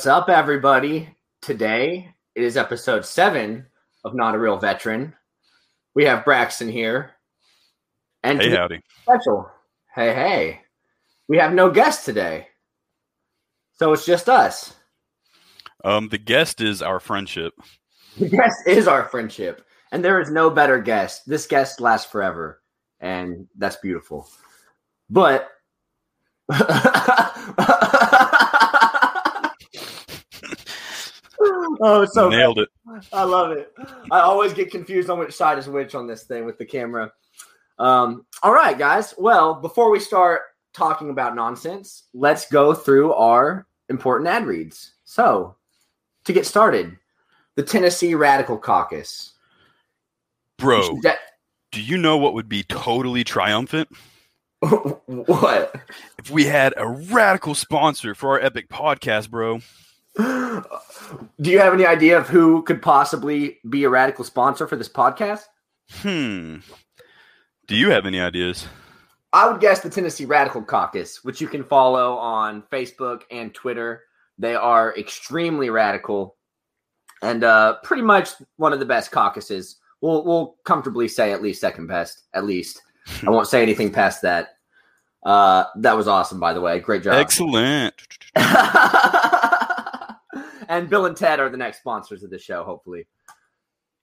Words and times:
What's 0.00 0.06
up, 0.06 0.30
everybody? 0.30 1.14
Today 1.42 2.14
it 2.34 2.42
is 2.42 2.56
episode 2.56 3.04
seven 3.04 3.66
of 4.02 4.14
Not 4.14 4.34
a 4.34 4.38
Real 4.38 4.56
Veteran. 4.56 5.12
We 5.94 6.06
have 6.06 6.24
Braxton 6.24 6.70
here. 6.70 7.10
And 8.22 8.40
Hey, 8.40 8.48
howdy. 8.56 8.80
special. 9.02 9.50
Hey, 9.94 10.14
hey. 10.14 10.60
We 11.28 11.36
have 11.36 11.52
no 11.52 11.70
guest 11.70 12.06
today. 12.06 12.48
So 13.74 13.92
it's 13.92 14.06
just 14.06 14.30
us. 14.30 14.72
Um, 15.84 16.08
the 16.08 16.16
guest 16.16 16.62
is 16.62 16.80
our 16.80 16.98
friendship. 16.98 17.52
The 18.16 18.30
guest 18.30 18.56
is 18.66 18.88
our 18.88 19.04
friendship. 19.04 19.66
And 19.92 20.02
there 20.02 20.18
is 20.18 20.30
no 20.30 20.48
better 20.48 20.80
guest. 20.80 21.28
This 21.28 21.46
guest 21.46 21.78
lasts 21.78 22.10
forever. 22.10 22.62
And 23.00 23.48
that's 23.58 23.76
beautiful. 23.76 24.30
But 25.10 25.46
Oh, 31.80 32.04
so 32.04 32.28
Nailed 32.28 32.58
it. 32.58 32.68
I 33.12 33.22
love 33.22 33.52
it. 33.52 33.72
I 34.10 34.20
always 34.20 34.52
get 34.52 34.70
confused 34.70 35.08
on 35.08 35.18
which 35.18 35.34
side 35.34 35.58
is 35.58 35.68
which 35.68 35.94
on 35.94 36.06
this 36.06 36.24
thing 36.24 36.44
with 36.44 36.58
the 36.58 36.64
camera. 36.64 37.12
Um, 37.78 38.26
all 38.42 38.52
right, 38.52 38.76
guys. 38.76 39.14
Well, 39.16 39.54
before 39.54 39.90
we 39.90 40.00
start 40.00 40.42
talking 40.74 41.10
about 41.10 41.34
nonsense, 41.34 42.04
let's 42.12 42.50
go 42.50 42.74
through 42.74 43.12
our 43.14 43.66
important 43.88 44.28
ad 44.28 44.46
reads. 44.46 44.94
So, 45.04 45.56
to 46.24 46.32
get 46.32 46.46
started, 46.46 46.96
the 47.56 47.62
Tennessee 47.62 48.14
Radical 48.14 48.58
Caucus. 48.58 49.32
Bro, 50.58 50.98
That- 51.02 51.18
do 51.72 51.80
you 51.80 51.96
know 51.96 52.16
what 52.16 52.34
would 52.34 52.48
be 52.48 52.62
totally 52.64 53.24
triumphant? 53.24 53.88
what? 54.60 55.74
If 56.18 56.30
we 56.30 56.44
had 56.44 56.74
a 56.76 56.86
radical 56.86 57.54
sponsor 57.54 58.14
for 58.14 58.30
our 58.30 58.40
epic 58.40 58.68
podcast, 58.68 59.30
bro. 59.30 59.60
Do 61.40 61.50
you 61.50 61.58
have 61.58 61.72
any 61.72 61.86
idea 61.86 62.18
of 62.18 62.28
who 62.28 62.62
could 62.62 62.82
possibly 62.82 63.58
be 63.68 63.84
a 63.84 63.88
radical 63.88 64.24
sponsor 64.24 64.66
for 64.66 64.76
this 64.76 64.88
podcast? 64.88 65.44
Hmm. 65.90 66.56
Do 67.66 67.76
you 67.76 67.90
have 67.90 68.06
any 68.06 68.20
ideas? 68.20 68.66
I 69.32 69.48
would 69.48 69.60
guess 69.60 69.80
the 69.80 69.90
Tennessee 69.90 70.24
Radical 70.24 70.62
Caucus, 70.62 71.24
which 71.24 71.40
you 71.40 71.46
can 71.46 71.62
follow 71.62 72.16
on 72.16 72.62
Facebook 72.72 73.22
and 73.30 73.54
Twitter. 73.54 74.02
They 74.38 74.54
are 74.54 74.96
extremely 74.96 75.70
radical 75.70 76.36
and 77.22 77.44
uh, 77.44 77.76
pretty 77.82 78.02
much 78.02 78.30
one 78.56 78.72
of 78.72 78.80
the 78.80 78.86
best 78.86 79.12
caucuses. 79.12 79.76
We'll, 80.00 80.24
we'll 80.24 80.56
comfortably 80.64 81.08
say 81.08 81.32
at 81.32 81.42
least 81.42 81.60
second 81.60 81.86
best, 81.86 82.24
at 82.34 82.44
least. 82.44 82.82
I 83.26 83.30
won't 83.30 83.48
say 83.48 83.62
anything 83.62 83.92
past 83.92 84.22
that. 84.22 84.56
Uh, 85.22 85.64
that 85.76 85.96
was 85.96 86.08
awesome, 86.08 86.40
by 86.40 86.52
the 86.52 86.60
way. 86.60 86.80
Great 86.80 87.02
job. 87.02 87.14
Excellent. 87.14 87.94
and 90.70 90.88
Bill 90.88 91.04
and 91.06 91.16
Ted 91.16 91.40
are 91.40 91.50
the 91.50 91.56
next 91.56 91.80
sponsors 91.80 92.22
of 92.22 92.30
the 92.30 92.38
show, 92.38 92.62
hopefully. 92.62 93.08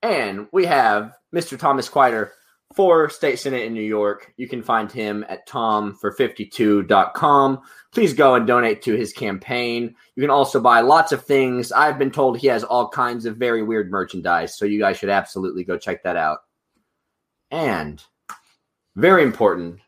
And 0.04 0.48
we 0.52 0.66
have 0.66 1.14
Mr. 1.34 1.58
Thomas 1.58 1.88
Quiter 1.88 2.34
for 2.76 3.10
State 3.10 3.40
Senate 3.40 3.64
in 3.64 3.74
New 3.74 3.82
York. 3.82 4.34
You 4.36 4.50
can 4.50 4.62
find 4.62 4.92
him 4.92 5.24
at 5.30 5.48
tomfor52.com. 5.48 7.62
Please 7.94 8.14
go 8.14 8.36
and 8.36 8.46
donate 8.46 8.82
to 8.82 8.96
his 8.96 9.14
campaign. 9.14 9.96
You 10.16 10.22
can 10.22 10.30
also 10.30 10.60
buy 10.60 10.82
lots 10.82 11.14
of 11.14 11.24
things. 11.24 11.72
I've 11.72 11.98
been 11.98 12.12
told 12.12 12.38
he 12.38 12.48
has 12.48 12.66
all 12.66 12.90
kinds 12.90 13.26
of 13.26 13.38
very 13.38 13.64
weird 13.64 13.90
merchandise, 13.90 14.58
so 14.58 14.66
you 14.66 14.80
guys 14.80 14.98
should 14.98 15.10
absolutely 15.10 15.64
go 15.64 15.78
check 15.78 16.04
that 16.04 16.18
out. 16.18 16.40
And 17.50 18.04
very 18.98 19.24
important, 19.24 19.80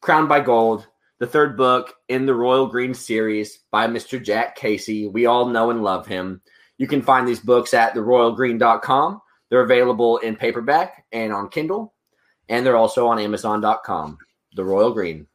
Crowned 0.00 0.30
by 0.30 0.40
Gold, 0.40 0.86
the 1.18 1.26
third 1.26 1.56
book 1.56 1.94
in 2.08 2.26
the 2.26 2.34
Royal 2.34 2.66
Green 2.66 2.94
series 2.94 3.60
by 3.70 3.86
Mr. 3.86 4.22
Jack 4.22 4.56
Casey. 4.56 5.06
We 5.06 5.26
all 5.26 5.46
know 5.46 5.70
and 5.70 5.82
love 5.82 6.06
him. 6.06 6.40
You 6.78 6.86
can 6.86 7.02
find 7.02 7.26
these 7.26 7.40
books 7.40 7.72
at 7.72 7.94
theroyalgreen.com. 7.94 9.20
They're 9.50 9.60
available 9.60 10.18
in 10.18 10.36
paperback 10.36 11.04
and 11.12 11.32
on 11.32 11.48
Kindle, 11.48 11.94
and 12.48 12.66
they're 12.66 12.76
also 12.76 13.06
on 13.06 13.18
amazon.com. 13.18 14.18
The 14.56 14.64
Royal 14.64 14.92
Green. 14.92 15.26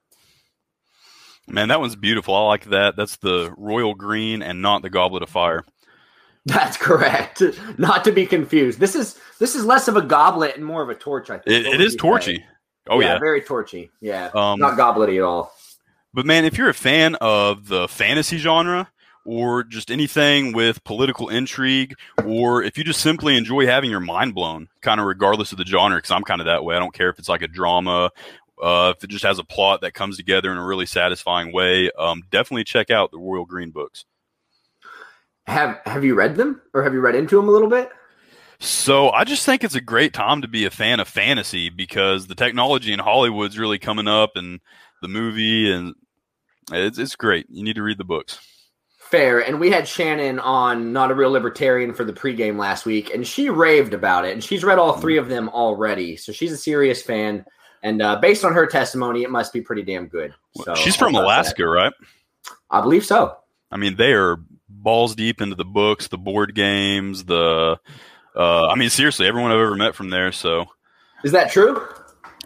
Man, 1.48 1.70
that 1.70 1.80
one's 1.80 1.96
beautiful. 1.96 2.36
I 2.36 2.42
like 2.42 2.66
that. 2.66 2.96
That's 2.96 3.18
the 3.18 3.54
royal 3.58 3.96
green 3.96 4.44
and 4.44 4.62
not 4.62 4.82
the 4.82 4.90
goblet 4.90 5.24
of 5.24 5.30
fire. 5.30 5.66
That's 6.46 6.78
correct. 6.78 7.42
Not 7.78 8.04
to 8.06 8.12
be 8.12 8.26
confused. 8.26 8.80
This 8.80 8.96
is 8.96 9.20
this 9.40 9.56
is 9.56 9.66
less 9.66 9.88
of 9.88 9.98
a 9.98 10.02
goblet 10.02 10.56
and 10.56 10.66
more 10.66 10.82
of 10.82 10.90
a 10.90 10.96
torch, 10.96 11.30
I 11.30 11.38
think. 11.40 11.66
It, 11.66 11.74
it 11.74 11.82
is 11.82 11.96
torchy. 11.96 12.38
say? 12.38 12.46
Oh 12.88 13.00
yeah. 13.00 13.20
very 13.20 13.42
torchy. 13.42 13.92
Yeah. 14.00 14.30
Um, 14.34 14.60
Not 14.60 14.78
goblety 14.78 15.18
at 15.18 15.24
all. 15.24 15.54
But 16.14 16.26
man, 16.26 16.46
if 16.46 16.58
you're 16.58 16.70
a 16.70 16.74
fan 16.74 17.16
of 17.16 17.68
the 17.68 17.88
fantasy 17.88 18.38
genre 18.38 18.92
or 19.26 19.64
just 19.64 19.92
anything 19.92 20.54
with 20.54 20.84
political 20.84 21.30
intrigue, 21.30 21.94
or 22.26 22.64
if 22.64 22.78
you 22.78 22.84
just 22.84 23.02
simply 23.02 23.38
enjoy 23.38 23.66
having 23.68 23.92
your 23.92 24.00
mind 24.00 24.34
blown, 24.34 24.70
kind 24.82 25.00
of 25.00 25.06
regardless 25.06 25.52
of 25.52 25.58
the 25.60 25.66
genre, 25.66 25.98
because 25.98 26.12
I'm 26.12 26.24
kind 26.24 26.42
of 26.42 26.46
that 26.48 26.64
way. 26.64 26.76
I 26.76 26.80
don't 26.80 26.94
care 26.94 27.10
if 27.10 27.20
it's 27.20 27.30
like 27.30 27.44
a 27.44 27.48
drama, 27.48 28.12
uh, 28.62 28.94
if 28.96 29.04
it 29.04 29.10
just 29.10 29.26
has 29.26 29.40
a 29.40 29.44
plot 29.44 29.82
that 29.82 29.94
comes 29.94 30.18
together 30.18 30.52
in 30.52 30.58
a 30.58 30.66
really 30.66 30.86
satisfying 30.86 31.54
way. 31.54 31.92
Um, 31.98 32.24
definitely 32.32 32.64
check 32.64 32.90
out 32.90 33.12
the 33.12 33.20
Royal 33.20 33.46
Green 33.46 33.72
books. 33.72 34.06
Have 35.48 35.80
have 35.86 36.04
you 36.04 36.16
read 36.16 36.36
them 36.36 36.62
or 36.74 36.84
have 36.84 36.94
you 36.94 37.00
read 37.00 37.16
into 37.16 37.36
them 37.36 37.50
a 37.50 37.52
little 37.52 37.70
bit? 37.70 37.90
So 38.60 39.10
I 39.10 39.24
just 39.24 39.46
think 39.46 39.64
it's 39.64 39.76
a 39.76 39.82
great 39.82 40.14
time 40.14 40.42
to 40.42 40.48
be 40.48 40.66
a 40.66 40.70
fan 40.70 41.00
of 41.00 41.08
fantasy 41.08 41.70
because 41.70 42.28
the 42.28 42.36
technology 42.36 42.92
in 42.92 43.00
Hollywood's 43.00 43.58
really 43.58 43.80
coming 43.80 44.08
up, 44.08 44.32
and 44.36 44.60
the 45.02 45.08
movie, 45.08 45.72
and 45.72 45.96
it's 46.72 46.98
it's 46.98 47.16
great. 47.16 47.48
You 47.50 47.64
need 47.64 47.76
to 47.76 47.84
read 47.84 47.98
the 47.98 48.04
books. 48.04 48.40
Fair. 49.00 49.40
And 49.40 49.60
we 49.60 49.72
had 49.72 49.88
Shannon 49.88 50.38
on 50.38 50.94
Not 50.94 51.10
a 51.10 51.16
Real 51.16 51.32
Libertarian 51.32 51.96
for 51.96 52.04
the 52.04 52.14
pregame 52.14 52.58
last 52.58 52.86
week, 52.86 53.12
and 53.12 53.26
she 53.26 53.50
raved 53.50 53.96
about 53.96 54.24
it. 54.24 54.34
And 54.34 54.44
she's 54.44 54.64
read 54.64 54.78
all 54.78 54.98
three 54.98 55.18
of 55.18 55.30
them 55.30 55.50
already. 55.50 56.16
So 56.16 56.32
she's 56.32 56.52
a 56.52 56.58
serious 56.58 57.02
fan. 57.02 57.44
And 57.82 58.04
uh, 58.04 58.20
based 58.20 58.46
on 58.46 58.54
her 58.54 58.68
testimony, 58.68 59.24
it 59.24 59.32
must 59.32 59.52
be 59.52 59.62
pretty 59.62 59.82
damn 59.82 60.08
good. 60.08 60.36
So 60.64 60.76
She's 60.76 60.96
from 60.96 61.16
Alaska, 61.16 61.66
right? 61.66 61.94
I 62.70 62.82
believe 62.82 63.04
so. 63.04 63.36
I 63.72 63.78
mean, 63.78 63.96
they 63.96 64.14
are 64.14 64.38
balls 64.68 65.16
deep 65.16 65.42
into 65.42 65.56
the 65.56 65.66
books, 65.66 66.08
the 66.08 66.18
board 66.18 66.54
games, 66.54 67.26
the. 67.26 67.80
Uh, 68.36 68.68
I 68.68 68.76
mean, 68.76 68.92
seriously, 68.92 69.28
everyone 69.28 69.52
I've 69.52 69.60
ever 69.60 69.76
met 69.76 69.96
from 69.96 70.12
there. 70.12 70.32
So, 70.32 70.66
Is 71.24 71.32
that 71.32 71.52
true? 71.52 71.84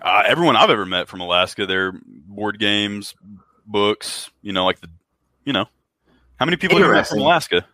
Uh, 0.04 0.24
everyone 0.26 0.56
I've 0.56 0.70
ever 0.70 0.86
met 0.86 1.08
from 1.08 1.22
Alaska, 1.22 1.66
their 1.66 1.94
board 2.06 2.60
games, 2.60 3.16
books. 3.66 4.30
You 4.42 4.54
know, 4.54 4.66
like 4.66 4.82
the, 4.82 4.90
you 5.46 5.54
know, 5.54 5.66
how 6.36 6.46
many 6.46 6.58
people 6.58 6.78
have 6.78 6.88
you 6.88 6.94
met 6.94 7.08
from 7.08 7.20
Alaska? 7.20 7.66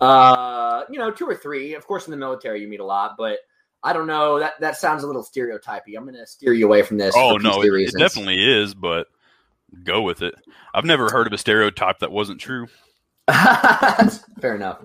Uh, 0.00 0.82
you 0.90 0.98
know, 0.98 1.10
two 1.10 1.26
or 1.26 1.34
three. 1.34 1.74
Of 1.74 1.86
course, 1.86 2.06
in 2.06 2.10
the 2.10 2.16
military, 2.16 2.62
you 2.62 2.68
meet 2.68 2.80
a 2.80 2.84
lot, 2.84 3.16
but 3.18 3.38
I 3.82 3.92
don't 3.92 4.06
know. 4.06 4.38
That 4.38 4.54
that 4.60 4.76
sounds 4.76 5.04
a 5.04 5.06
little 5.06 5.22
stereotypy. 5.22 5.94
I'm 5.94 6.04
going 6.04 6.16
to 6.16 6.26
steer 6.26 6.54
you 6.54 6.66
away 6.66 6.82
from 6.82 6.96
this. 6.96 7.14
Oh 7.16 7.36
no, 7.36 7.62
it, 7.62 7.72
it 7.72 7.94
definitely 7.98 8.42
is, 8.42 8.74
but 8.74 9.08
go 9.84 10.02
with 10.02 10.22
it. 10.22 10.34
I've 10.72 10.84
never 10.84 11.10
heard 11.10 11.26
of 11.26 11.32
a 11.32 11.38
stereotype 11.38 11.98
that 11.98 12.10
wasn't 12.10 12.40
true. 12.40 12.66
Fair 14.40 14.56
enough. 14.56 14.84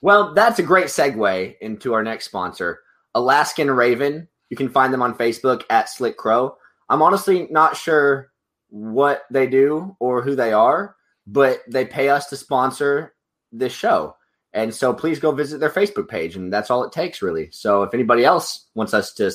Well, 0.00 0.34
that's 0.34 0.58
a 0.58 0.62
great 0.62 0.86
segue 0.86 1.56
into 1.60 1.92
our 1.92 2.02
next 2.02 2.26
sponsor, 2.26 2.80
Alaskan 3.14 3.70
Raven. 3.70 4.28
You 4.50 4.56
can 4.56 4.68
find 4.68 4.92
them 4.92 5.02
on 5.02 5.14
Facebook 5.14 5.62
at 5.70 5.88
Slick 5.88 6.16
Crow. 6.16 6.56
I'm 6.88 7.02
honestly 7.02 7.48
not 7.50 7.76
sure 7.76 8.30
what 8.68 9.22
they 9.30 9.46
do 9.46 9.96
or 10.00 10.22
who 10.22 10.34
they 10.34 10.52
are, 10.52 10.96
but 11.26 11.60
they 11.68 11.84
pay 11.84 12.08
us 12.08 12.26
to 12.28 12.36
sponsor 12.36 13.14
this 13.52 13.72
show. 13.72 14.16
And 14.52 14.74
so 14.74 14.94
please 14.94 15.18
go 15.18 15.32
visit 15.32 15.60
their 15.60 15.70
Facebook 15.70 16.08
page, 16.08 16.36
and 16.36 16.52
that's 16.52 16.70
all 16.70 16.84
it 16.84 16.92
takes, 16.92 17.20
really. 17.20 17.50
So 17.50 17.82
if 17.82 17.92
anybody 17.92 18.24
else 18.24 18.66
wants 18.74 18.94
us 18.94 19.12
to 19.14 19.30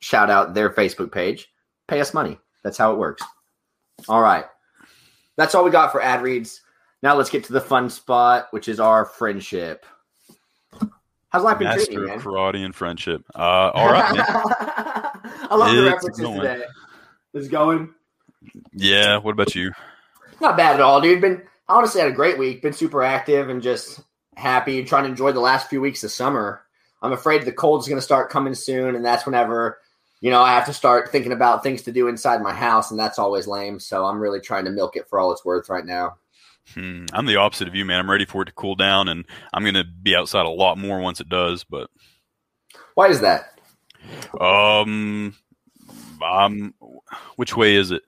shout 0.00 0.30
out 0.30 0.54
their 0.54 0.70
Facebook 0.70 1.12
page, 1.12 1.48
pay 1.88 2.00
us 2.00 2.12
money. 2.12 2.38
That's 2.62 2.76
how 2.76 2.92
it 2.92 2.98
works. 2.98 3.22
All 4.08 4.20
right. 4.20 4.44
That's 5.36 5.54
all 5.54 5.64
we 5.64 5.70
got 5.70 5.92
for 5.92 6.02
ad 6.02 6.22
reads. 6.22 6.60
Now 7.02 7.16
let's 7.16 7.30
get 7.30 7.44
to 7.44 7.52
the 7.52 7.60
fun 7.60 7.88
spot, 7.88 8.48
which 8.50 8.68
is 8.68 8.80
our 8.80 9.04
friendship. 9.04 9.86
How's 11.32 11.44
life 11.44 11.58
been 11.58 11.72
treating 11.72 11.78
Master 11.78 11.92
you, 11.92 12.02
of 12.02 12.08
man? 12.08 12.20
karate 12.20 12.64
and 12.64 12.74
friendship. 12.74 13.24
Uh, 13.34 13.70
all 13.72 13.90
right. 13.90 14.12
I 14.16 15.56
love 15.56 15.74
the 15.74 15.82
references 15.84 16.20
going. 16.20 16.40
today. 16.40 16.64
It's 17.32 17.48
going. 17.48 17.94
Yeah. 18.74 19.16
What 19.16 19.32
about 19.32 19.54
you? 19.54 19.72
Not 20.42 20.58
bad 20.58 20.74
at 20.74 20.82
all, 20.82 21.00
dude. 21.00 21.22
Been 21.22 21.42
honestly 21.70 22.02
had 22.02 22.10
a 22.10 22.14
great 22.14 22.38
week. 22.38 22.60
Been 22.60 22.74
super 22.74 23.02
active 23.02 23.48
and 23.48 23.62
just 23.62 24.00
happy, 24.36 24.78
and 24.78 24.86
trying 24.86 25.04
to 25.04 25.10
enjoy 25.10 25.32
the 25.32 25.40
last 25.40 25.70
few 25.70 25.80
weeks 25.80 26.04
of 26.04 26.10
summer. 26.10 26.62
I'm 27.00 27.12
afraid 27.12 27.42
the 27.42 27.52
cold's 27.52 27.88
going 27.88 27.98
to 27.98 28.02
start 28.02 28.28
coming 28.30 28.54
soon, 28.54 28.94
and 28.94 29.04
that's 29.04 29.24
whenever 29.24 29.78
you 30.20 30.30
know 30.30 30.42
I 30.42 30.52
have 30.52 30.66
to 30.66 30.74
start 30.74 31.10
thinking 31.10 31.32
about 31.32 31.62
things 31.62 31.82
to 31.84 31.92
do 31.92 32.08
inside 32.08 32.42
my 32.42 32.52
house, 32.52 32.90
and 32.90 33.00
that's 33.00 33.18
always 33.18 33.46
lame. 33.46 33.80
So 33.80 34.04
I'm 34.04 34.20
really 34.20 34.40
trying 34.40 34.66
to 34.66 34.70
milk 34.70 34.96
it 34.96 35.08
for 35.08 35.18
all 35.18 35.32
it's 35.32 35.46
worth 35.46 35.70
right 35.70 35.86
now. 35.86 36.16
Hmm, 36.74 37.06
I'm 37.12 37.26
the 37.26 37.36
opposite 37.36 37.68
of 37.68 37.74
you, 37.74 37.84
man. 37.84 37.98
I'm 37.98 38.10
ready 38.10 38.24
for 38.24 38.42
it 38.42 38.46
to 38.46 38.52
cool 38.52 38.74
down, 38.74 39.08
and 39.08 39.26
I'm 39.52 39.62
going 39.62 39.74
to 39.74 39.84
be 39.84 40.16
outside 40.16 40.46
a 40.46 40.50
lot 40.50 40.78
more 40.78 41.00
once 41.00 41.20
it 41.20 41.28
does. 41.28 41.64
But 41.64 41.90
why 42.94 43.08
is 43.08 43.20
that? 43.20 43.58
Um, 44.40 45.34
um, 46.24 46.74
which 47.36 47.56
way 47.56 47.76
is 47.76 47.90
it? 47.90 48.02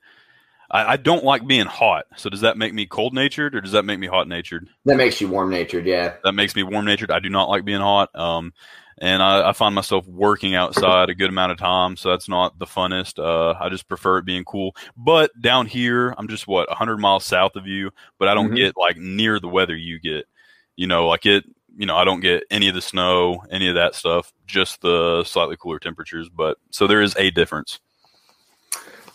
I, 0.71 0.93
I 0.93 0.97
don't 0.97 1.23
like 1.23 1.45
being 1.45 1.67
hot. 1.67 2.05
So 2.15 2.29
does 2.29 2.41
that 2.41 2.57
make 2.57 2.73
me 2.73 2.85
cold 2.85 3.13
natured, 3.13 3.55
or 3.55 3.61
does 3.61 3.73
that 3.73 3.83
make 3.83 3.99
me 3.99 4.07
hot 4.07 4.27
natured? 4.27 4.67
That 4.85 4.97
makes 4.97 5.21
you 5.21 5.27
warm 5.27 5.49
natured. 5.49 5.85
Yeah, 5.85 6.15
that 6.23 6.33
makes 6.33 6.55
me 6.55 6.63
warm 6.63 6.85
natured. 6.85 7.11
I 7.11 7.19
do 7.19 7.29
not 7.29 7.49
like 7.49 7.65
being 7.65 7.81
hot. 7.81 8.09
Um, 8.15 8.53
and 8.99 9.21
I, 9.21 9.49
I, 9.49 9.53
find 9.53 9.75
myself 9.75 10.07
working 10.07 10.55
outside 10.55 11.09
a 11.09 11.15
good 11.15 11.29
amount 11.29 11.51
of 11.51 11.57
time, 11.57 11.97
so 11.97 12.09
that's 12.09 12.29
not 12.29 12.57
the 12.59 12.65
funnest. 12.65 13.19
Uh, 13.19 13.57
I 13.59 13.67
just 13.67 13.87
prefer 13.89 14.19
it 14.19 14.25
being 14.25 14.45
cool. 14.45 14.75
But 14.95 15.31
down 15.41 15.65
here, 15.65 16.15
I'm 16.17 16.27
just 16.27 16.47
what 16.47 16.69
100 16.69 16.97
miles 16.97 17.25
south 17.25 17.55
of 17.57 17.67
you, 17.67 17.91
but 18.19 18.29
I 18.29 18.33
don't 18.33 18.47
mm-hmm. 18.47 18.55
get 18.55 18.77
like 18.77 18.97
near 18.97 19.39
the 19.39 19.49
weather 19.49 19.75
you 19.75 19.99
get. 19.99 20.27
You 20.75 20.87
know, 20.87 21.07
like 21.07 21.25
it. 21.25 21.45
You 21.77 21.85
know, 21.85 21.97
I 21.97 22.05
don't 22.05 22.21
get 22.21 22.45
any 22.49 22.69
of 22.69 22.75
the 22.75 22.81
snow, 22.81 23.43
any 23.51 23.67
of 23.67 23.75
that 23.75 23.95
stuff. 23.95 24.31
Just 24.47 24.79
the 24.79 25.25
slightly 25.25 25.57
cooler 25.57 25.77
temperatures. 25.77 26.29
But 26.29 26.57
so 26.69 26.87
there 26.87 27.01
is 27.01 27.17
a 27.17 27.31
difference. 27.31 27.81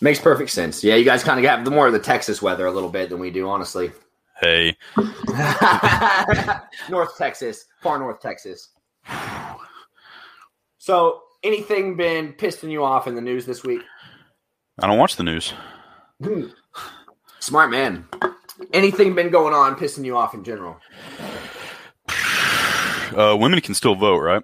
Makes 0.02 0.20
perfect 0.20 0.50
sense. 0.50 0.84
Yeah, 0.84 0.96
you 0.96 1.06
guys 1.06 1.24
kind 1.24 1.38
of 1.42 1.50
have 1.50 1.64
the 1.64 1.70
more 1.70 1.86
of 1.86 1.94
the 1.94 1.98
Texas 1.98 2.42
weather 2.42 2.66
a 2.66 2.70
little 2.70 2.90
bit 2.90 3.08
than 3.08 3.18
we 3.18 3.30
do, 3.30 3.48
honestly. 3.48 3.92
Hey, 4.42 4.76
North 6.90 7.16
Texas, 7.16 7.64
far 7.82 7.98
North 7.98 8.20
Texas. 8.20 8.70
So, 10.80 11.20
anything 11.42 11.94
been 11.94 12.32
pissing 12.32 12.70
you 12.70 12.82
off 12.82 13.06
in 13.06 13.14
the 13.14 13.20
news 13.20 13.44
this 13.44 13.62
week? 13.62 13.82
I 14.78 14.86
don't 14.86 14.96
watch 14.96 15.16
the 15.16 15.22
news. 15.22 15.52
Hmm. 16.24 16.46
Smart 17.38 17.70
man. 17.70 18.08
Anything 18.72 19.14
been 19.14 19.28
going 19.28 19.52
on 19.52 19.76
pissing 19.76 20.06
you 20.06 20.16
off 20.16 20.32
in 20.32 20.42
general? 20.42 20.78
Uh, 23.14 23.36
women 23.38 23.60
can 23.60 23.74
still 23.74 23.94
vote, 23.94 24.20
right? 24.20 24.42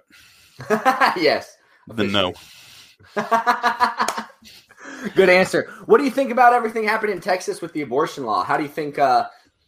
yes. 1.17 1.57
Then 1.87 2.11
no. 2.11 2.35
Good 5.15 5.29
answer. 5.29 5.73
What 5.87 5.97
do 5.97 6.03
you 6.03 6.11
think 6.11 6.29
about 6.29 6.53
everything 6.53 6.83
happening 6.83 7.15
in 7.15 7.21
Texas 7.21 7.63
with 7.63 7.73
the 7.73 7.81
abortion 7.81 8.25
law? 8.25 8.43
How 8.43 8.57
do 8.57 8.63
you 8.63 8.69
think 8.69 8.99
uh, 8.99 9.25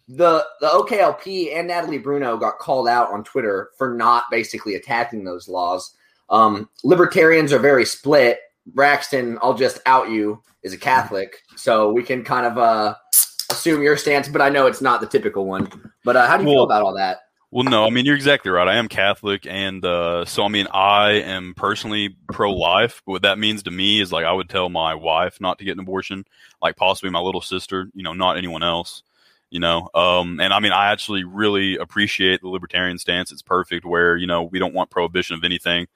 the 0.08 0.46
the 0.62 0.68
OKLP 0.68 1.56
and 1.56 1.68
Natalie 1.68 1.98
Bruno 1.98 2.38
got 2.38 2.60
called 2.60 2.88
out 2.88 3.12
on 3.12 3.24
Twitter 3.24 3.72
for 3.76 3.96
not 3.96 4.26
basically 4.30 4.76
attacking 4.76 5.24
those 5.24 5.48
laws? 5.48 5.96
Um, 6.30 6.70
libertarians 6.84 7.52
are 7.54 7.60
very 7.60 7.86
split. 7.86 8.40
Braxton, 8.68 9.40
I'll 9.42 9.56
just 9.56 9.80
out 9.86 10.10
you, 10.10 10.44
is 10.64 10.74
a 10.74 10.78
Catholic, 10.78 11.42
so 11.56 11.92
we 11.92 12.04
can 12.04 12.24
kind 12.24 12.46
of 12.46 12.58
uh, 12.58 12.96
assume 13.50 13.82
your 13.82 13.98
stance, 13.98 14.28
but 14.28 14.42
I 14.42 14.50
know 14.50 14.68
it's 14.68 14.82
not 14.82 15.02
the 15.02 15.08
typical 15.08 15.46
one. 15.46 15.92
But 16.04 16.16
uh, 16.16 16.28
how 16.28 16.38
do 16.38 16.44
you 16.44 16.50
well, 16.50 16.58
feel 16.58 16.64
about 16.64 16.84
all 16.84 16.94
that? 16.96 17.22
Well, 17.52 17.64
no, 17.64 17.86
I 17.86 17.90
mean 17.90 18.06
you're 18.06 18.16
exactly 18.16 18.52
right. 18.52 18.68
I 18.68 18.76
am 18.76 18.88
Catholic, 18.88 19.48
and 19.48 19.84
uh, 19.84 20.26
so 20.26 20.44
I 20.44 20.50
mean 20.50 20.68
I 20.72 21.14
am 21.14 21.56
personally 21.56 22.16
pro-life. 22.32 23.02
But 23.06 23.12
what 23.14 23.22
that 23.24 23.40
means 23.40 23.64
to 23.64 23.72
me 23.72 24.02
is 24.02 24.12
like 24.12 24.26
I 24.26 24.32
would 24.32 24.50
tell 24.50 24.70
my 24.70 24.94
wife 24.94 25.42
not 25.42 25.58
to 25.60 25.66
get 25.66 25.72
an 25.72 25.80
abortion, 25.80 26.26
like 26.62 26.76
possibly 26.76 27.10
my 27.10 27.20
little 27.20 27.42
sister, 27.42 27.90
you 27.96 28.04
know, 28.04 28.14
not 28.14 28.38
anyone 28.38 28.64
else 28.64 29.04
you 29.50 29.60
know 29.60 29.90
um, 29.96 30.40
and 30.40 30.54
i 30.54 30.60
mean 30.60 30.72
i 30.72 30.92
actually 30.92 31.24
really 31.24 31.76
appreciate 31.78 32.42
the 32.42 32.48
libertarian 32.48 32.98
stance 32.98 33.32
it's 33.32 33.42
perfect 33.42 33.86
where 33.86 34.16
you 34.16 34.28
know 34.28 34.44
we 34.44 34.60
don't 34.60 34.74
want 34.74 34.90
prohibition 34.90 35.36
of 35.36 35.44
anything 35.44 35.88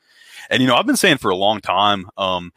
and 0.50 0.62
you 0.62 0.68
know, 0.68 0.76
I've 0.76 0.86
been 0.86 0.96
saying 0.96 1.18
for 1.18 1.32
a 1.32 1.36
long 1.36 1.62
time, 1.62 2.10
um, 2.18 2.52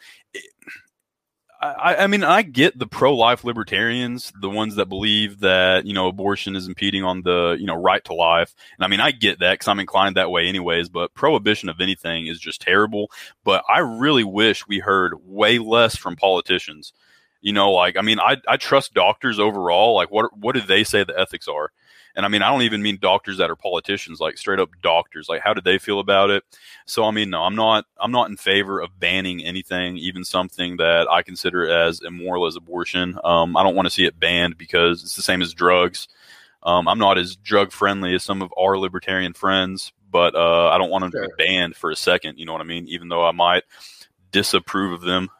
I, 1.60 1.96
I, 2.00 2.06
mean, 2.06 2.22
I 2.22 2.42
get 2.42 2.78
the 2.78 2.86
pro-life 2.86 3.44
libertarians, 3.44 4.32
the 4.40 4.50
ones 4.50 4.76
that 4.76 4.88
believe 4.88 5.40
that 5.40 5.86
you 5.86 5.94
know 5.94 6.06
abortion 6.06 6.54
is 6.54 6.68
impeding 6.68 7.02
on 7.02 7.22
the 7.22 7.56
you 7.58 7.66
know 7.66 7.74
right 7.74 8.04
to 8.04 8.14
life, 8.14 8.54
and 8.76 8.84
I 8.84 8.88
mean, 8.88 9.00
I 9.00 9.10
get 9.10 9.40
that 9.40 9.54
because 9.54 9.68
I'm 9.68 9.80
inclined 9.80 10.16
that 10.16 10.30
way 10.30 10.46
anyways. 10.46 10.88
But 10.88 11.14
prohibition 11.14 11.68
of 11.68 11.80
anything 11.80 12.26
is 12.26 12.38
just 12.38 12.60
terrible. 12.60 13.10
But 13.44 13.64
I 13.68 13.78
really 13.78 14.24
wish 14.24 14.68
we 14.68 14.78
heard 14.80 15.14
way 15.24 15.58
less 15.58 15.96
from 15.96 16.16
politicians. 16.16 16.92
You 17.40 17.52
know, 17.52 17.70
like 17.72 17.96
I 17.96 18.02
mean, 18.02 18.20
I 18.20 18.36
I 18.46 18.58
trust 18.58 18.94
doctors 18.94 19.38
overall. 19.38 19.94
Like, 19.94 20.10
what 20.10 20.36
what 20.36 20.54
do 20.54 20.60
they 20.60 20.84
say 20.84 21.04
the 21.04 21.18
ethics 21.18 21.48
are? 21.48 21.70
And 22.16 22.24
I 22.24 22.28
mean, 22.28 22.42
I 22.42 22.50
don't 22.50 22.62
even 22.62 22.82
mean 22.82 22.98
doctors 23.00 23.36
that 23.38 23.50
are 23.50 23.56
politicians, 23.56 24.20
like 24.20 24.38
straight 24.38 24.58
up 24.58 24.70
doctors. 24.82 25.28
Like, 25.28 25.42
how 25.42 25.52
did 25.52 25.64
they 25.64 25.78
feel 25.78 26.00
about 26.00 26.30
it? 26.30 26.42
So, 26.86 27.04
I 27.04 27.10
mean, 27.10 27.28
no, 27.28 27.42
I'm 27.42 27.54
not. 27.54 27.84
I'm 28.00 28.10
not 28.10 28.30
in 28.30 28.36
favor 28.36 28.80
of 28.80 28.98
banning 28.98 29.44
anything, 29.44 29.98
even 29.98 30.24
something 30.24 30.78
that 30.78 31.08
I 31.10 31.22
consider 31.22 31.68
as 31.68 32.00
immoral 32.00 32.46
as 32.46 32.56
abortion. 32.56 33.18
Um, 33.22 33.56
I 33.56 33.62
don't 33.62 33.76
want 33.76 33.86
to 33.86 33.90
see 33.90 34.06
it 34.06 34.18
banned 34.18 34.56
because 34.56 35.02
it's 35.02 35.14
the 35.14 35.22
same 35.22 35.42
as 35.42 35.52
drugs. 35.52 36.08
Um, 36.62 36.88
I'm 36.88 36.98
not 36.98 37.18
as 37.18 37.36
drug 37.36 37.70
friendly 37.70 38.14
as 38.14 38.24
some 38.24 38.42
of 38.42 38.52
our 38.58 38.78
libertarian 38.78 39.34
friends, 39.34 39.92
but 40.10 40.34
uh, 40.34 40.70
I 40.70 40.78
don't 40.78 40.90
want 40.90 41.02
them 41.02 41.12
sure. 41.12 41.22
to 41.22 41.28
be 41.36 41.44
banned 41.44 41.76
for 41.76 41.90
a 41.90 41.96
second. 41.96 42.38
You 42.38 42.46
know 42.46 42.52
what 42.52 42.62
I 42.62 42.64
mean? 42.64 42.88
Even 42.88 43.08
though 43.08 43.24
I 43.24 43.32
might 43.32 43.64
disapprove 44.32 44.92
of 44.92 45.02
them. 45.02 45.30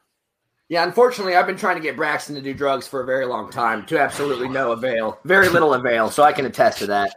Yeah, 0.69 0.83
unfortunately, 0.83 1.37
I've 1.37 1.47
been 1.47 1.57
trying 1.57 1.77
to 1.77 1.83
get 1.83 1.97
Braxton 1.97 2.35
to 2.35 2.43
do 2.43 2.53
drugs 2.53 2.89
for 2.89 3.01
a 3.01 3.07
very 3.07 3.25
long 3.25 3.51
time 3.51 3.87
to 3.87 4.01
absolutely 4.01 4.49
no 4.49 4.73
avail, 4.73 5.19
very 5.25 5.49
little 5.49 5.75
avail. 5.75 6.11
So 6.11 6.25
I 6.25 6.33
can 6.33 6.45
attest 6.45 6.79
to 6.79 6.87
that. 6.89 7.15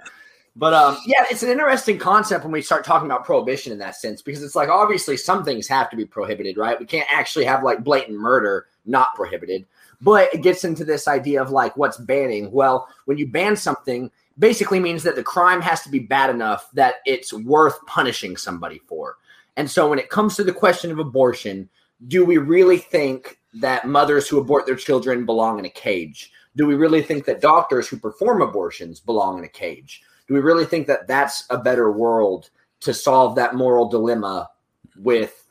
But 0.55 0.73
um, 0.73 0.97
yeah, 1.05 1.25
it's 1.31 1.41
an 1.41 1.49
interesting 1.49 1.97
concept 1.97 2.43
when 2.43 2.51
we 2.51 2.61
start 2.61 2.83
talking 2.83 3.07
about 3.07 3.23
prohibition 3.23 3.71
in 3.71 3.79
that 3.79 3.95
sense 3.95 4.21
because 4.21 4.43
it's 4.43 4.55
like 4.55 4.69
obviously 4.69 5.17
some 5.17 5.43
things 5.43 5.67
have 5.67 5.89
to 5.89 5.95
be 5.95 6.05
prohibited, 6.05 6.57
right? 6.57 6.79
We 6.79 6.85
can't 6.85 7.07
actually 7.09 7.45
have 7.45 7.63
like 7.63 7.83
blatant 7.83 8.19
murder 8.19 8.67
not 8.85 9.15
prohibited. 9.15 9.65
But 10.01 10.33
it 10.33 10.43
gets 10.43 10.63
into 10.63 10.85
this 10.85 11.07
idea 11.07 11.41
of 11.41 11.49
like 11.49 11.75
what's 11.75 11.97
banning. 11.97 12.51
Well, 12.51 12.87
when 13.05 13.17
you 13.17 13.27
ban 13.27 13.55
something, 13.55 14.11
basically 14.37 14.79
means 14.79 15.03
that 15.03 15.15
the 15.15 15.23
crime 15.23 15.61
has 15.61 15.81
to 15.83 15.89
be 15.89 15.99
bad 15.99 16.29
enough 16.29 16.69
that 16.73 16.95
it's 17.05 17.33
worth 17.33 17.83
punishing 17.85 18.37
somebody 18.37 18.79
for. 18.87 19.17
And 19.57 19.69
so 19.71 19.89
when 19.89 19.99
it 19.99 20.09
comes 20.09 20.35
to 20.35 20.43
the 20.43 20.53
question 20.53 20.91
of 20.91 20.99
abortion, 20.99 21.69
do 22.07 22.23
we 22.23 22.37
really 22.37 22.77
think 22.77 23.38
that 23.53 23.87
mothers 23.87 24.27
who 24.27 24.39
abort 24.39 24.65
their 24.65 24.75
children 24.75 25.25
belong 25.25 25.59
in 25.59 25.65
a 25.65 25.69
cage? 25.69 26.31
Do 26.55 26.65
we 26.65 26.75
really 26.75 27.01
think 27.01 27.25
that 27.25 27.41
doctors 27.41 27.87
who 27.87 27.97
perform 27.97 28.41
abortions 28.41 28.99
belong 28.99 29.37
in 29.37 29.43
a 29.43 29.49
cage? 29.49 30.01
Do 30.27 30.33
we 30.33 30.39
really 30.39 30.65
think 30.65 30.87
that 30.87 31.07
that's 31.07 31.45
a 31.49 31.57
better 31.57 31.91
world 31.91 32.49
to 32.81 32.93
solve 32.93 33.35
that 33.35 33.55
moral 33.55 33.89
dilemma 33.89 34.49
with 34.97 35.43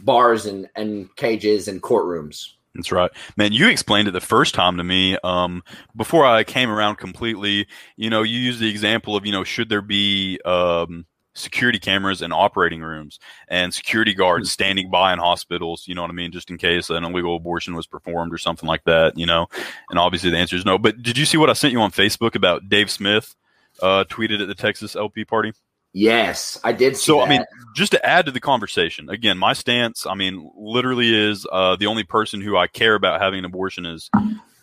bars 0.00 0.46
and, 0.46 0.68
and 0.76 1.14
cages 1.16 1.68
and 1.68 1.82
courtrooms? 1.82 2.52
That's 2.74 2.90
right, 2.90 3.10
man. 3.36 3.52
You 3.52 3.68
explained 3.68 4.08
it 4.08 4.12
the 4.12 4.20
first 4.20 4.54
time 4.54 4.78
to 4.78 4.84
me. 4.84 5.18
Um, 5.22 5.62
before 5.94 6.24
I 6.24 6.42
came 6.42 6.70
around 6.70 6.96
completely, 6.96 7.66
you 7.96 8.08
know, 8.08 8.22
you 8.22 8.38
used 8.38 8.60
the 8.60 8.70
example 8.70 9.14
of, 9.14 9.26
you 9.26 9.32
know, 9.32 9.44
should 9.44 9.68
there 9.68 9.82
be 9.82 10.40
um, 10.46 11.04
security 11.34 11.78
cameras 11.78 12.22
in 12.22 12.32
operating 12.32 12.82
rooms 12.82 13.18
and 13.48 13.72
security 13.72 14.14
guards 14.14 14.48
hmm. 14.48 14.52
standing 14.52 14.90
by 14.90 15.12
in 15.12 15.18
hospitals, 15.18 15.84
you 15.86 15.94
know 15.94 16.02
what 16.02 16.10
I 16.10 16.14
mean, 16.14 16.32
just 16.32 16.50
in 16.50 16.58
case 16.58 16.90
an 16.90 17.04
illegal 17.04 17.36
abortion 17.36 17.74
was 17.74 17.86
performed 17.86 18.32
or 18.32 18.38
something 18.38 18.68
like 18.68 18.84
that, 18.84 19.16
you 19.16 19.26
know. 19.26 19.46
And 19.90 19.98
obviously 19.98 20.30
the 20.30 20.38
answer 20.38 20.56
is 20.56 20.64
no. 20.64 20.78
But 20.78 21.02
did 21.02 21.16
you 21.16 21.24
see 21.24 21.38
what 21.38 21.50
I 21.50 21.54
sent 21.54 21.72
you 21.72 21.80
on 21.80 21.90
Facebook 21.90 22.34
about 22.34 22.68
Dave 22.68 22.90
Smith 22.90 23.34
uh, 23.80 24.04
tweeted 24.08 24.40
at 24.40 24.48
the 24.48 24.54
Texas 24.54 24.96
LP 24.96 25.24
party? 25.24 25.52
Yes, 25.94 26.58
I 26.64 26.72
did. 26.72 26.96
so, 26.96 27.16
that. 27.16 27.24
I 27.24 27.28
mean, 27.28 27.44
just 27.76 27.92
to 27.92 28.06
add 28.06 28.24
to 28.24 28.32
the 28.32 28.40
conversation, 28.40 29.10
again, 29.10 29.36
my 29.36 29.52
stance, 29.52 30.06
I 30.06 30.14
mean, 30.14 30.50
literally 30.56 31.14
is 31.14 31.46
uh, 31.52 31.76
the 31.76 31.86
only 31.86 32.02
person 32.02 32.40
who 32.40 32.56
I 32.56 32.66
care 32.66 32.94
about 32.94 33.20
having 33.20 33.40
an 33.40 33.44
abortion 33.44 33.84
is 33.84 34.10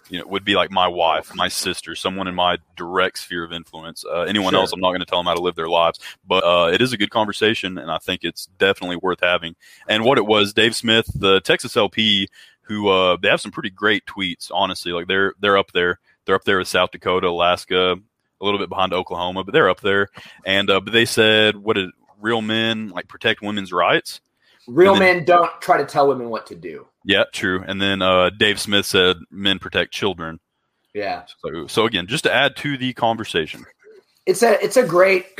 you 0.10 0.20
know, 0.20 0.26
would 0.28 0.44
be 0.44 0.56
like 0.56 0.72
my 0.72 0.88
wife, 0.88 1.34
my 1.36 1.48
sister, 1.48 1.96
someone 1.96 2.28
in 2.28 2.36
my 2.36 2.58
direct 2.76 3.20
sphere 3.20 3.44
of 3.44 3.54
influence. 3.54 4.04
Uh, 4.04 4.22
anyone 4.22 4.52
sure. 4.52 4.62
else, 4.62 4.74
I'm 4.74 4.80
not 4.80 4.90
going 4.90 5.00
to 5.00 5.06
tell 5.06 5.20
them 5.20 5.28
how 5.28 5.36
to 5.36 5.42
live 5.42 5.56
their 5.56 5.70
lives. 5.70 6.00
But 6.28 6.44
uh, 6.44 6.72
it 6.74 6.82
is 6.82 6.94
a 6.94 6.98
good 6.98 7.12
conversation, 7.12 7.78
and 7.78 7.92
I 7.92 8.00
think 8.00 8.24
it's 8.24 8.48
definitely 8.58 8.98
worth 8.98 9.20
having. 9.22 9.56
And 9.88 10.04
what 10.04 10.18
it 10.18 10.26
was, 10.26 10.54
Dave 10.54 10.76
Smith, 10.76 11.10
the 11.16 11.40
Texas 11.42 11.78
LP, 11.78 12.28
who 12.62 12.88
uh, 12.90 13.18
they 13.22 13.30
have 13.30 13.42
some 13.42 13.52
pretty 13.52 13.70
great 13.70 14.06
tweets. 14.06 14.52
Honestly, 14.54 14.92
like 14.92 15.08
they're 15.08 15.34
they're 15.40 15.58
up 15.58 15.72
there. 15.74 16.00
They're 16.26 16.36
up 16.36 16.44
there 16.44 16.60
with 16.60 16.68
South 16.68 16.92
Dakota, 16.92 17.28
Alaska, 17.28 17.98
a 18.42 18.46
little 18.46 18.60
bit 18.60 18.70
behind 18.70 18.94
Oklahoma, 18.94 19.44
but 19.44 19.54
they're 19.54 19.70
up 19.70 19.82
there. 19.82 20.10
And 20.46 20.70
uh, 20.70 20.80
but 20.80 20.94
they 20.94 21.06
said, 21.06 21.56
what 21.56 21.76
did 21.76 21.90
real 22.20 22.42
men 22.42 22.90
like 22.90 23.08
protect 23.08 23.42
women's 23.42 23.74
rights? 23.74 24.22
Real 24.68 24.94
then, 24.94 25.18
men 25.18 25.26
don't 25.26 25.50
try 25.62 25.78
to 25.78 25.86
tell 25.86 26.08
women 26.08 26.30
what 26.30 26.46
to 26.48 26.56
do. 26.56 26.88
Yeah, 27.10 27.24
true. 27.34 27.64
And 27.66 27.82
then 27.82 28.04
uh, 28.04 28.30
Dave 28.30 28.60
Smith 28.60 28.86
said, 28.86 29.18
"Men 29.32 29.58
protect 29.58 29.92
children." 29.92 30.40
Yeah. 30.94 31.24
So, 31.40 31.66
so 31.66 31.86
again, 31.88 32.06
just 32.06 32.24
to 32.26 32.32
add 32.32 32.56
to 32.58 32.78
the 32.78 32.94
conversation, 32.94 33.66
it's 34.28 34.44
a 34.44 34.64
it's 34.64 34.78
a 34.78 34.86
great 34.86 35.26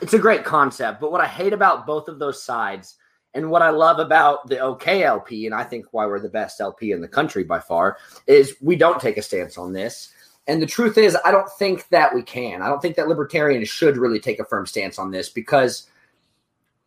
it's 0.00 0.14
a 0.14 0.18
great 0.18 0.44
concept. 0.44 0.98
But 0.98 1.12
what 1.12 1.20
I 1.20 1.26
hate 1.26 1.52
about 1.52 1.86
both 1.86 2.08
of 2.08 2.18
those 2.18 2.42
sides, 2.42 2.96
and 3.34 3.50
what 3.50 3.60
I 3.60 3.68
love 3.68 3.98
about 3.98 4.48
the 4.48 4.56
OKLP, 4.56 5.44
and 5.44 5.54
I 5.54 5.62
think 5.62 5.84
why 5.90 6.06
we're 6.06 6.20
the 6.20 6.30
best 6.30 6.58
LP 6.58 6.90
in 6.90 7.02
the 7.02 7.08
country 7.08 7.44
by 7.44 7.60
far, 7.60 7.98
is 8.26 8.56
we 8.62 8.76
don't 8.76 8.98
take 8.98 9.18
a 9.18 9.22
stance 9.22 9.58
on 9.58 9.74
this. 9.74 10.14
And 10.46 10.62
the 10.62 10.66
truth 10.66 10.96
is, 10.96 11.18
I 11.22 11.32
don't 11.32 11.50
think 11.58 11.86
that 11.90 12.14
we 12.14 12.22
can. 12.22 12.62
I 12.62 12.68
don't 12.68 12.80
think 12.80 12.96
that 12.96 13.08
libertarians 13.08 13.68
should 13.68 13.98
really 13.98 14.20
take 14.20 14.40
a 14.40 14.46
firm 14.46 14.64
stance 14.64 14.98
on 14.98 15.10
this 15.10 15.28
because 15.28 15.86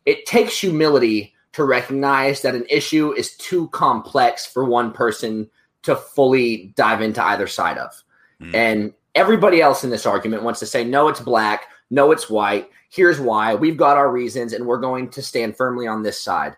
it 0.04 0.26
takes 0.26 0.58
humility 0.58 1.34
to 1.54 1.64
recognize 1.64 2.42
that 2.42 2.54
an 2.54 2.66
issue 2.68 3.12
is 3.12 3.36
too 3.36 3.68
complex 3.68 4.46
for 4.46 4.64
one 4.64 4.92
person 4.92 5.50
to 5.82 5.96
fully 5.96 6.72
dive 6.76 7.02
into 7.02 7.24
either 7.24 7.46
side 7.46 7.78
of. 7.78 8.02
Mm. 8.40 8.54
And 8.54 8.94
Everybody 9.14 9.62
else 9.62 9.84
in 9.84 9.90
this 9.90 10.06
argument 10.06 10.42
wants 10.42 10.58
to 10.60 10.66
say, 10.66 10.82
no, 10.82 11.06
it's 11.06 11.20
black, 11.20 11.68
no, 11.90 12.10
it's 12.10 12.28
white. 12.28 12.68
Here's 12.90 13.20
why. 13.20 13.54
We've 13.54 13.76
got 13.76 13.96
our 13.96 14.10
reasons, 14.10 14.52
and 14.52 14.66
we're 14.66 14.80
going 14.80 15.08
to 15.10 15.22
stand 15.22 15.56
firmly 15.56 15.86
on 15.86 16.02
this 16.02 16.20
side. 16.20 16.56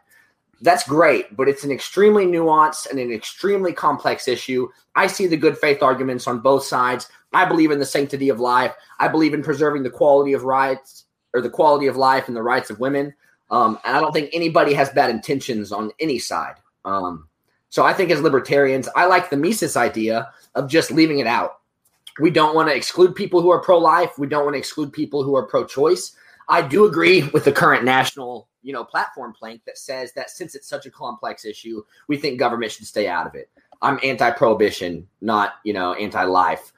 That's 0.63 0.89
great, 0.89 1.37
but 1.37 1.49
it's 1.49 1.65
an 1.65 1.71
extremely 1.71 2.25
nuanced 2.25 2.89
and 2.89 2.99
an 2.99 3.13
extremely 3.13 3.75
complex 3.75 4.27
issue. 4.27 4.69
I 4.95 5.07
see 5.07 5.27
the 5.27 5.37
good 5.37 5.59
faith 5.59 5.83
arguments 5.83 6.27
on 6.27 6.41
both 6.41 6.65
sides. 6.65 7.11
I 7.35 7.45
believe 7.45 7.71
in 7.71 7.79
the 7.79 7.85
sanctity 7.85 8.31
of 8.31 8.41
life. 8.41 8.73
I 8.99 9.09
believe 9.09 9.35
in 9.35 9.43
preserving 9.43 9.83
the 9.83 9.91
quality 9.91 10.33
of 10.33 10.45
rights 10.45 11.05
or 11.35 11.43
the 11.43 11.51
quality 11.51 11.89
of 11.89 11.97
life 11.99 12.27
and 12.27 12.37
the 12.37 12.43
rights 12.43 12.71
of 12.71 12.81
women. 12.81 13.13
Um, 13.51 13.79
and 13.85 13.97
I 13.97 14.01
don't 14.01 14.13
think 14.13 14.31
anybody 14.33 14.75
has 14.75 14.91
bad 14.91 15.11
intentions 15.11 15.73
on 15.73 15.93
any 16.01 16.19
side. 16.19 16.57
Um, 16.85 17.29
so 17.69 17.85
I 17.85 17.93
think 17.93 18.11
as 18.11 18.21
libertarians, 18.21 18.89
I 18.97 19.07
like 19.07 19.31
the 19.31 19.37
Mises 19.37 19.77
idea 19.77 20.31
of 20.55 20.69
just 20.69 20.91
leaving 20.91 21.19
it 21.19 21.27
out. 21.27 21.59
We 22.19 22.31
don't 22.31 22.55
want 22.55 22.69
to 22.69 22.75
exclude 22.75 23.15
people 23.15 23.43
who 23.43 23.51
are 23.51 23.61
pro 23.61 23.79
life. 23.79 24.19
We 24.19 24.27
don't 24.27 24.45
want 24.45 24.55
to 24.55 24.59
exclude 24.59 24.93
people 24.93 25.23
who 25.23 25.37
are 25.37 25.47
pro 25.47 25.65
choice. 25.67 26.17
I 26.49 26.63
do 26.63 26.87
agree 26.87 27.23
with 27.35 27.45
the 27.45 27.53
current 27.53 27.85
national, 27.85 28.49
you 28.63 28.73
know, 28.73 28.85
platform 28.85 29.33
plank 29.33 29.63
that 29.67 29.79
says 29.79 30.13
that 30.15 30.31
since 30.31 30.55
it's 30.55 30.69
such 30.69 30.87
a 30.87 30.91
complex 30.91 31.45
issue, 31.45 31.83
we 32.09 32.17
think 32.17 32.39
government 32.39 32.73
should 32.73 32.87
stay 32.87 33.09
out 33.09 33.27
of 33.27 33.35
it. 33.35 33.51
I'm 33.83 34.01
anti-prohibition, 34.03 35.07
not 35.21 35.55
you 35.65 35.75
know 35.75 35.93
anti-life. 35.93 36.73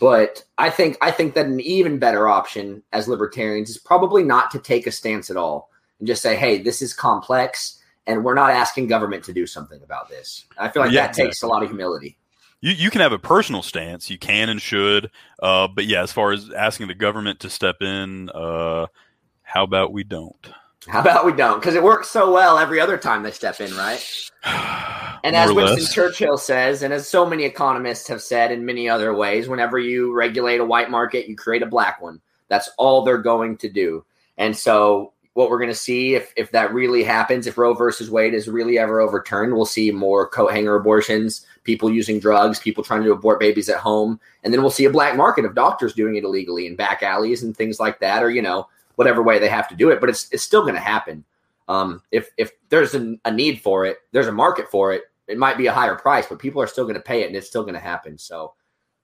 But 0.00 0.44
I 0.58 0.70
think 0.70 0.96
I 1.00 1.10
think 1.10 1.34
that 1.34 1.46
an 1.46 1.60
even 1.60 1.98
better 1.98 2.28
option 2.28 2.82
as 2.92 3.08
libertarians 3.08 3.70
is 3.70 3.78
probably 3.78 4.24
not 4.24 4.50
to 4.52 4.58
take 4.58 4.86
a 4.86 4.92
stance 4.92 5.30
at 5.30 5.36
all 5.36 5.69
and 6.00 6.08
just 6.08 6.22
say, 6.22 6.34
"Hey, 6.36 6.60
this 6.60 6.82
is 6.82 6.92
complex, 6.92 7.80
and 8.06 8.24
we're 8.24 8.34
not 8.34 8.50
asking 8.50 8.88
government 8.88 9.24
to 9.24 9.32
do 9.32 9.46
something 9.46 9.80
about 9.82 10.08
this." 10.08 10.46
I 10.58 10.68
feel 10.68 10.82
like 10.82 10.92
yeah, 10.92 11.06
that 11.06 11.14
takes 11.14 11.42
a 11.42 11.46
lot 11.46 11.62
of 11.62 11.68
humility. 11.68 12.18
You 12.60 12.72
you 12.72 12.90
can 12.90 13.00
have 13.00 13.12
a 13.12 13.18
personal 13.18 13.62
stance, 13.62 14.10
you 14.10 14.18
can 14.18 14.48
and 14.48 14.60
should, 14.60 15.10
uh, 15.42 15.68
but 15.68 15.86
yeah, 15.86 16.02
as 16.02 16.12
far 16.12 16.32
as 16.32 16.50
asking 16.50 16.88
the 16.88 16.94
government 16.94 17.40
to 17.40 17.50
step 17.50 17.80
in, 17.80 18.28
uh, 18.30 18.86
how 19.42 19.64
about 19.64 19.92
we 19.92 20.04
don't? 20.04 20.50
How 20.86 21.00
about 21.00 21.26
we 21.26 21.32
don't? 21.32 21.60
Because 21.60 21.74
it 21.74 21.82
works 21.82 22.08
so 22.08 22.32
well 22.32 22.58
every 22.58 22.80
other 22.80 22.96
time 22.96 23.22
they 23.22 23.30
step 23.30 23.60
in, 23.60 23.74
right? 23.76 24.04
And 25.22 25.36
as 25.36 25.52
Winston 25.52 25.80
less. 25.80 25.92
Churchill 25.92 26.38
says, 26.38 26.82
and 26.82 26.94
as 26.94 27.06
so 27.06 27.26
many 27.26 27.44
economists 27.44 28.08
have 28.08 28.22
said 28.22 28.50
in 28.50 28.64
many 28.64 28.88
other 28.88 29.12
ways, 29.12 29.50
whenever 29.50 29.78
you 29.78 30.14
regulate 30.14 30.60
a 30.60 30.64
white 30.64 30.90
market, 30.90 31.28
you 31.28 31.36
create 31.36 31.60
a 31.60 31.66
black 31.66 32.00
one. 32.00 32.22
That's 32.48 32.70
all 32.78 33.04
they're 33.04 33.18
going 33.18 33.58
to 33.58 33.68
do. 33.68 34.02
And 34.38 34.56
so, 34.56 35.12
what 35.34 35.48
we're 35.48 35.58
going 35.58 35.70
to 35.70 35.74
see 35.74 36.14
if, 36.14 36.32
if 36.36 36.50
that 36.50 36.74
really 36.74 37.04
happens, 37.04 37.46
if 37.46 37.56
Roe 37.56 37.72
versus 37.72 38.10
Wade 38.10 38.34
is 38.34 38.48
really 38.48 38.78
ever 38.78 39.00
overturned, 39.00 39.54
we'll 39.54 39.64
see 39.64 39.90
more 39.90 40.28
coat 40.28 40.52
hanger 40.52 40.74
abortions, 40.74 41.46
people 41.64 41.90
using 41.90 42.18
drugs, 42.18 42.58
people 42.58 42.82
trying 42.82 43.04
to 43.04 43.12
abort 43.12 43.38
babies 43.38 43.68
at 43.68 43.78
home. 43.78 44.18
And 44.42 44.52
then 44.52 44.60
we'll 44.60 44.70
see 44.70 44.86
a 44.86 44.90
black 44.90 45.16
market 45.16 45.44
of 45.44 45.54
doctors 45.54 45.94
doing 45.94 46.16
it 46.16 46.24
illegally 46.24 46.66
in 46.66 46.74
back 46.74 47.02
alleys 47.02 47.42
and 47.42 47.56
things 47.56 47.78
like 47.78 48.00
that, 48.00 48.22
or, 48.22 48.30
you 48.30 48.42
know, 48.42 48.68
whatever 48.96 49.22
way 49.22 49.38
they 49.38 49.48
have 49.48 49.68
to 49.68 49.76
do 49.76 49.90
it. 49.90 50.00
But 50.00 50.10
it's, 50.10 50.28
it's 50.32 50.42
still 50.42 50.62
going 50.62 50.74
to 50.74 50.80
happen. 50.80 51.24
Um, 51.68 52.02
if, 52.10 52.30
if 52.36 52.50
there's 52.68 52.94
a, 52.94 53.16
a 53.24 53.30
need 53.30 53.60
for 53.60 53.86
it, 53.86 53.98
there's 54.10 54.26
a 54.26 54.32
market 54.32 54.68
for 54.70 54.92
it 54.92 55.04
it 55.30 55.38
might 55.38 55.56
be 55.56 55.68
a 55.68 55.72
higher 55.72 55.94
price, 55.94 56.26
but 56.26 56.40
people 56.40 56.60
are 56.60 56.66
still 56.66 56.84
going 56.84 56.96
to 56.96 57.00
pay 57.00 57.22
it 57.22 57.28
and 57.28 57.36
it's 57.36 57.46
still 57.46 57.62
going 57.62 57.74
to 57.74 57.80
happen. 57.80 58.18
So 58.18 58.54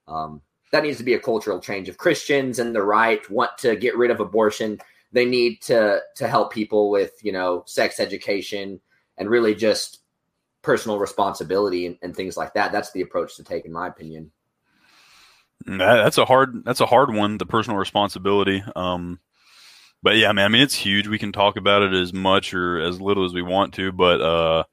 um, 0.08 0.42
that 0.72 0.82
needs 0.82 0.98
to 0.98 1.04
be 1.04 1.14
a 1.14 1.20
cultural 1.20 1.60
change. 1.60 1.88
If 1.88 1.96
Christians 1.96 2.58
and 2.58 2.74
the 2.74 2.82
right 2.82 3.28
want 3.30 3.56
to 3.58 3.76
get 3.76 3.96
rid 3.96 4.10
of 4.10 4.18
abortion, 4.18 4.78
they 5.12 5.24
need 5.24 5.62
to 5.62 6.00
to 6.16 6.28
help 6.28 6.52
people 6.52 6.90
with 6.90 7.12
you 7.22 7.32
know 7.32 7.62
sex 7.66 8.00
education 8.00 8.80
and 9.18 9.30
really 9.30 9.54
just 9.54 10.00
personal 10.62 10.98
responsibility 10.98 11.86
and, 11.86 11.96
and 12.02 12.14
things 12.14 12.36
like 12.36 12.54
that. 12.54 12.72
That's 12.72 12.90
the 12.92 13.02
approach 13.02 13.36
to 13.36 13.44
take, 13.44 13.64
in 13.64 13.72
my 13.72 13.86
opinion. 13.86 14.30
That's 15.64 16.18
a 16.18 16.24
hard. 16.24 16.64
That's 16.64 16.80
a 16.80 16.86
hard 16.86 17.14
one. 17.14 17.38
The 17.38 17.46
personal 17.46 17.78
responsibility. 17.78 18.62
Um, 18.74 19.20
but 20.02 20.16
yeah, 20.16 20.32
man. 20.32 20.44
I 20.44 20.48
mean, 20.48 20.62
it's 20.62 20.74
huge. 20.74 21.08
We 21.08 21.18
can 21.18 21.32
talk 21.32 21.56
about 21.56 21.82
it 21.82 21.94
as 21.94 22.12
much 22.12 22.52
or 22.52 22.78
as 22.78 23.00
little 23.00 23.24
as 23.24 23.32
we 23.32 23.42
want 23.42 23.74
to, 23.74 23.90
but 23.92 24.20
uh, 24.20 24.64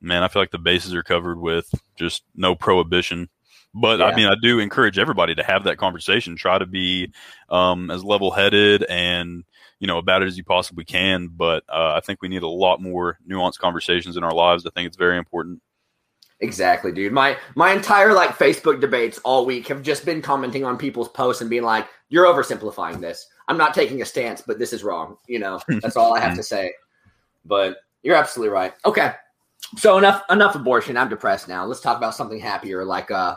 man, 0.00 0.22
I 0.22 0.28
feel 0.28 0.42
like 0.42 0.50
the 0.50 0.58
bases 0.58 0.94
are 0.94 1.02
covered 1.02 1.38
with 1.38 1.72
just 1.96 2.22
no 2.34 2.54
prohibition. 2.54 3.28
But 3.74 3.98
yeah. 3.98 4.06
I 4.06 4.16
mean, 4.16 4.26
I 4.26 4.34
do 4.40 4.58
encourage 4.58 4.98
everybody 4.98 5.34
to 5.34 5.42
have 5.42 5.64
that 5.64 5.76
conversation. 5.76 6.36
Try 6.36 6.58
to 6.58 6.66
be 6.66 7.12
um, 7.50 7.90
as 7.90 8.02
level 8.02 8.30
headed 8.30 8.84
and 8.84 9.44
you 9.78 9.86
know 9.86 9.98
about 9.98 10.22
it 10.22 10.26
as 10.26 10.36
you 10.36 10.44
possibly 10.44 10.84
can. 10.84 11.28
But 11.28 11.64
uh, 11.68 11.94
I 11.94 12.00
think 12.00 12.22
we 12.22 12.28
need 12.28 12.42
a 12.42 12.48
lot 12.48 12.80
more 12.80 13.18
nuanced 13.28 13.58
conversations 13.58 14.16
in 14.16 14.24
our 14.24 14.34
lives. 14.34 14.66
I 14.66 14.70
think 14.70 14.86
it's 14.86 14.96
very 14.96 15.18
important. 15.18 15.60
Exactly, 16.40 16.92
dude. 16.92 17.12
My 17.12 17.38
my 17.54 17.72
entire 17.72 18.12
like 18.12 18.30
Facebook 18.30 18.80
debates 18.80 19.18
all 19.18 19.46
week 19.46 19.68
have 19.68 19.82
just 19.82 20.04
been 20.04 20.20
commenting 20.20 20.64
on 20.64 20.76
people's 20.76 21.08
posts 21.08 21.40
and 21.40 21.48
being 21.48 21.62
like, 21.62 21.88
"You're 22.10 22.26
oversimplifying 22.26 23.00
this. 23.00 23.26
I'm 23.48 23.56
not 23.56 23.74
taking 23.74 24.02
a 24.02 24.04
stance, 24.04 24.42
but 24.42 24.58
this 24.58 24.72
is 24.72 24.84
wrong." 24.84 25.16
You 25.26 25.38
know, 25.38 25.60
that's 25.80 25.96
all 25.96 26.14
I 26.14 26.20
have 26.20 26.36
to 26.36 26.42
say. 26.42 26.72
But 27.44 27.78
you're 28.02 28.16
absolutely 28.16 28.52
right. 28.52 28.74
Okay, 28.84 29.12
so 29.78 29.96
enough 29.96 30.22
enough 30.30 30.54
abortion. 30.54 30.96
I'm 30.96 31.08
depressed 31.08 31.48
now. 31.48 31.64
Let's 31.64 31.80
talk 31.80 31.96
about 31.96 32.14
something 32.14 32.38
happier, 32.38 32.84
like 32.84 33.10
uh, 33.10 33.36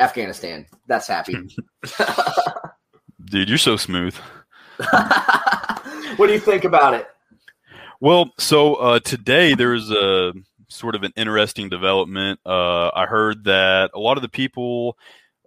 Afghanistan. 0.00 0.66
That's 0.88 1.06
happy. 1.06 1.36
Dude, 3.26 3.48
you're 3.48 3.58
so 3.58 3.76
smooth. 3.76 4.16
what 6.20 6.26
do 6.26 6.34
you 6.34 6.38
think 6.38 6.64
about 6.64 6.92
it? 6.92 7.08
Well, 7.98 8.32
so 8.38 8.74
uh, 8.74 9.00
today 9.00 9.54
there's 9.54 9.90
a 9.90 10.34
sort 10.68 10.94
of 10.94 11.02
an 11.02 11.14
interesting 11.16 11.70
development. 11.70 12.40
Uh, 12.44 12.90
I 12.94 13.06
heard 13.06 13.44
that 13.44 13.92
a 13.94 13.98
lot 13.98 14.18
of 14.18 14.22
the 14.22 14.28
people 14.28 14.98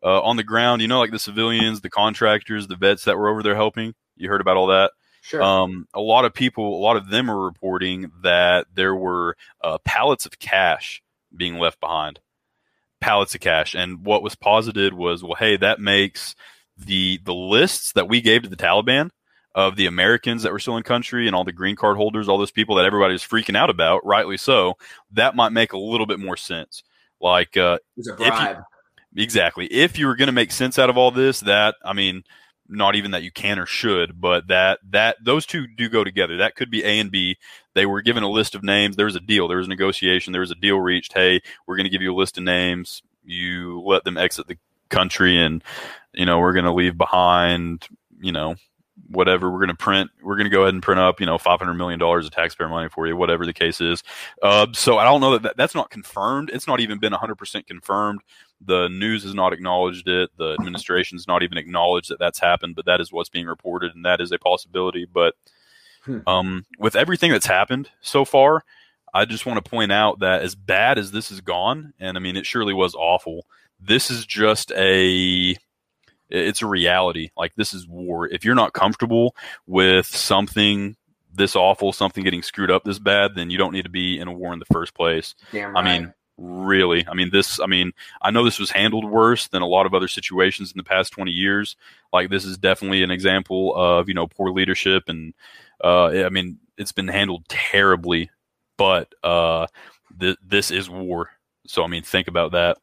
uh, 0.02 0.22
on 0.22 0.36
the 0.36 0.44
ground, 0.44 0.82
you 0.82 0.88
know, 0.88 0.98
like 0.98 1.12
the 1.12 1.20
civilians, 1.20 1.82
the 1.82 1.92
contractors, 1.92 2.66
the 2.66 2.76
vets 2.76 3.04
that 3.04 3.20
were 3.20 3.30
over 3.30 3.44
there 3.44 3.54
helping, 3.54 3.94
you 4.18 4.30
heard 4.30 4.42
about 4.42 4.58
all 4.58 4.68
that. 4.68 4.94
Sure. 5.22 5.44
Um, 5.44 5.88
a 5.94 6.02
lot 6.02 6.26
of 6.26 6.34
people, 6.34 6.76
a 6.76 6.82
lot 6.82 6.98
of 6.98 7.08
them 7.08 7.30
are 7.30 7.46
reporting 7.46 8.12
that 8.24 8.66
there 8.74 8.96
were 8.96 9.38
uh, 9.64 9.78
pallets 9.86 10.26
of 10.26 10.40
cash 10.40 11.04
being 11.38 11.60
left 11.60 11.80
behind. 11.80 12.20
Pallets 13.00 13.36
of 13.36 13.42
cash, 13.42 13.76
and 13.76 14.04
what 14.04 14.24
was 14.24 14.34
posited 14.34 14.96
was, 14.96 15.24
well, 15.24 15.36
hey, 15.36 15.56
that 15.58 15.80
makes 15.80 16.36
the 16.78 17.20
the 17.24 17.34
lists 17.34 17.92
that 17.92 18.10
we 18.10 18.22
gave 18.22 18.42
to 18.42 18.50
the 18.50 18.56
Taliban 18.56 19.12
of 19.56 19.76
the 19.76 19.86
Americans 19.86 20.44
that 20.44 20.52
were 20.52 20.60
still 20.60 20.78
in 20.78 20.84
country 20.84 21.28
and 21.28 21.36
all 21.36 21.44
the 21.44 21.52
green 21.52 21.76
card 21.76 21.98
holders, 21.98 22.28
all 22.28 22.38
those 22.38 22.52
people 22.52 22.76
that 22.76 22.86
everybody 22.86 23.14
was 23.14 23.24
freaking 23.24 23.56
out 23.56 23.70
about, 23.70 24.06
rightly 24.06 24.38
so. 24.38 24.74
That 25.12 25.36
might 25.36 25.52
make 25.52 25.74
a 25.74 25.78
little 25.78 26.08
bit 26.08 26.20
more 26.20 26.38
sense. 26.38 26.84
Like, 27.22 27.56
uh, 27.56 27.80
it's 27.96 28.10
a 28.10 28.16
bribe. 28.16 28.52
If 28.52 28.58
you, 29.14 29.24
exactly. 29.24 29.68
If 29.68 29.98
you 29.98 30.08
were 30.08 30.16
going 30.16 30.28
to 30.28 30.34
make 30.34 30.52
sense 30.52 30.80
out 30.80 30.90
of 30.90 30.98
all 30.98 31.12
this, 31.12 31.42
that 31.42 31.76
I 31.84 31.94
mean 31.94 32.24
not 32.68 32.96
even 32.96 33.12
that 33.12 33.24
you 33.24 33.32
can 33.32 33.60
or 33.60 33.66
should, 33.66 34.20
but 34.20 34.48
that 34.48 34.80
that 34.90 35.18
those 35.24 35.46
two 35.46 35.68
do 35.68 35.90
go 35.90 36.04
together. 36.04 36.38
That 36.38 36.56
could 36.56 36.72
be 36.72 36.84
A 36.84 37.00
and 37.00 37.12
B. 37.12 37.38
They 37.76 37.86
were 37.86 38.02
given 38.02 38.24
a 38.24 38.30
list 38.30 38.56
of 38.56 38.64
names. 38.64 38.96
There 38.96 39.06
was 39.06 39.16
a 39.16 39.22
deal. 39.22 39.48
There 39.48 39.58
was 39.58 39.68
a 39.68 39.70
negotiation. 39.70 40.34
There 40.34 40.42
was 40.42 40.52
a 40.52 40.56
deal 40.56 40.80
reached. 40.80 41.14
Hey, 41.14 41.42
we're 41.68 41.76
going 41.76 41.86
to 41.86 41.90
give 41.90 42.02
you 42.02 42.14
a 42.14 42.16
list 42.16 42.38
of 42.38 42.44
names. 42.44 43.04
You 43.24 43.82
let 43.82 44.04
them 44.04 44.18
exit 44.18 44.48
the 44.48 44.58
country, 44.90 45.38
and 45.40 45.64
you 46.14 46.26
know 46.26 46.40
we're 46.40 46.54
going 46.54 46.66
to 46.66 46.74
leave 46.74 46.98
behind. 46.98 47.88
You 48.20 48.32
know 48.32 48.56
whatever 49.08 49.50
we're 49.50 49.58
going 49.58 49.70
to 49.70 49.76
print 49.76 50.12
we're 50.22 50.36
going 50.36 50.50
to 50.50 50.56
go 50.56 50.62
ahead 50.62 50.74
and 50.74 50.84
print 50.84 51.00
up 51.00 51.20
you 51.20 51.26
know 51.26 51.38
500 51.38 51.74
million 51.74 52.00
dollars 52.00 52.26
of 52.26 52.32
taxpayer 52.32 52.70
money 52.70 52.90
for 52.90 53.08
you 53.08 53.18
whatever 53.18 53.46
the 53.46 53.54
case 53.54 53.82
is 53.82 54.04
uh, 54.44 54.68
so 54.74 55.00
i 55.00 55.04
don't 55.04 55.20
know 55.20 55.32
that, 55.32 55.42
that 55.42 55.58
that's 55.58 55.74
not 55.74 55.90
confirmed 55.90 56.52
it's 56.54 56.68
not 56.68 56.80
even 56.80 57.00
been 57.00 57.14
100% 57.14 57.66
confirmed 57.66 58.22
the 58.66 58.88
news 58.90 59.24
has 59.24 59.34
not 59.34 59.54
acknowledged 59.54 60.08
it. 60.08 60.30
The 60.38 60.54
administration's 60.54 61.28
not 61.28 61.44
even 61.44 61.58
acknowledged 61.58 62.10
that 62.10 62.20
that's 62.20 62.40
happened, 62.40 62.76
but 62.76 62.86
that 62.86 63.02
is 63.02 63.12
what's 63.12 63.30
being 63.30 63.46
reported, 63.46 63.96
and 63.96 64.06
that 64.06 64.22
is 64.22 64.32
a 64.32 64.40
possibility. 64.40 65.06
But 65.06 65.36
hmm. 66.04 66.20
um, 66.28 66.66
with 66.80 66.96
everything 66.96 67.32
that's 67.32 67.46
happened 67.46 67.90
so 68.02 68.26
far, 68.26 68.64
I 69.14 69.26
just 69.26 69.46
want 69.46 69.64
to 69.64 69.70
point 69.70 69.92
out 69.92 70.20
that 70.20 70.42
as 70.42 70.56
bad 70.56 70.98
as 70.98 71.12
this 71.12 71.30
has 71.30 71.42
gone, 71.42 71.94
and 72.00 72.18
I 72.18 72.20
mean, 72.20 72.36
it 72.36 72.46
surely 72.46 72.74
was 72.74 72.96
awful. 72.96 73.46
This 73.80 74.10
is 74.10 74.26
just 74.26 74.72
a 74.74 75.56
it's 76.34 76.62
a 76.62 76.68
reality. 76.68 77.30
Like 77.38 77.56
this 77.56 77.74
is 77.74 77.88
war. 77.88 78.28
If 78.28 78.44
you're 78.44 78.56
not 78.56 78.74
comfortable 78.74 79.36
with 79.68 80.08
something 80.08 80.98
this 81.36 81.56
awful, 81.56 81.94
something 81.94 82.24
getting 82.24 82.44
screwed 82.44 82.72
up 82.72 82.84
this 82.84 83.00
bad, 83.00 83.36
then 83.36 83.50
you 83.50 83.58
don't 83.58 83.74
need 83.74 83.84
to 83.84 83.90
be 83.90 84.20
in 84.20 84.28
a 84.28 84.32
war 84.32 84.54
in 84.54 84.60
the 84.60 84.66
first 84.66 84.94
place. 84.94 85.36
Right. 85.52 85.66
I 85.76 85.82
mean, 85.82 86.14
really. 86.38 87.08
I 87.08 87.14
mean, 87.14 87.30
this, 87.32 87.60
I 87.60 87.66
mean, 87.66 87.92
I 88.22 88.32
know 88.32 88.44
this 88.44 88.60
was 88.60 88.72
handled 88.72 89.10
worse 89.10 89.48
than 89.48 89.62
a 89.62 89.68
lot 89.68 89.86
of 89.86 89.94
other 89.94 90.08
situations 90.08 90.72
in 90.72 90.78
the 90.78 90.84
past 90.84 91.14
20 91.14 91.32
years. 91.32 91.76
Like, 92.12 92.30
this 92.30 92.46
is 92.46 92.58
definitely 92.58 93.04
an 93.04 93.12
example 93.12 93.76
of, 93.76 94.08
you 94.08 94.14
know, 94.14 94.28
poor 94.28 94.52
leadership. 94.52 95.04
And, 95.08 95.34
uh, 95.84 96.08
I 96.08 96.30
mean, 96.30 96.60
it's 96.78 96.92
been 96.92 97.08
handled 97.08 97.48
terribly, 97.50 98.30
but, 98.78 99.14
uh, 99.24 99.68
th- 100.20 100.38
this 100.46 100.72
is 100.72 100.90
war. 100.90 101.32
So, 101.66 101.84
I 101.84 101.88
mean, 101.88 102.04
think 102.04 102.28
about 102.28 102.52
that. 102.52 102.78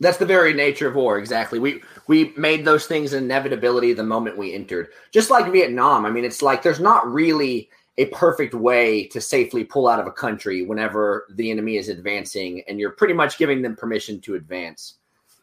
That's 0.00 0.18
the 0.18 0.26
very 0.26 0.52
nature 0.52 0.88
of 0.88 0.96
war. 0.96 1.18
Exactly. 1.18 1.58
We 1.58 1.82
we 2.08 2.32
made 2.36 2.64
those 2.64 2.86
things 2.86 3.12
an 3.12 3.24
inevitability 3.24 3.92
the 3.92 4.02
moment 4.02 4.38
we 4.38 4.54
entered. 4.54 4.88
Just 5.12 5.30
like 5.30 5.52
Vietnam. 5.52 6.04
I 6.04 6.10
mean, 6.10 6.24
it's 6.24 6.42
like 6.42 6.62
there's 6.62 6.80
not 6.80 7.10
really 7.10 7.70
a 7.98 8.06
perfect 8.06 8.54
way 8.54 9.06
to 9.08 9.20
safely 9.20 9.64
pull 9.64 9.86
out 9.86 10.00
of 10.00 10.06
a 10.06 10.12
country 10.12 10.64
whenever 10.64 11.26
the 11.34 11.50
enemy 11.50 11.76
is 11.76 11.88
advancing 11.90 12.62
and 12.66 12.80
you're 12.80 12.92
pretty 12.92 13.12
much 13.14 13.36
giving 13.36 13.60
them 13.60 13.76
permission 13.76 14.18
to 14.22 14.34
advance. 14.34 14.94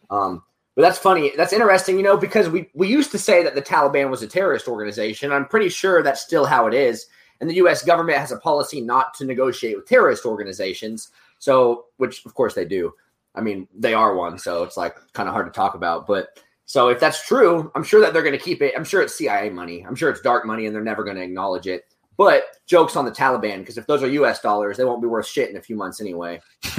Um, 0.09 0.43
But 0.75 0.81
that's 0.81 0.97
funny. 0.97 1.31
That's 1.37 1.53
interesting, 1.53 1.97
you 1.97 2.03
know, 2.03 2.17
because 2.17 2.49
we, 2.49 2.69
we 2.73 2.87
used 2.87 3.11
to 3.11 3.19
say 3.19 3.43
that 3.43 3.53
the 3.53 3.61
Taliban 3.61 4.09
was 4.09 4.23
a 4.23 4.27
terrorist 4.27 4.67
organization. 4.67 5.31
I'm 5.31 5.45
pretty 5.45 5.69
sure 5.69 6.01
that's 6.01 6.21
still 6.21 6.45
how 6.45 6.67
it 6.67 6.73
is. 6.73 7.05
And 7.39 7.49
the 7.49 7.55
US 7.55 7.83
government 7.83 8.17
has 8.17 8.31
a 8.31 8.37
policy 8.37 8.81
not 8.81 9.13
to 9.15 9.25
negotiate 9.25 9.75
with 9.75 9.85
terrorist 9.85 10.25
organizations. 10.25 11.09
So, 11.37 11.85
which 11.97 12.25
of 12.25 12.33
course 12.33 12.55
they 12.55 12.65
do. 12.65 12.93
I 13.35 13.41
mean, 13.41 13.67
they 13.77 13.93
are 13.93 14.15
one. 14.15 14.37
So 14.37 14.63
it's 14.63 14.77
like 14.77 14.95
kind 15.13 15.29
of 15.29 15.33
hard 15.33 15.47
to 15.47 15.51
talk 15.51 15.75
about. 15.75 16.07
But 16.07 16.29
so 16.65 16.89
if 16.89 16.99
that's 16.99 17.25
true, 17.25 17.71
I'm 17.75 17.83
sure 17.83 18.01
that 18.01 18.13
they're 18.13 18.23
going 18.23 18.37
to 18.37 18.43
keep 18.43 18.61
it. 18.61 18.73
I'm 18.75 18.83
sure 18.83 19.01
it's 19.01 19.15
CIA 19.15 19.49
money. 19.49 19.85
I'm 19.87 19.95
sure 19.95 20.09
it's 20.09 20.21
dark 20.21 20.45
money 20.45 20.65
and 20.65 20.75
they're 20.75 20.83
never 20.83 21.03
going 21.03 21.15
to 21.15 21.23
acknowledge 21.23 21.67
it. 21.67 21.83
But 22.17 22.43
jokes 22.67 22.97
on 22.97 23.05
the 23.05 23.11
Taliban, 23.11 23.59
because 23.59 23.77
if 23.77 23.87
those 23.87 24.03
are 24.03 24.09
US 24.09 24.41
dollars, 24.41 24.75
they 24.75 24.83
won't 24.83 25.01
be 25.01 25.07
worth 25.07 25.25
shit 25.25 25.49
in 25.49 25.55
a 25.55 25.61
few 25.61 25.77
months 25.77 26.01
anyway. 26.01 26.41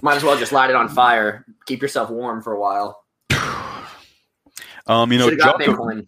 Might 0.00 0.16
as 0.16 0.24
well 0.24 0.38
just 0.38 0.52
light 0.52 0.70
it 0.70 0.76
on 0.76 0.88
fire. 0.88 1.44
Keep 1.66 1.82
yourself 1.82 2.08
warm 2.10 2.42
for 2.42 2.54
a 2.54 2.60
while. 2.60 3.04
Um, 4.86 5.10
you 5.10 5.18
know, 5.18 5.34
Jocko. 5.34 6.02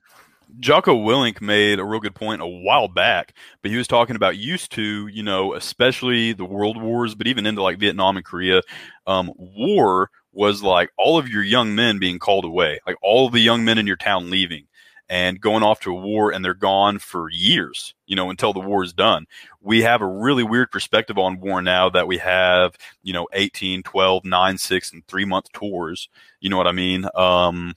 Jocko 0.61 0.95
Willink 0.97 1.41
made 1.41 1.79
a 1.79 1.85
real 1.85 2.01
good 2.01 2.15
point 2.15 2.41
a 2.43 2.47
while 2.47 2.89
back, 2.89 3.35
but 3.63 3.71
he 3.71 3.77
was 3.77 3.89
talking 3.89 4.17
about 4.17 4.37
used 4.37 4.73
to, 4.73 5.07
you 5.09 5.23
know, 5.23 5.55
especially 5.55 6.33
the 6.33 6.45
world 6.45 6.81
wars, 6.81 7.15
but 7.15 7.27
even 7.27 7.47
into 7.47 7.63
like 7.63 7.79
Vietnam 7.79 8.17
and 8.17 8.25
Korea, 8.25 8.63
um, 9.07 9.33
war 9.37 10.11
was 10.33 10.63
like 10.63 10.91
all 10.97 11.19
of 11.19 11.29
your 11.29 11.43
young 11.43 11.75
men 11.75 11.99
being 11.99 12.19
called 12.19 12.45
away, 12.45 12.81
like 12.87 12.97
all 13.03 13.31
the 13.31 13.41
young 13.41 13.65
men 13.65 13.79
in 13.79 13.87
your 13.87 13.97
town 13.97 14.31
leaving 14.31 14.67
and 15.09 15.41
going 15.41 15.63
off 15.63 15.81
to 15.81 15.93
a 15.93 16.01
war 16.01 16.33
and 16.33 16.45
they're 16.45 16.55
gone 16.55 16.99
for 16.99 17.31
years, 17.31 17.95
you 18.07 18.17
know, 18.17 18.31
until 18.31 18.53
the 18.53 18.61
war 18.61 18.83
is 18.83 18.93
done. 18.93 19.27
We 19.61 19.83
have 19.83 20.01
a 20.03 20.07
really 20.07 20.43
weird 20.43 20.71
perspective 20.71 21.19
on 21.19 21.41
war 21.41 21.63
now 21.63 21.89
that 21.91 22.07
we 22.07 22.19
have, 22.19 22.77
you 23.03 23.13
know, 23.13 23.29
18, 23.33 23.83
12, 23.83 24.25
9, 24.25 24.59
6, 24.59 24.93
and 24.93 25.07
three 25.07 25.25
month 25.25 25.53
tours. 25.53 26.09
You 26.41 26.51
know 26.51 26.57
what 26.57 26.67
I 26.67 26.73
mean? 26.73 27.07
Um, 27.15 27.75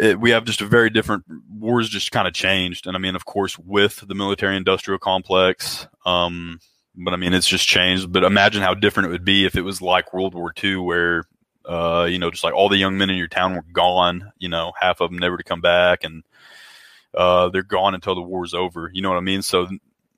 it, 0.00 0.20
we 0.20 0.30
have 0.30 0.44
just 0.44 0.60
a 0.60 0.66
very 0.66 0.90
different 0.90 1.24
wars 1.50 1.88
just 1.88 2.12
kind 2.12 2.26
of 2.28 2.34
changed 2.34 2.86
and 2.86 2.96
i 2.96 2.98
mean 2.98 3.14
of 3.16 3.24
course 3.24 3.58
with 3.58 4.06
the 4.06 4.14
military 4.14 4.56
industrial 4.56 4.98
complex 4.98 5.86
um, 6.06 6.58
but 6.96 7.14
i 7.14 7.16
mean 7.16 7.32
it's 7.34 7.46
just 7.48 7.66
changed 7.66 8.12
but 8.12 8.24
imagine 8.24 8.62
how 8.62 8.74
different 8.74 9.08
it 9.08 9.12
would 9.12 9.24
be 9.24 9.44
if 9.46 9.56
it 9.56 9.62
was 9.62 9.80
like 9.82 10.12
world 10.12 10.34
war 10.34 10.52
ii 10.62 10.76
where 10.76 11.24
uh, 11.66 12.06
you 12.08 12.18
know 12.18 12.30
just 12.30 12.44
like 12.44 12.54
all 12.54 12.68
the 12.68 12.76
young 12.76 12.98
men 12.98 13.08
in 13.10 13.16
your 13.16 13.28
town 13.28 13.54
were 13.54 13.64
gone 13.72 14.30
you 14.38 14.48
know 14.48 14.72
half 14.78 15.00
of 15.00 15.10
them 15.10 15.18
never 15.18 15.36
to 15.36 15.44
come 15.44 15.60
back 15.62 16.04
and 16.04 16.22
uh, 17.14 17.48
they're 17.48 17.62
gone 17.62 17.94
until 17.94 18.14
the 18.14 18.20
war's 18.22 18.54
over 18.54 18.90
you 18.92 19.00
know 19.00 19.08
what 19.08 19.16
i 19.18 19.22
mean 19.22 19.40
so 19.42 19.68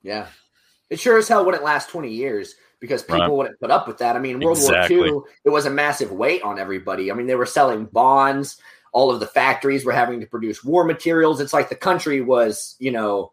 Yeah. 0.03 0.27
It 0.89 0.99
sure 0.99 1.17
as 1.17 1.27
hell 1.27 1.43
wouldn't 1.45 1.63
last 1.63 1.89
20 1.89 2.09
years 2.09 2.55
because 2.79 3.01
people 3.03 3.19
Right. 3.19 3.29
wouldn't 3.29 3.59
put 3.59 3.71
up 3.71 3.87
with 3.89 3.97
that. 3.97 4.15
I 4.15 4.19
mean, 4.19 4.39
World 4.39 4.57
Exactly. 4.57 4.97
War 5.11 5.25
II, 5.27 5.33
it 5.43 5.49
was 5.49 5.65
a 5.65 5.69
massive 5.69 6.11
weight 6.13 6.43
on 6.43 6.59
everybody. 6.59 7.11
I 7.11 7.13
mean, 7.13 7.27
they 7.27 7.35
were 7.35 7.45
selling 7.45 7.85
bonds. 7.85 8.57
All 8.93 9.11
of 9.11 9.19
the 9.19 9.27
factories 9.27 9.85
were 9.85 9.91
having 9.91 10.19
to 10.19 10.25
produce 10.25 10.63
war 10.63 10.83
materials. 10.83 11.39
It's 11.39 11.53
like 11.53 11.69
the 11.69 11.75
country 11.75 12.21
was, 12.21 12.75
you 12.79 12.91
know, 12.91 13.31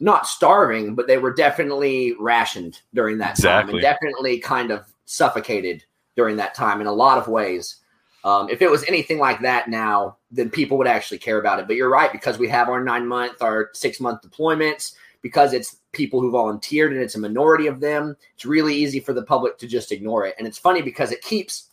not 0.00 0.26
starving, 0.26 0.94
but 0.94 1.06
they 1.06 1.18
were 1.18 1.32
definitely 1.32 2.14
rationed 2.18 2.80
during 2.94 3.18
that 3.18 3.36
time 3.36 3.68
and 3.68 3.80
definitely 3.80 4.38
kind 4.38 4.70
of 4.70 4.84
suffocated 5.04 5.84
during 6.16 6.36
that 6.36 6.54
time 6.54 6.80
in 6.80 6.86
a 6.86 6.92
lot 6.92 7.18
of 7.18 7.28
ways. 7.28 7.76
Um, 8.24 8.48
if 8.48 8.62
it 8.62 8.70
was 8.70 8.84
anything 8.84 9.18
like 9.18 9.40
that 9.40 9.68
now, 9.68 10.16
then 10.30 10.48
people 10.48 10.78
would 10.78 10.86
actually 10.86 11.18
care 11.18 11.38
about 11.38 11.58
it. 11.58 11.66
But 11.66 11.76
you're 11.76 11.90
right, 11.90 12.12
because 12.12 12.38
we 12.38 12.48
have 12.48 12.68
our 12.68 12.82
nine 12.82 13.06
month, 13.06 13.42
our 13.42 13.70
six 13.74 14.00
month 14.00 14.22
deployments, 14.22 14.94
because 15.22 15.52
it's 15.52 15.76
people 15.92 16.20
who 16.20 16.30
volunteered 16.30 16.92
and 16.92 17.00
it's 17.00 17.14
a 17.14 17.20
minority 17.20 17.66
of 17.66 17.80
them, 17.80 18.16
it's 18.34 18.44
really 18.44 18.74
easy 18.74 19.00
for 19.00 19.12
the 19.12 19.22
public 19.22 19.58
to 19.58 19.66
just 19.66 19.92
ignore 19.92 20.26
it. 20.26 20.34
And 20.38 20.46
it's 20.46 20.58
funny 20.58 20.82
because 20.82 21.12
it 21.12 21.22
keeps, 21.22 21.68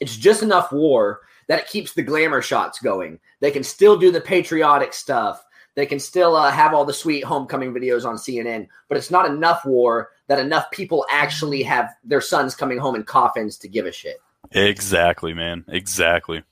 it's 0.00 0.16
just 0.16 0.42
enough 0.42 0.72
war 0.72 1.20
that 1.48 1.58
it 1.60 1.66
keeps 1.66 1.92
the 1.92 2.02
glamour 2.02 2.40
shots 2.40 2.78
going. 2.78 3.18
They 3.40 3.50
can 3.50 3.64
still 3.64 3.98
do 3.98 4.10
the 4.12 4.20
patriotic 4.20 4.92
stuff. 4.94 5.44
They 5.74 5.86
can 5.86 5.98
still 6.00 6.36
uh, 6.36 6.50
have 6.50 6.72
all 6.74 6.84
the 6.84 6.92
sweet 6.94 7.24
homecoming 7.24 7.72
videos 7.72 8.04
on 8.06 8.16
CNN, 8.16 8.68
but 8.88 8.96
it's 8.96 9.10
not 9.10 9.26
enough 9.26 9.64
war 9.64 10.10
that 10.28 10.38
enough 10.38 10.70
people 10.70 11.06
actually 11.10 11.62
have 11.62 11.90
their 12.04 12.20
sons 12.20 12.54
coming 12.54 12.78
home 12.78 12.94
in 12.94 13.02
coffins 13.04 13.58
to 13.58 13.68
give 13.68 13.86
a 13.86 13.92
shit. 13.92 14.22
exactly 14.52 15.34
man 15.34 15.64
exactly 15.68 16.42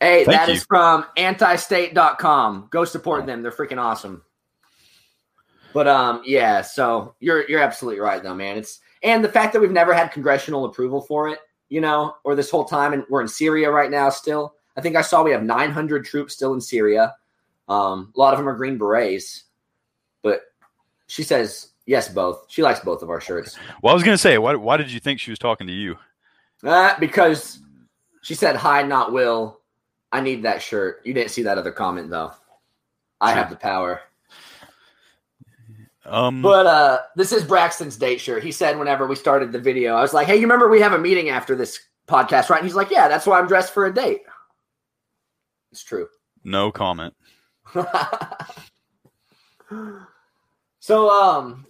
Hey, 0.00 0.24
Thank 0.24 0.36
that 0.38 0.48
you. 0.48 0.54
is 0.54 0.64
from 0.64 1.06
antistate.com. 1.16 2.68
Go 2.70 2.84
support 2.84 3.24
them. 3.24 3.42
They're 3.42 3.50
freaking 3.50 3.78
awesome. 3.78 4.22
But 5.72 5.88
um 5.88 6.22
yeah, 6.26 6.60
so 6.60 7.14
you're 7.20 7.48
you're 7.48 7.62
absolutely 7.62 8.00
right 8.00 8.22
though, 8.22 8.34
man. 8.34 8.58
It's 8.58 8.80
and 9.02 9.24
the 9.24 9.28
fact 9.28 9.52
that 9.52 9.60
we've 9.60 9.70
never 9.72 9.94
had 9.94 10.12
congressional 10.12 10.66
approval 10.66 11.00
for 11.00 11.28
it, 11.28 11.38
you 11.74 11.80
know, 11.80 12.14
or 12.22 12.36
this 12.36 12.50
whole 12.52 12.64
time 12.64 12.92
and 12.92 13.02
we're 13.10 13.20
in 13.20 13.26
Syria 13.26 13.68
right 13.68 13.90
now 13.90 14.08
still. 14.08 14.54
I 14.76 14.80
think 14.80 14.94
I 14.94 15.02
saw 15.02 15.24
we 15.24 15.32
have 15.32 15.42
900 15.42 16.04
troops 16.04 16.32
still 16.32 16.54
in 16.54 16.60
Syria. 16.60 17.16
Um 17.68 18.12
a 18.14 18.18
lot 18.20 18.32
of 18.32 18.38
them 18.38 18.48
are 18.48 18.54
green 18.54 18.78
berets. 18.78 19.44
But 20.22 20.42
she 21.08 21.24
says 21.24 21.72
yes 21.84 22.08
both. 22.08 22.44
She 22.48 22.62
likes 22.62 22.78
both 22.78 23.02
of 23.02 23.10
our 23.10 23.20
shirts. 23.20 23.58
well 23.82 23.90
i 23.90 23.94
was 23.94 24.04
going 24.04 24.14
to 24.14 24.22
say 24.28 24.38
why, 24.38 24.54
why 24.54 24.76
did 24.76 24.88
you 24.92 25.00
think 25.00 25.18
she 25.18 25.32
was 25.32 25.38
talking 25.40 25.66
to 25.66 25.72
you 25.72 25.96
Uh, 26.62 26.94
because 27.00 27.58
she 28.22 28.34
said 28.34 28.54
hi, 28.54 28.82
not 28.82 29.12
will. 29.12 29.58
I 30.12 30.20
need 30.20 30.44
that 30.44 30.62
shirt. 30.62 31.02
You 31.04 31.12
didn't 31.12 31.32
see 31.32 31.42
that 31.42 31.58
other 31.58 31.72
comment 31.72 32.08
though. 32.08 32.30
I 33.20 33.32
have 33.32 33.50
the 33.50 33.56
power. 33.56 34.00
Um 36.06 36.42
But 36.42 36.66
uh 36.66 36.98
this 37.16 37.32
is 37.32 37.44
Braxton's 37.44 37.96
date 37.96 38.20
shirt. 38.20 38.42
He 38.44 38.52
said 38.52 38.78
whenever 38.78 39.06
we 39.06 39.14
started 39.16 39.52
the 39.52 39.58
video, 39.60 39.94
I 39.94 40.02
was 40.02 40.12
like, 40.14 40.26
Hey, 40.26 40.36
you 40.36 40.42
remember 40.42 40.68
we 40.68 40.80
have 40.80 40.92
a 40.92 40.98
meeting 40.98 41.30
after 41.30 41.54
this 41.56 41.78
podcast, 42.06 42.50
right? 42.50 42.58
And 42.58 42.66
he's 42.66 42.76
like, 42.76 42.90
Yeah, 42.90 43.08
that's 43.08 43.26
why 43.26 43.38
I'm 43.38 43.46
dressed 43.48 43.72
for 43.72 43.86
a 43.86 43.94
date. 43.94 44.22
It's 45.72 45.82
true. 45.82 46.08
no 46.44 46.70
comment 46.70 47.14
so 50.80 51.10
um 51.10 51.66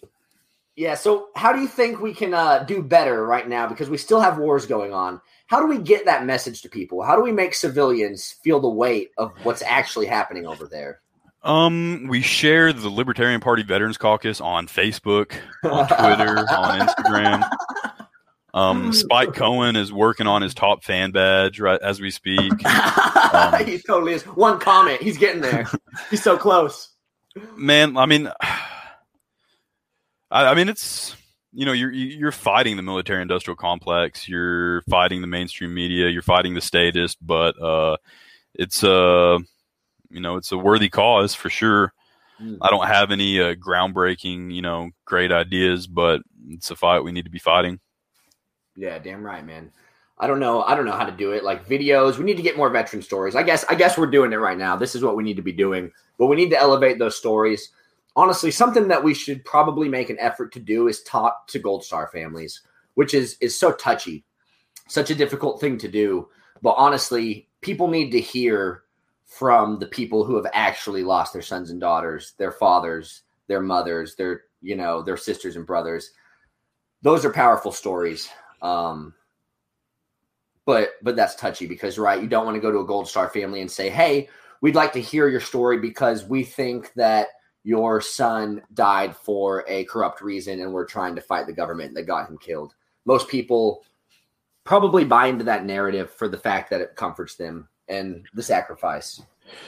yeah, 0.76 0.96
so 0.96 1.28
how 1.36 1.52
do 1.52 1.60
you 1.60 1.68
think 1.68 2.00
we 2.00 2.12
can 2.12 2.34
uh 2.34 2.64
do 2.64 2.82
better 2.82 3.24
right 3.26 3.48
now? 3.48 3.68
Because 3.68 3.88
we 3.88 3.96
still 3.96 4.20
have 4.20 4.38
wars 4.38 4.66
going 4.66 4.92
on. 4.92 5.20
How 5.46 5.60
do 5.60 5.66
we 5.68 5.78
get 5.78 6.04
that 6.06 6.26
message 6.26 6.62
to 6.62 6.68
people? 6.68 7.00
How 7.02 7.14
do 7.14 7.22
we 7.22 7.30
make 7.30 7.54
civilians 7.54 8.32
feel 8.42 8.58
the 8.58 8.68
weight 8.68 9.10
of 9.16 9.30
what's 9.44 9.62
actually 9.62 10.06
happening 10.06 10.46
over 10.46 10.66
there? 10.66 11.00
Um, 11.44 12.06
we 12.08 12.22
share 12.22 12.72
the 12.72 12.88
Libertarian 12.88 13.40
Party 13.40 13.62
Veterans 13.62 13.98
Caucus 13.98 14.40
on 14.40 14.66
Facebook, 14.66 15.34
on 15.62 15.86
Twitter, 15.86 16.38
on 16.38 16.80
Instagram. 16.80 17.48
Um, 18.54 18.92
Spike 18.94 19.34
Cohen 19.34 19.76
is 19.76 19.92
working 19.92 20.26
on 20.26 20.40
his 20.40 20.54
top 20.54 20.84
fan 20.84 21.10
badge 21.10 21.60
right 21.60 21.80
as 21.82 22.00
we 22.00 22.10
speak. 22.10 22.64
Um, 22.64 23.54
he 23.66 23.78
totally 23.78 24.14
is. 24.14 24.22
One 24.22 24.58
comment, 24.58 25.02
he's 25.02 25.18
getting 25.18 25.42
there. 25.42 25.68
he's 26.10 26.22
so 26.22 26.38
close. 26.38 26.88
Man, 27.56 27.98
I 27.98 28.06
mean, 28.06 28.30
I, 28.40 28.60
I 30.30 30.54
mean, 30.54 30.70
it's 30.70 31.14
you 31.52 31.66
know, 31.66 31.72
you're 31.72 31.92
you're 31.92 32.32
fighting 32.32 32.76
the 32.76 32.82
military-industrial 32.82 33.56
complex, 33.56 34.28
you're 34.28 34.80
fighting 34.82 35.20
the 35.20 35.26
mainstream 35.26 35.74
media, 35.74 36.08
you're 36.08 36.22
fighting 36.22 36.54
the 36.54 36.62
statist, 36.62 37.18
but 37.20 37.60
uh, 37.62 37.98
it's 38.54 38.82
uh, 38.82 39.38
you 40.14 40.20
know, 40.20 40.36
it's 40.36 40.52
a 40.52 40.58
worthy 40.58 40.88
cause 40.88 41.34
for 41.34 41.50
sure. 41.50 41.92
Mm. 42.40 42.58
I 42.62 42.70
don't 42.70 42.86
have 42.86 43.10
any 43.10 43.40
uh, 43.40 43.54
groundbreaking, 43.54 44.54
you 44.54 44.62
know, 44.62 44.90
great 45.04 45.32
ideas, 45.32 45.86
but 45.86 46.22
it's 46.48 46.70
a 46.70 46.76
fight 46.76 47.00
we 47.00 47.12
need 47.12 47.24
to 47.24 47.30
be 47.30 47.38
fighting. 47.38 47.80
Yeah, 48.76 48.98
damn 48.98 49.24
right, 49.24 49.44
man. 49.44 49.72
I 50.16 50.28
don't 50.28 50.38
know. 50.38 50.62
I 50.62 50.76
don't 50.76 50.84
know 50.84 50.92
how 50.92 51.04
to 51.04 51.12
do 51.12 51.32
it. 51.32 51.42
Like 51.42 51.68
videos, 51.68 52.16
we 52.18 52.24
need 52.24 52.36
to 52.36 52.42
get 52.42 52.56
more 52.56 52.70
veteran 52.70 53.02
stories. 53.02 53.34
I 53.34 53.42
guess. 53.42 53.64
I 53.68 53.74
guess 53.74 53.98
we're 53.98 54.06
doing 54.06 54.32
it 54.32 54.36
right 54.36 54.56
now. 54.56 54.76
This 54.76 54.94
is 54.94 55.02
what 55.02 55.16
we 55.16 55.24
need 55.24 55.36
to 55.36 55.42
be 55.42 55.52
doing. 55.52 55.90
But 56.18 56.26
we 56.26 56.36
need 56.36 56.50
to 56.50 56.60
elevate 56.60 56.98
those 56.98 57.16
stories. 57.16 57.70
Honestly, 58.14 58.52
something 58.52 58.86
that 58.88 59.02
we 59.02 59.12
should 59.12 59.44
probably 59.44 59.88
make 59.88 60.10
an 60.10 60.18
effort 60.20 60.52
to 60.52 60.60
do 60.60 60.86
is 60.86 61.02
talk 61.02 61.48
to 61.48 61.58
Gold 61.58 61.84
Star 61.84 62.08
families, 62.12 62.60
which 62.94 63.12
is 63.14 63.36
is 63.40 63.58
so 63.58 63.72
touchy, 63.72 64.24
such 64.86 65.10
a 65.10 65.16
difficult 65.16 65.60
thing 65.60 65.78
to 65.78 65.88
do. 65.88 66.28
But 66.62 66.74
honestly, 66.78 67.48
people 67.60 67.88
need 67.88 68.12
to 68.12 68.20
hear 68.20 68.83
from 69.26 69.78
the 69.78 69.86
people 69.86 70.24
who 70.24 70.36
have 70.36 70.46
actually 70.52 71.02
lost 71.02 71.32
their 71.32 71.42
sons 71.42 71.70
and 71.70 71.80
daughters, 71.80 72.34
their 72.38 72.52
fathers, 72.52 73.22
their 73.48 73.60
mothers, 73.60 74.14
their 74.16 74.42
you 74.60 74.76
know 74.76 75.02
their 75.02 75.16
sisters 75.16 75.56
and 75.56 75.66
brothers. 75.66 76.12
Those 77.02 77.24
are 77.24 77.32
powerful 77.32 77.72
stories. 77.72 78.28
Um, 78.62 79.14
but 80.66 80.90
but 81.02 81.16
that's 81.16 81.34
touchy 81.34 81.66
because 81.66 81.98
right, 81.98 82.22
you 82.22 82.28
don't 82.28 82.44
want 82.44 82.54
to 82.54 82.60
go 82.60 82.70
to 82.70 82.80
a 82.80 82.86
Gold 82.86 83.08
Star 83.08 83.28
family 83.28 83.60
and 83.60 83.70
say, 83.70 83.90
"Hey, 83.90 84.28
we'd 84.60 84.74
like 84.74 84.92
to 84.94 85.00
hear 85.00 85.28
your 85.28 85.40
story 85.40 85.78
because 85.78 86.24
we 86.24 86.42
think 86.42 86.92
that 86.94 87.28
your 87.62 88.00
son 88.00 88.62
died 88.74 89.16
for 89.16 89.64
a 89.68 89.84
corrupt 89.84 90.20
reason 90.20 90.60
and 90.60 90.72
we're 90.72 90.86
trying 90.86 91.14
to 91.14 91.20
fight 91.20 91.46
the 91.46 91.52
government 91.52 91.94
that 91.94 92.04
got 92.04 92.28
him 92.28 92.38
killed." 92.38 92.74
Most 93.04 93.28
people 93.28 93.84
probably 94.64 95.04
buy 95.04 95.26
into 95.26 95.44
that 95.44 95.66
narrative 95.66 96.10
for 96.10 96.26
the 96.26 96.38
fact 96.38 96.70
that 96.70 96.80
it 96.80 96.96
comforts 96.96 97.36
them 97.36 97.68
and 97.88 98.24
the 98.34 98.42
sacrifice. 98.42 99.22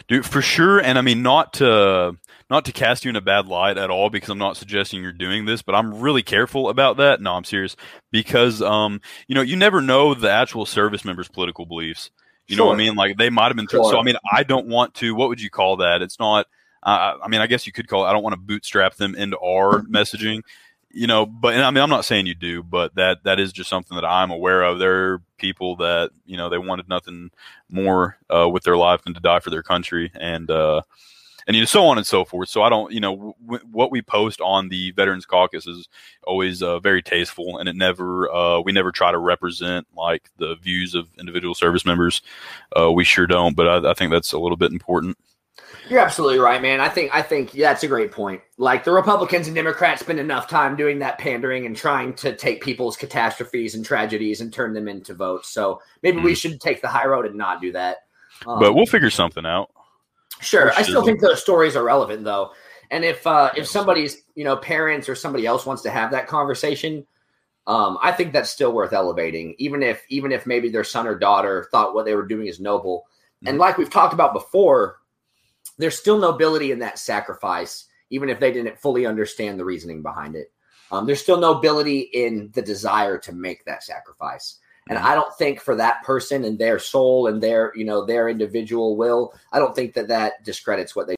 Dude, 0.08 0.24
for 0.24 0.42
sure. 0.42 0.80
And 0.80 0.98
I 0.98 1.02
mean, 1.02 1.22
not 1.22 1.52
to 1.54 2.16
not 2.48 2.64
to 2.64 2.72
cast 2.72 3.04
you 3.04 3.08
in 3.10 3.16
a 3.16 3.20
bad 3.20 3.46
light 3.46 3.76
at 3.76 3.90
all, 3.90 4.08
because 4.08 4.30
I'm 4.30 4.38
not 4.38 4.56
suggesting 4.56 5.02
you're 5.02 5.12
doing 5.12 5.44
this, 5.44 5.62
but 5.62 5.74
I'm 5.74 6.00
really 6.00 6.22
careful 6.22 6.68
about 6.68 6.96
that. 6.98 7.20
No, 7.20 7.34
I'm 7.34 7.44
serious 7.44 7.76
because 8.10 8.62
um, 8.62 9.00
you 9.28 9.34
know, 9.34 9.42
you 9.42 9.56
never 9.56 9.80
know 9.80 10.14
the 10.14 10.30
actual 10.30 10.66
service 10.66 11.04
members' 11.04 11.28
political 11.28 11.66
beliefs. 11.66 12.10
You 12.46 12.56
sure. 12.56 12.64
know 12.64 12.68
what 12.68 12.74
I 12.74 12.78
mean? 12.78 12.94
Like 12.94 13.16
they 13.16 13.30
might 13.30 13.48
have 13.48 13.56
been. 13.56 13.68
Sure. 13.68 13.84
So 13.90 13.98
I 13.98 14.02
mean, 14.02 14.16
I 14.32 14.42
don't 14.42 14.66
want 14.66 14.94
to. 14.94 15.14
What 15.14 15.28
would 15.28 15.40
you 15.40 15.50
call 15.50 15.78
that? 15.78 16.02
It's 16.02 16.18
not. 16.18 16.46
Uh, 16.82 17.16
I 17.22 17.28
mean, 17.28 17.40
I 17.40 17.48
guess 17.48 17.66
you 17.66 17.72
could 17.72 17.88
call 17.88 18.04
it. 18.04 18.08
I 18.08 18.12
don't 18.12 18.22
want 18.22 18.34
to 18.34 18.40
bootstrap 18.40 18.94
them 18.94 19.14
into 19.14 19.38
our 19.38 19.80
messaging 19.90 20.42
you 20.90 21.06
know, 21.06 21.26
but 21.26 21.54
I 21.54 21.70
mean, 21.70 21.82
I'm 21.82 21.90
not 21.90 22.04
saying 22.04 22.26
you 22.26 22.34
do, 22.34 22.62
but 22.62 22.94
that 22.94 23.24
that 23.24 23.38
is 23.38 23.52
just 23.52 23.68
something 23.68 23.96
that 23.96 24.04
I'm 24.04 24.30
aware 24.30 24.62
of. 24.62 24.78
There 24.78 25.12
are 25.12 25.22
people 25.38 25.76
that 25.76 26.10
you 26.24 26.36
know 26.36 26.48
they 26.48 26.58
wanted 26.58 26.88
nothing 26.88 27.30
more 27.70 28.16
uh, 28.34 28.48
with 28.48 28.64
their 28.64 28.76
life 28.76 29.02
than 29.02 29.14
to 29.14 29.20
die 29.20 29.40
for 29.40 29.50
their 29.50 29.62
country, 29.62 30.10
and 30.14 30.50
uh, 30.50 30.82
and 31.46 31.54
you 31.54 31.62
know 31.62 31.66
so 31.66 31.84
on 31.86 31.98
and 31.98 32.06
so 32.06 32.24
forth. 32.24 32.48
So 32.48 32.62
I 32.62 32.68
don't, 32.68 32.92
you 32.92 33.00
know, 33.00 33.34
w- 33.44 33.64
what 33.70 33.90
we 33.90 34.02
post 34.02 34.40
on 34.40 34.68
the 34.68 34.90
Veterans 34.92 35.26
Caucus 35.26 35.66
is 35.66 35.88
always 36.24 36.62
uh, 36.62 36.78
very 36.80 37.02
tasteful, 37.02 37.58
and 37.58 37.68
it 37.68 37.76
never 37.76 38.32
uh, 38.32 38.60
we 38.60 38.72
never 38.72 38.92
try 38.92 39.12
to 39.12 39.18
represent 39.18 39.86
like 39.94 40.30
the 40.38 40.56
views 40.56 40.94
of 40.94 41.08
individual 41.18 41.54
service 41.54 41.84
members. 41.84 42.22
Uh, 42.78 42.90
we 42.90 43.04
sure 43.04 43.26
don't, 43.26 43.56
but 43.56 43.68
I, 43.68 43.90
I 43.90 43.94
think 43.94 44.10
that's 44.10 44.32
a 44.32 44.38
little 44.38 44.56
bit 44.56 44.72
important. 44.72 45.16
You're 45.88 46.00
absolutely 46.00 46.38
right, 46.38 46.60
man. 46.60 46.80
I 46.80 46.88
think 46.88 47.14
I 47.14 47.22
think 47.22 47.54
yeah, 47.54 47.70
that's 47.70 47.82
a 47.82 47.88
great 47.88 48.10
point. 48.10 48.40
Like 48.58 48.84
the 48.84 48.92
Republicans 48.92 49.46
and 49.46 49.54
Democrats 49.54 50.00
spend 50.00 50.18
enough 50.18 50.48
time 50.48 50.76
doing 50.76 50.98
that 51.00 51.18
pandering 51.18 51.66
and 51.66 51.76
trying 51.76 52.14
to 52.14 52.34
take 52.34 52.62
people's 52.62 52.96
catastrophes 52.96 53.74
and 53.74 53.84
tragedies 53.84 54.40
and 54.40 54.52
turn 54.52 54.74
them 54.74 54.88
into 54.88 55.14
votes. 55.14 55.48
So 55.50 55.80
maybe 56.02 56.18
mm. 56.18 56.24
we 56.24 56.30
hmm. 56.30 56.36
should 56.36 56.60
take 56.60 56.82
the 56.82 56.88
high 56.88 57.06
road 57.06 57.26
and 57.26 57.36
not 57.36 57.60
do 57.60 57.72
that. 57.72 57.98
Um, 58.46 58.58
but 58.58 58.74
we'll 58.74 58.86
figure 58.86 59.10
something 59.10 59.46
out. 59.46 59.70
Sure. 60.40 60.72
I 60.72 60.82
still 60.82 61.04
think 61.04 61.20
those 61.20 61.40
stories 61.40 61.76
are 61.76 61.84
relevant 61.84 62.24
though. 62.24 62.50
And 62.90 63.04
if 63.04 63.26
uh, 63.26 63.50
if 63.56 63.66
somebody's 63.66 64.22
you 64.34 64.44
know 64.44 64.56
parents 64.56 65.08
or 65.08 65.14
somebody 65.14 65.46
else 65.46 65.66
wants 65.66 65.82
to 65.82 65.90
have 65.90 66.10
that 66.12 66.26
conversation, 66.26 67.06
um, 67.66 67.98
I 68.02 68.12
think 68.12 68.32
that's 68.32 68.50
still 68.50 68.72
worth 68.72 68.92
elevating, 68.92 69.54
even 69.58 69.82
if 69.82 70.04
even 70.08 70.32
if 70.32 70.46
maybe 70.46 70.68
their 70.68 70.84
son 70.84 71.06
or 71.06 71.18
daughter 71.18 71.68
thought 71.70 71.94
what 71.94 72.04
they 72.04 72.14
were 72.14 72.26
doing 72.26 72.46
is 72.46 72.60
noble. 72.60 73.06
Mm. 73.44 73.50
And 73.50 73.58
like 73.58 73.78
we've 73.78 73.90
talked 73.90 74.14
about 74.14 74.34
before, 74.34 74.98
there's 75.78 75.98
still 75.98 76.18
nobility 76.18 76.72
in 76.72 76.78
that 76.80 76.98
sacrifice, 76.98 77.86
even 78.10 78.28
if 78.28 78.40
they 78.40 78.52
didn't 78.52 78.78
fully 78.78 79.06
understand 79.06 79.58
the 79.58 79.64
reasoning 79.64 80.02
behind 80.02 80.36
it. 80.36 80.52
Um, 80.90 81.06
there's 81.06 81.20
still 81.20 81.40
nobility 81.40 82.00
in 82.00 82.50
the 82.54 82.62
desire 82.62 83.18
to 83.18 83.32
make 83.32 83.64
that 83.64 83.82
sacrifice. 83.82 84.58
And 84.88 84.98
I 84.98 85.16
don't 85.16 85.34
think 85.36 85.60
for 85.60 85.74
that 85.74 86.04
person 86.04 86.44
and 86.44 86.58
their 86.58 86.78
soul 86.78 87.26
and 87.26 87.42
their, 87.42 87.72
you 87.74 87.84
know, 87.84 88.04
their 88.04 88.28
individual 88.28 88.96
will, 88.96 89.34
I 89.52 89.58
don't 89.58 89.74
think 89.74 89.94
that 89.94 90.08
that 90.08 90.44
discredits 90.44 90.94
what 90.94 91.08
they 91.08 91.16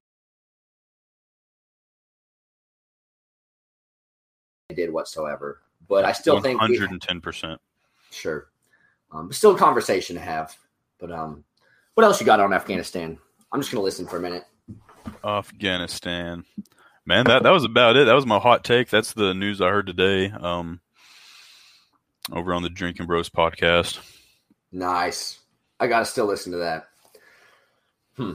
did 4.74 4.90
whatsoever. 4.90 5.60
But 5.86 6.06
I 6.06 6.12
still 6.12 6.40
110%. 6.40 6.42
think 6.42 6.60
110%. 7.22 7.58
Sure. 8.10 8.48
Um, 9.12 9.32
still 9.32 9.54
a 9.54 9.58
conversation 9.58 10.16
to 10.16 10.22
have. 10.22 10.56
But 10.98 11.12
um, 11.12 11.44
what 11.94 12.04
else 12.04 12.20
you 12.20 12.26
got 12.26 12.40
on 12.40 12.54
Afghanistan? 12.54 13.18
I'm 13.52 13.60
just 13.60 13.72
gonna 13.72 13.84
listen 13.84 14.06
for 14.06 14.18
a 14.18 14.20
minute. 14.20 14.44
Afghanistan, 15.24 16.44
man, 17.06 17.24
that 17.26 17.42
that 17.42 17.50
was 17.50 17.64
about 17.64 17.96
it. 17.96 18.04
That 18.04 18.14
was 18.14 18.26
my 18.26 18.38
hot 18.38 18.64
take. 18.64 18.90
That's 18.90 19.12
the 19.12 19.34
news 19.34 19.60
I 19.60 19.68
heard 19.68 19.86
today. 19.86 20.30
Um, 20.30 20.80
over 22.32 22.52
on 22.52 22.62
the 22.62 22.68
Drinking 22.68 23.06
Bros 23.06 23.30
podcast. 23.30 23.98
Nice. 24.70 25.40
I 25.80 25.86
gotta 25.86 26.04
still 26.04 26.26
listen 26.26 26.52
to 26.52 26.58
that. 26.58 26.88
Hmm. 28.16 28.32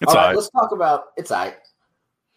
It's 0.00 0.12
all 0.12 0.16
right. 0.16 0.34
Let's 0.34 0.50
talk 0.50 0.72
about 0.72 1.06
it's 1.16 1.30
I. 1.30 1.46
Right. 1.46 1.56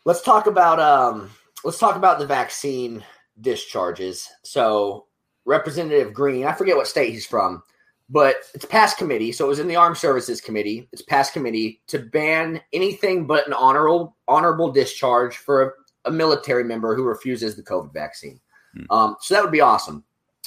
Let's 0.06 0.22
talk 0.22 0.48
about 0.48 0.80
um. 0.80 1.32
Let's 1.64 1.80
talk 1.80 1.96
about 1.96 2.20
the 2.20 2.28
vaccine 2.28 3.04
discharges. 3.42 4.30
So, 4.44 5.08
Representative 5.46 6.14
Green, 6.14 6.46
I 6.46 6.54
forget 6.54 6.78
what 6.78 6.88
state 6.88 7.12
he's 7.12 7.26
from 7.26 7.64
but 8.10 8.38
it's 8.54 8.66
passed 8.66 8.98
committee. 8.98 9.32
So 9.32 9.46
it 9.46 9.50
was 9.50 9.60
in 9.60 9.68
the 9.68 9.76
Armed 9.76 9.98
Services 9.98 10.42
Committee. 10.42 10.90
It's 10.92 11.02
passed 11.02 11.34
committee 11.34 11.82
to 11.88 12.00
ban 12.00 12.62
anything 12.74 13.28
but 13.28 13.46
an 13.46 13.54
honorable 13.54 14.16
honorable 14.28 14.72
discharge 14.72 15.38
for 15.38 15.62
a, 16.06 16.10
a 16.10 16.12
military 16.12 16.64
member 16.64 16.96
who 16.96 17.04
refuses 17.04 17.56
the 17.56 17.64
COVID 17.64 17.94
vaccine. 17.94 18.40
Hmm. 18.74 18.92
Um, 18.92 19.16
so 19.22 19.34
that 19.34 19.44
would 19.44 19.52
be 19.52 19.62
awesome. 19.62 20.04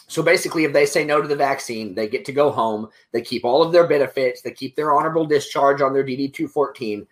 So 0.08 0.22
basically, 0.22 0.64
if 0.64 0.72
they 0.72 0.84
say 0.84 1.04
no 1.04 1.22
to 1.22 1.28
the 1.28 1.36
vaccine, 1.36 1.94
they 1.94 2.08
get 2.08 2.24
to 2.26 2.32
go 2.32 2.50
home. 2.50 2.88
They 3.12 3.22
keep 3.22 3.44
all 3.44 3.62
of 3.62 3.72
their 3.72 3.86
benefits. 3.86 4.42
They 4.42 4.50
keep 4.50 4.76
their 4.76 4.94
honorable 4.94 5.24
discharge 5.24 5.80
on 5.80 5.94
their 5.94 6.04
DD 6.04 6.34
two 6.34 6.48
fourteen. 6.48 7.06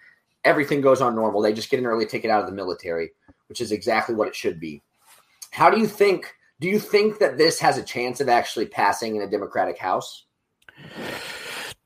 Everything 0.45 0.81
goes 0.81 1.01
on 1.01 1.15
normal. 1.15 1.41
They 1.41 1.53
just 1.53 1.71
get 1.71 1.81
an 1.81 1.87
early 1.87 2.07
ticket 2.07 2.31
out 2.31 2.41
of 2.41 2.47
the 2.47 2.55
military, 2.55 3.11
which 3.49 3.61
is 3.61 3.73
exactly 3.73 4.15
what 4.15 4.29
it 4.29 4.35
should 4.35 4.59
be. 4.59 4.83
How 5.53 5.71
do 5.71 5.79
you 5.79 5.87
think? 5.87 6.35
Do 6.61 6.69
you 6.69 6.79
think 6.79 7.19
that 7.21 7.39
this 7.39 7.59
has 7.61 7.79
a 7.79 7.83
chance 7.83 8.21
of 8.21 8.29
actually 8.29 8.67
passing 8.67 9.17
in 9.17 9.23
a 9.23 9.31
Democratic 9.31 9.79
House? 9.79 10.27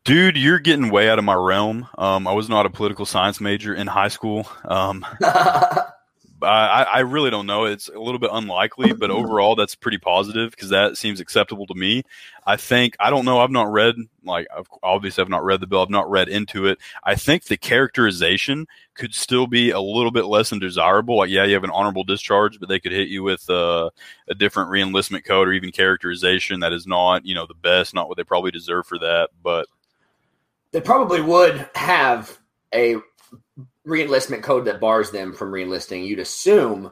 Dude, 0.05 0.37
you're 0.37 0.59
getting 0.59 0.91
way 0.91 1.09
out 1.09 1.19
of 1.19 1.25
my 1.25 1.35
realm. 1.35 1.89
Um, 1.97 2.29
I 2.29 2.33
was 2.33 2.49
not 2.49 2.67
a 2.67 2.71
political 2.71 3.07
science 3.07 3.41
major 3.41 3.75
in 3.75 3.87
high 3.87 4.09
school. 4.09 4.47
Um, 4.65 5.05
I, 6.45 6.83
I, 6.83 6.99
really 7.01 7.31
don't 7.31 7.47
know. 7.47 7.65
It's 7.65 7.89
a 7.89 7.99
little 7.99 8.19
bit 8.19 8.31
unlikely, 8.33 8.93
but 8.93 9.11
overall, 9.11 9.57
that's 9.57 9.75
pretty 9.75 9.99
positive 9.99 10.51
because 10.51 10.69
that 10.71 10.97
seems 10.97 11.21
acceptable 11.21 11.67
to 11.67 11.75
me. 11.75 12.03
I 12.47 12.57
think 12.57 12.97
I 13.01 13.11
don't 13.11 13.25
know. 13.25 13.41
I've 13.41 13.51
not 13.51 13.73
read 13.73 13.97
like 14.25 14.47
obviously 14.83 15.23
I've 15.23 15.29
not 15.29 15.45
read 15.45 15.61
the 15.61 15.67
bill. 15.67 15.83
I've 15.83 15.91
not 15.91 16.11
read 16.11 16.29
into 16.29 16.67
it. 16.67 16.79
I 17.03 17.15
think 17.15 17.45
the 17.45 17.57
characterization 17.57 18.67
could 18.95 19.15
still 19.15 19.47
be 19.47 19.71
a 19.71 19.81
little 19.81 20.11
bit 20.11 20.27
less 20.27 20.51
than 20.51 20.59
desirable. 20.59 21.17
Like, 21.19 21.31
yeah, 21.31 21.45
you 21.45 21.55
have 21.55 21.65
an 21.65 21.71
honorable 21.71 22.05
discharge, 22.05 22.61
but 22.61 22.69
they 22.69 22.81
could 22.81 22.93
hit 22.93 23.09
you 23.09 23.23
with 23.23 23.49
uh, 23.51 23.91
a 24.29 24.35
different 24.35 24.71
reenlistment 24.71 25.25
code 25.25 25.49
or 25.49 25.53
even 25.53 25.73
characterization 25.73 26.61
that 26.61 26.73
is 26.73 26.87
not 26.87 27.25
you 27.25 27.35
know 27.35 27.47
the 27.47 27.55
best, 27.55 27.95
not 27.95 28.09
what 28.09 28.17
they 28.17 28.25
probably 28.25 28.51
deserve 28.51 28.87
for 28.87 28.99
that. 28.99 29.31
But 29.43 29.67
they 30.73 30.81
probably 30.81 31.21
would 31.21 31.69
have 31.75 32.39
a 32.75 32.97
reenlistment 33.87 34.43
code 34.43 34.65
that 34.67 34.81
bars 34.81 35.11
them 35.11 35.33
from 35.33 35.53
reenlisting. 35.53 36.07
You'd 36.07 36.19
assume. 36.19 36.91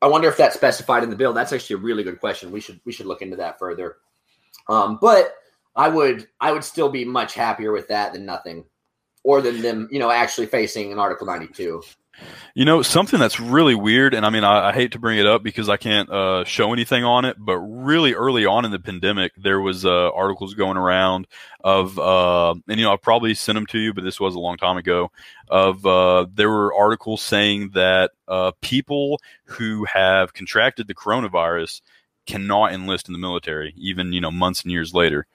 I 0.00 0.06
wonder 0.06 0.28
if 0.28 0.36
that's 0.36 0.54
specified 0.54 1.02
in 1.02 1.10
the 1.10 1.16
bill. 1.16 1.32
That's 1.32 1.52
actually 1.52 1.74
a 1.74 1.78
really 1.78 2.04
good 2.04 2.20
question. 2.20 2.52
We 2.52 2.60
should 2.60 2.80
we 2.84 2.92
should 2.92 3.06
look 3.06 3.22
into 3.22 3.36
that 3.36 3.58
further. 3.58 3.96
Um, 4.68 4.98
but 5.00 5.34
I 5.74 5.88
would 5.88 6.28
I 6.40 6.52
would 6.52 6.64
still 6.64 6.88
be 6.88 7.04
much 7.04 7.34
happier 7.34 7.72
with 7.72 7.88
that 7.88 8.12
than 8.12 8.24
nothing, 8.24 8.64
or 9.24 9.40
than 9.40 9.60
them 9.60 9.88
you 9.90 9.98
know 9.98 10.10
actually 10.10 10.46
facing 10.46 10.92
an 10.92 10.98
Article 10.98 11.26
ninety 11.26 11.48
two. 11.48 11.82
You 12.54 12.64
know, 12.64 12.82
something 12.82 13.20
that's 13.20 13.38
really 13.38 13.74
weird, 13.74 14.14
and 14.14 14.26
I 14.26 14.30
mean, 14.30 14.42
I, 14.42 14.70
I 14.70 14.72
hate 14.72 14.92
to 14.92 14.98
bring 14.98 15.18
it 15.18 15.26
up 15.26 15.42
because 15.44 15.68
I 15.68 15.76
can't 15.76 16.10
uh, 16.10 16.44
show 16.44 16.72
anything 16.72 17.04
on 17.04 17.24
it, 17.24 17.36
but 17.38 17.58
really 17.58 18.14
early 18.14 18.46
on 18.46 18.64
in 18.64 18.72
the 18.72 18.80
pandemic, 18.80 19.32
there 19.36 19.60
was 19.60 19.84
uh, 19.84 20.10
articles 20.10 20.54
going 20.54 20.76
around 20.76 21.28
of, 21.62 21.98
uh, 21.98 22.50
and 22.50 22.78
you 22.78 22.84
know, 22.84 22.92
I 22.92 22.96
probably 22.96 23.34
sent 23.34 23.54
them 23.54 23.66
to 23.66 23.78
you, 23.78 23.94
but 23.94 24.02
this 24.02 24.18
was 24.18 24.34
a 24.34 24.40
long 24.40 24.56
time 24.56 24.76
ago. 24.76 25.12
Of 25.48 25.86
uh, 25.86 26.26
there 26.34 26.50
were 26.50 26.74
articles 26.74 27.22
saying 27.22 27.70
that 27.74 28.10
uh, 28.26 28.52
people 28.60 29.20
who 29.44 29.84
have 29.84 30.34
contracted 30.34 30.88
the 30.88 30.94
coronavirus 30.94 31.80
cannot 32.26 32.72
enlist 32.72 33.08
in 33.08 33.12
the 33.12 33.18
military, 33.20 33.72
even 33.76 34.12
you 34.12 34.20
know, 34.20 34.30
months 34.32 34.62
and 34.62 34.72
years 34.72 34.92
later. 34.92 35.26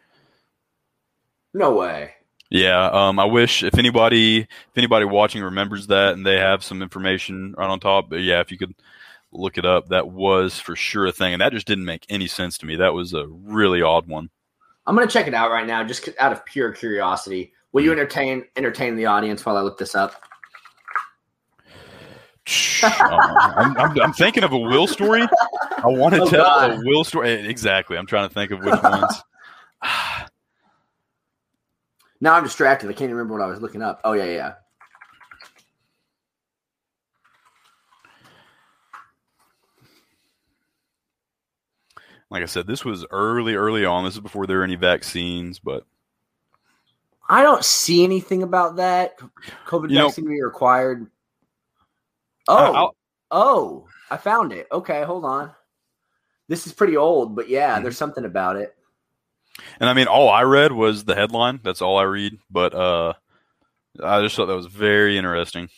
No 1.53 1.73
way. 1.75 2.15
Yeah, 2.53 2.85
um, 2.91 3.17
I 3.17 3.25
wish 3.25 3.63
if 3.63 3.79
anybody 3.79 4.41
if 4.41 4.77
anybody 4.77 5.05
watching 5.05 5.41
remembers 5.41 5.87
that 5.87 6.13
and 6.13 6.23
they 6.23 6.37
have 6.37 6.63
some 6.63 6.83
information 6.83 7.55
right 7.57 7.67
on 7.67 7.79
top, 7.79 8.11
but 8.11 8.17
yeah, 8.17 8.41
if 8.41 8.51
you 8.51 8.59
could 8.59 8.75
look 9.31 9.57
it 9.57 9.65
up, 9.65 9.87
that 9.87 10.09
was 10.09 10.59
for 10.59 10.75
sure 10.75 11.07
a 11.07 11.11
thing, 11.11 11.33
and 11.33 11.41
that 11.41 11.51
just 11.51 11.65
didn't 11.65 11.85
make 11.85 12.05
any 12.09 12.27
sense 12.27 12.59
to 12.59 12.67
me. 12.67 12.75
That 12.75 12.93
was 12.93 13.15
a 13.15 13.25
really 13.25 13.81
odd 13.81 14.07
one. 14.07 14.29
I'm 14.85 14.95
gonna 14.95 15.07
check 15.07 15.25
it 15.25 15.33
out 15.33 15.49
right 15.49 15.65
now, 15.65 15.83
just 15.83 16.07
out 16.19 16.31
of 16.31 16.45
pure 16.45 16.71
curiosity. 16.71 17.53
Will 17.71 17.81
you 17.81 17.89
hmm. 17.91 17.97
entertain 17.97 18.45
entertain 18.55 18.95
the 18.97 19.07
audience 19.07 19.43
while 19.43 19.57
I 19.57 19.61
look 19.61 19.79
this 19.79 19.95
up? 19.95 20.21
uh, 22.83 22.89
I'm, 23.57 23.75
I'm, 23.77 23.99
I'm, 23.99 24.13
thinking 24.13 24.43
of 24.43 24.51
a 24.51 24.59
Will 24.59 24.85
story. 24.85 25.23
I 25.23 25.87
want 25.87 26.13
to 26.13 26.21
oh, 26.23 26.29
tell 26.29 26.43
God. 26.43 26.71
a 26.71 26.81
Will 26.83 27.03
story. 27.03 27.31
Exactly. 27.31 27.97
I'm 27.97 28.05
trying 28.05 28.27
to 28.29 28.33
think 28.33 28.51
of 28.51 28.59
which 28.59 28.79
ones. 28.83 29.23
Now 32.23 32.35
I'm 32.35 32.43
distracted. 32.43 32.89
I 32.89 32.93
can't 32.93 33.11
remember 33.11 33.33
what 33.33 33.43
I 33.43 33.47
was 33.47 33.59
looking 33.59 33.81
up. 33.81 33.99
Oh 34.05 34.13
yeah, 34.13 34.23
yeah. 34.23 34.53
Like 42.29 42.41
I 42.41 42.45
said, 42.45 42.65
this 42.65 42.85
was 42.85 43.05
early, 43.11 43.55
early 43.55 43.83
on. 43.83 44.05
This 44.05 44.13
is 44.13 44.21
before 44.21 44.47
there 44.47 44.59
were 44.59 44.63
any 44.63 44.77
vaccines, 44.77 45.59
but 45.59 45.85
I 47.27 47.43
don't 47.43 47.65
see 47.65 48.05
anything 48.05 48.41
about 48.41 48.77
that. 48.77 49.17
COVID 49.67 49.89
you 49.89 49.97
vaccine 49.97 50.23
being 50.23 50.39
required. 50.39 51.05
Oh, 52.47 52.73
I'll, 52.73 52.95
oh, 53.31 53.87
I 54.09 54.15
found 54.15 54.53
it. 54.53 54.67
Okay, 54.71 55.03
hold 55.03 55.25
on. 55.25 55.51
This 56.47 56.67
is 56.67 56.71
pretty 56.71 56.95
old, 56.95 57.35
but 57.35 57.49
yeah, 57.49 57.73
mm-hmm. 57.73 57.83
there's 57.83 57.97
something 57.97 58.23
about 58.23 58.55
it. 58.55 58.77
And 59.79 59.89
I 59.89 59.93
mean, 59.93 60.07
all 60.07 60.29
I 60.29 60.41
read 60.43 60.71
was 60.71 61.05
the 61.05 61.15
headline. 61.15 61.59
That's 61.63 61.81
all 61.81 61.97
I 61.97 62.03
read. 62.03 62.39
But 62.49 62.73
uh, 62.73 63.13
I 64.03 64.21
just 64.21 64.35
thought 64.35 64.47
that 64.47 64.55
was 64.55 64.65
very 64.67 65.17
interesting. 65.17 65.69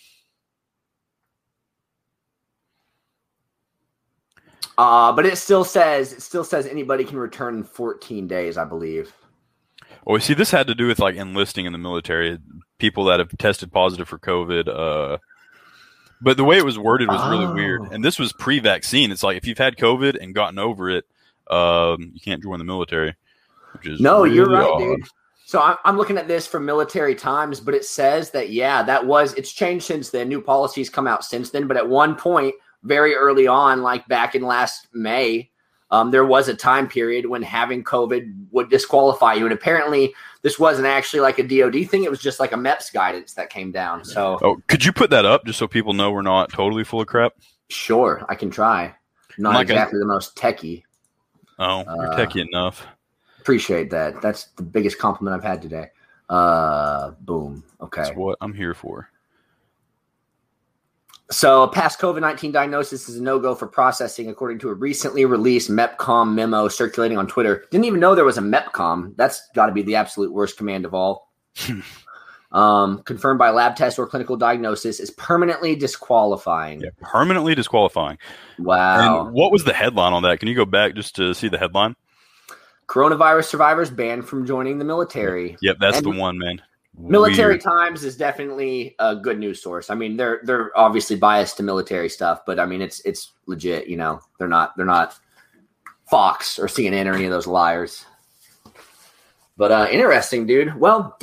Uh, 4.78 5.12
but 5.14 5.26
it 5.26 5.38
still 5.38 5.64
says 5.64 6.12
it 6.12 6.22
still 6.22 6.44
says 6.44 6.66
anybody 6.68 7.06
can 7.06 7.18
return 7.18 7.56
in 7.56 7.64
14 7.64 8.28
days, 8.28 8.58
I 8.58 8.66
believe. 8.66 9.14
Well, 10.06 10.20
see, 10.20 10.34
this 10.34 10.52
had 10.52 10.68
to 10.68 10.76
do 10.76 10.88
with 10.88 11.00
like 11.00 11.16
enlisting 11.16 11.66
in 11.66 11.72
the 11.72 11.78
military, 11.78 12.38
people 12.78 13.06
that 13.06 13.20
have 13.20 13.36
tested 13.38 13.72
positive 13.72 14.08
for 14.08 14.20
COVID. 14.20 14.68
Uh, 14.68 15.18
but 16.22 16.38
the 16.38 16.44
way 16.44 16.58
it 16.58 16.66
was 16.66 16.78
worded 16.78 17.08
was 17.08 17.26
really 17.30 17.52
weird, 17.54 17.82
Oh. 17.86 17.90
and 17.92 18.04
this 18.04 18.20
was 18.20 18.34
pre-vaccine. 18.34 19.12
It's 19.12 19.24
like 19.24 19.38
if 19.38 19.48
you've 19.48 19.58
had 19.58 19.78
COVID 19.78 20.22
and 20.22 20.36
gotten 20.36 20.60
over 20.60 20.90
it, 20.90 21.06
um, 21.50 22.12
you 22.14 22.20
can't 22.24 22.42
join 22.44 22.60
the 22.60 22.66
military. 22.66 23.16
No, 24.00 24.24
you're 24.24 24.50
right, 24.50 24.64
odd. 24.64 24.80
dude. 24.80 25.08
So 25.48 25.62
I'm, 25.62 25.78
I'm 25.86 25.98
looking 25.98 26.18
at 26.18 26.28
this 26.28 26.48
from 26.48 26.66
Military 26.66 27.14
Times, 27.14 27.60
but 27.60 27.76
it 27.76 27.86
says 27.86 28.32
that 28.32 28.50
yeah, 28.50 28.82
that 28.84 29.06
was 29.06 29.34
it's 29.36 29.52
changed 29.54 29.86
since 29.86 30.10
then. 30.10 30.28
New 30.28 30.42
policies 30.42 30.90
come 30.90 31.08
out 31.08 31.24
since 31.24 31.52
then, 31.52 31.68
but 31.68 31.78
at 31.78 31.88
one 31.88 32.16
point, 32.16 32.56
very 32.84 33.14
early 33.16 33.46
on, 33.48 33.82
like 33.84 34.08
back 34.08 34.34
in 34.36 34.42
last 34.42 34.88
May, 34.94 35.52
um, 35.92 36.10
there 36.10 36.26
was 36.26 36.48
a 36.48 36.56
time 36.56 36.88
period 36.88 37.28
when 37.28 37.44
having 37.44 37.84
COVID 37.84 38.48
would 38.52 38.70
disqualify 38.72 39.36
you, 39.36 39.44
and 39.46 39.54
apparently 39.54 40.16
this 40.42 40.58
wasn't 40.58 40.88
actually 40.88 41.20
like 41.20 41.38
a 41.38 41.44
DoD 41.44 41.88
thing; 41.90 42.04
it 42.04 42.10
was 42.10 42.20
just 42.22 42.40
like 42.40 42.52
a 42.52 42.58
MEPS 42.58 42.92
guidance 42.92 43.34
that 43.34 43.52
came 43.52 43.72
down. 43.72 44.04
So 44.04 44.40
Oh, 44.42 44.58
could 44.68 44.84
you 44.84 44.92
put 44.92 45.12
that 45.12 45.26
up 45.26 45.46
just 45.46 45.60
so 45.60 45.68
people 45.68 45.94
know 45.94 46.12
we're 46.12 46.24
not 46.24 46.52
totally 46.52 46.84
full 46.84 47.02
of 47.02 47.08
crap? 47.08 47.34
sure, 47.70 48.26
I 48.30 48.34
can 48.36 48.50
try. 48.50 48.96
Not 49.38 49.54
Like 49.54 49.70
I- 49.70 49.74
exactly 49.74 50.00
the 50.00 50.06
most 50.08 50.36
techie. 50.36 50.84
Oh, 51.60 51.84
you're 51.86 52.14
Uh, 52.14 52.18
techie 52.18 52.46
enough. 52.48 52.86
Appreciate 53.46 53.92
that. 53.92 54.24
That's 54.24 54.46
the 54.56 54.64
biggest 54.64 54.98
compliment 54.98 55.38
I've 55.38 55.48
had 55.48 55.62
today. 55.62 55.90
Uh, 56.28 57.12
boom. 57.22 57.64
Okay. 57.80 58.02
That's 58.02 58.16
what 58.16 58.40
I'm 58.42 58.56
here 58.56 58.74
for. 58.74 59.08
So, 61.30 61.68
past 61.68 62.00
COVID 62.00 62.22
19 62.22 62.52
diagnosis 62.52 63.08
is 63.08 63.18
a 63.18 63.22
no 63.22 63.38
go 63.38 63.54
for 63.54 63.68
processing, 63.68 64.30
according 64.30 64.58
to 64.60 64.70
a 64.70 64.74
recently 64.74 65.26
released 65.26 65.70
MEPCOM 65.70 66.34
memo 66.34 66.68
circulating 66.68 67.20
on 67.20 67.28
Twitter. 67.28 67.66
Didn't 67.70 67.86
even 67.86 68.00
know 68.00 68.16
there 68.16 68.26
was 68.26 68.40
a 68.40 68.42
MEPCOM. 68.42 69.16
That's 69.16 69.48
got 69.54 69.68
to 69.68 69.74
be 69.74 69.84
the 69.84 69.94
absolute 69.94 70.34
worst 70.34 70.58
command 70.58 70.84
of 70.84 70.96
all. 70.96 71.32
um, 72.52 73.04
confirmed 73.04 73.38
by 73.38 73.52
lab 73.52 73.76
test 73.76 74.00
or 74.00 74.08
clinical 74.08 74.38
diagnosis 74.38 75.00
is 75.00 75.12
permanently 75.12 75.76
disqualifying. 75.76 76.82
Yeah, 76.82 76.90
permanently 77.00 77.54
disqualifying. 77.54 78.18
Wow. 78.58 79.28
And 79.28 79.36
what 79.36 79.52
was 79.52 79.66
the 79.66 79.74
headline 79.74 80.14
on 80.14 80.24
that? 80.24 80.40
Can 80.40 80.48
you 80.48 80.56
go 80.56 80.66
back 80.66 80.96
just 80.96 81.16
to 81.18 81.36
see 81.36 81.48
the 81.48 81.60
headline? 81.60 81.96
Coronavirus 82.88 83.46
survivors 83.46 83.90
banned 83.90 84.28
from 84.28 84.46
joining 84.46 84.78
the 84.78 84.86
military. 84.86 85.58
Yep, 85.62 85.78
that's 85.80 85.98
And- 85.98 86.06
the 86.06 86.20
one, 86.20 86.38
man. 86.38 86.62
Military 86.98 87.56
Weird. 87.56 87.62
Times 87.62 88.06
is 88.06 88.16
definitely 88.16 88.96
a 89.00 89.18
good 89.18 89.38
news 89.38 89.62
source. 89.62 89.90
I 89.90 89.96
mean, 89.96 90.16
they're 90.16 90.40
they're 90.44 90.72
obviously 90.78 91.18
biased 91.18 91.58
to 91.58 91.64
military 91.64 92.08
stuff, 92.08 92.46
but 92.46 92.58
I 92.58 92.66
mean, 92.66 92.82
it's 92.82 93.02
it's 93.02 93.34
legit. 93.48 93.88
You 93.88 93.98
know, 93.98 94.22
they're 94.40 94.48
not 94.48 94.78
they're 94.78 94.86
not 94.86 95.14
Fox 96.10 96.58
or 96.58 96.68
CNN 96.68 97.12
or 97.12 97.14
any 97.16 97.26
of 97.26 97.32
those 97.32 97.48
liars. 97.48 98.06
But 99.58 99.72
uh, 99.74 99.88
interesting, 99.92 100.46
dude. 100.48 100.74
Well, 100.80 101.18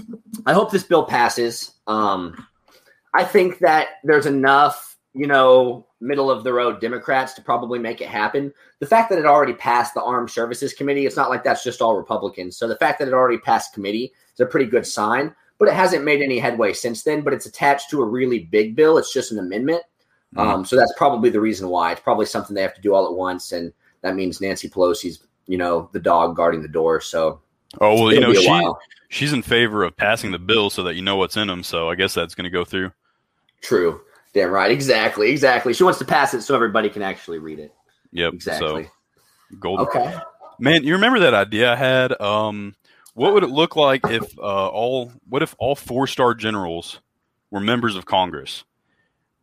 I 0.44 0.52
hope 0.52 0.70
this 0.70 0.82
bill 0.84 1.04
passes. 1.04 1.72
Um, 1.86 2.46
I 3.14 3.24
think 3.24 3.58
that 3.60 3.88
there's 4.04 4.26
enough, 4.26 4.98
you 5.14 5.26
know, 5.26 5.86
middle 6.02 6.30
of 6.30 6.44
the 6.44 6.52
road 6.52 6.80
Democrats 6.80 7.32
to 7.34 7.42
probably 7.42 7.78
make 7.78 8.00
it 8.00 8.08
happen. 8.08 8.52
The 8.80 8.86
fact 8.86 9.08
that 9.10 9.18
it 9.18 9.26
already 9.26 9.54
passed 9.54 9.94
the 9.94 10.02
Armed 10.02 10.30
Services 10.30 10.74
Committee, 10.74 11.06
it's 11.06 11.16
not 11.16 11.30
like 11.30 11.44
that's 11.44 11.64
just 11.64 11.80
all 11.80 11.96
Republicans. 11.96 12.56
So 12.56 12.68
the 12.68 12.76
fact 12.76 12.98
that 12.98 13.08
it 13.08 13.14
already 13.14 13.38
passed 13.38 13.72
committee 13.72 14.12
is 14.34 14.40
a 14.40 14.46
pretty 14.46 14.66
good 14.66 14.86
sign 14.86 15.34
but 15.62 15.68
it 15.68 15.74
hasn't 15.74 16.02
made 16.04 16.20
any 16.20 16.40
headway 16.40 16.72
since 16.72 17.04
then. 17.04 17.20
But 17.20 17.34
it's 17.34 17.46
attached 17.46 17.88
to 17.90 18.02
a 18.02 18.04
really 18.04 18.40
big 18.40 18.74
bill. 18.74 18.98
It's 18.98 19.12
just 19.12 19.30
an 19.30 19.38
amendment. 19.38 19.84
Um, 20.36 20.64
so 20.64 20.74
that's 20.74 20.92
probably 20.96 21.30
the 21.30 21.40
reason 21.40 21.68
why. 21.68 21.92
It's 21.92 22.00
probably 22.00 22.26
something 22.26 22.52
they 22.52 22.62
have 22.62 22.74
to 22.74 22.80
do 22.80 22.94
all 22.94 23.06
at 23.06 23.12
once, 23.12 23.52
and 23.52 23.72
that 24.00 24.16
means 24.16 24.40
Nancy 24.40 24.68
Pelosi's, 24.68 25.22
you 25.46 25.56
know, 25.56 25.88
the 25.92 26.00
dog 26.00 26.34
guarding 26.34 26.62
the 26.62 26.68
door. 26.68 27.00
So 27.00 27.40
Oh 27.80 27.94
well, 27.94 28.12
you 28.12 28.18
know 28.18 28.34
she 28.34 28.48
while. 28.48 28.76
she's 29.08 29.32
in 29.32 29.42
favor 29.42 29.84
of 29.84 29.96
passing 29.96 30.32
the 30.32 30.38
bill 30.40 30.68
so 30.68 30.82
that 30.82 30.96
you 30.96 31.02
know 31.02 31.14
what's 31.14 31.36
in 31.36 31.46
them. 31.46 31.62
So 31.62 31.88
I 31.90 31.94
guess 31.94 32.12
that's 32.12 32.34
going 32.34 32.44
to 32.44 32.50
go 32.50 32.64
through. 32.64 32.90
True. 33.60 34.00
Damn 34.34 34.50
right. 34.50 34.70
Exactly. 34.70 35.30
Exactly. 35.30 35.74
She 35.74 35.84
wants 35.84 35.98
to 35.98 36.04
pass 36.04 36.32
it 36.34 36.42
so 36.42 36.54
everybody 36.54 36.88
can 36.88 37.02
actually 37.02 37.38
read 37.38 37.58
it. 37.58 37.72
Yep. 38.12 38.34
Exactly. 38.34 38.84
So 38.84 39.56
golden. 39.58 39.86
Okay. 39.86 40.18
Man, 40.58 40.84
you 40.84 40.94
remember 40.94 41.20
that 41.20 41.34
idea 41.34 41.72
I 41.72 41.76
had? 41.76 42.18
Um, 42.20 42.74
what 43.14 43.34
would 43.34 43.42
it 43.42 43.50
look 43.50 43.76
like 43.76 44.02
if 44.06 44.38
uh, 44.38 44.68
all 44.68 45.12
what 45.28 45.42
if 45.42 45.54
all 45.58 45.74
four 45.74 46.06
star 46.06 46.34
generals 46.34 47.00
were 47.50 47.60
members 47.60 47.96
of 47.96 48.06
Congress, 48.06 48.64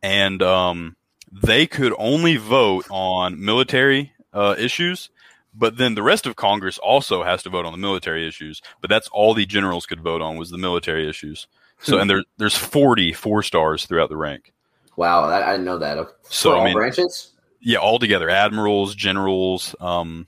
and 0.02 0.42
um, 0.42 0.96
they 1.30 1.66
could 1.66 1.94
only 1.98 2.36
vote 2.36 2.86
on 2.90 3.44
military 3.44 4.12
uh, 4.32 4.56
issues, 4.58 5.10
but 5.54 5.76
then 5.76 5.94
the 5.94 6.02
rest 6.02 6.26
of 6.26 6.34
Congress 6.36 6.78
also 6.78 7.22
has 7.22 7.42
to 7.44 7.50
vote 7.50 7.64
on 7.66 7.72
the 7.72 7.78
military 7.78 8.26
issues. 8.26 8.60
But 8.80 8.90
that's 8.90 9.08
all 9.08 9.34
the 9.34 9.46
generals 9.46 9.86
could 9.86 10.00
vote 10.00 10.22
on 10.22 10.36
was 10.36 10.50
the 10.50 10.58
military 10.58 11.08
issues. 11.08 11.46
So 11.80 11.96
Hmm. 11.96 12.00
and 12.02 12.10
there 12.10 12.22
there's 12.38 12.56
40 12.56 13.12
four 13.12 13.42
stars 13.42 13.86
throughout 13.86 14.08
the 14.08 14.16
rank. 14.16 14.52
Wow. 14.96 15.28
That, 15.28 15.42
I 15.42 15.52
didn't 15.52 15.64
know 15.66 15.78
that. 15.78 15.98
Okay. 15.98 16.12
So, 16.24 16.52
For 16.52 16.58
I 16.58 16.64
mean- 16.64 16.74
branches. 16.74 17.32
Yeah, 17.62 17.76
all 17.78 17.98
together, 17.98 18.30
admirals, 18.30 18.94
generals, 18.94 19.74
um, 19.80 20.26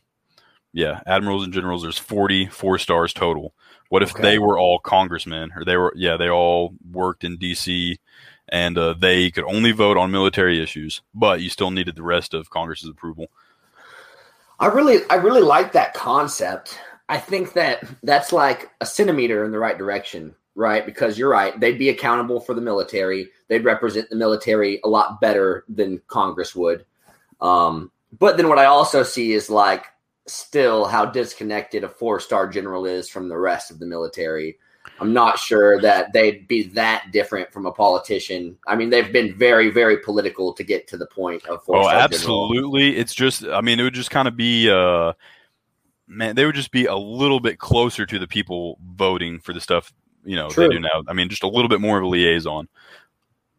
yeah, 0.74 1.00
admirals 1.06 1.44
and 1.44 1.52
generals. 1.52 1.80
There's 1.82 1.96
40 1.96 2.46
four 2.48 2.76
stars 2.78 3.14
total. 3.14 3.54
What 3.88 4.02
if 4.02 4.12
Okay. 4.12 4.22
they 4.22 4.38
were 4.38 4.58
all 4.58 4.78
congressmen, 4.78 5.50
or 5.56 5.64
they 5.64 5.76
were? 5.78 5.94
Yeah, 5.96 6.18
they 6.18 6.28
all 6.28 6.74
worked 6.90 7.24
in 7.24 7.38
D.C. 7.38 7.98
and 8.50 8.76
uh, 8.76 8.92
they 8.98 9.30
could 9.30 9.44
only 9.44 9.72
vote 9.72 9.96
on 9.96 10.10
military 10.10 10.62
issues, 10.62 11.00
but 11.14 11.40
you 11.40 11.48
still 11.48 11.70
needed 11.70 11.96
the 11.96 12.02
rest 12.02 12.34
of 12.34 12.50
Congress's 12.50 12.90
approval. 12.90 13.28
I 14.60 14.66
really, 14.66 14.98
I 15.08 15.14
really 15.14 15.40
like 15.42 15.72
that 15.72 15.94
concept. 15.94 16.78
I 17.08 17.16
think 17.18 17.54
that 17.54 17.82
that's 18.02 18.30
like 18.32 18.70
a 18.82 18.86
centimeter 18.86 19.42
in 19.44 19.52
the 19.52 19.58
right 19.58 19.76
direction, 19.78 20.34
right? 20.54 20.84
Because 20.84 21.18
you're 21.18 21.30
right; 21.30 21.58
they'd 21.58 21.78
be 21.78 21.88
accountable 21.88 22.40
for 22.40 22.54
the 22.54 22.60
military. 22.60 23.28
They'd 23.48 23.64
represent 23.64 24.10
the 24.10 24.16
military 24.16 24.80
a 24.84 24.88
lot 24.88 25.20
better 25.20 25.64
than 25.68 26.00
Congress 26.06 26.54
would. 26.54 26.84
Um, 27.40 27.90
but 28.18 28.36
then 28.36 28.48
what 28.48 28.58
I 28.58 28.66
also 28.66 29.02
see 29.02 29.32
is 29.32 29.50
like 29.50 29.86
still 30.26 30.84
how 30.84 31.04
disconnected 31.06 31.82
a 31.82 31.88
four-star 31.88 32.48
general 32.48 32.86
is 32.86 33.08
from 33.08 33.28
the 33.28 33.36
rest 33.36 33.70
of 33.70 33.78
the 33.78 33.86
military. 33.86 34.58
I'm 35.00 35.12
not 35.12 35.38
sure 35.38 35.80
that 35.80 36.12
they'd 36.12 36.46
be 36.46 36.64
that 36.68 37.06
different 37.12 37.52
from 37.52 37.66
a 37.66 37.72
politician. 37.72 38.58
I 38.66 38.76
mean, 38.76 38.90
they've 38.90 39.12
been 39.12 39.36
very, 39.36 39.70
very 39.70 39.98
political 39.98 40.52
to 40.54 40.62
get 40.64 40.86
to 40.88 40.96
the 40.96 41.06
point 41.06 41.44
of 41.46 41.58
Oh, 41.60 41.62
four-star 41.66 41.92
general. 41.92 42.04
absolutely. 42.04 42.96
It's 42.96 43.14
just, 43.14 43.44
I 43.44 43.60
mean, 43.60 43.80
it 43.80 43.84
would 43.84 43.94
just 43.94 44.10
kind 44.10 44.28
of 44.28 44.36
be, 44.36 44.70
uh, 44.70 45.12
man, 46.06 46.36
they 46.36 46.44
would 46.44 46.54
just 46.54 46.72
be 46.72 46.86
a 46.86 46.96
little 46.96 47.40
bit 47.40 47.58
closer 47.58 48.06
to 48.06 48.18
the 48.18 48.26
people 48.26 48.78
voting 48.84 49.38
for 49.40 49.52
the 49.52 49.60
stuff, 49.60 49.92
you 50.24 50.36
know, 50.36 50.48
True. 50.48 50.68
they 50.68 50.74
do 50.74 50.80
now. 50.80 51.02
I 51.08 51.12
mean, 51.12 51.28
just 51.28 51.42
a 51.42 51.48
little 51.48 51.68
bit 51.68 51.80
more 51.80 51.98
of 51.98 52.04
a 52.04 52.08
liaison. 52.08 52.68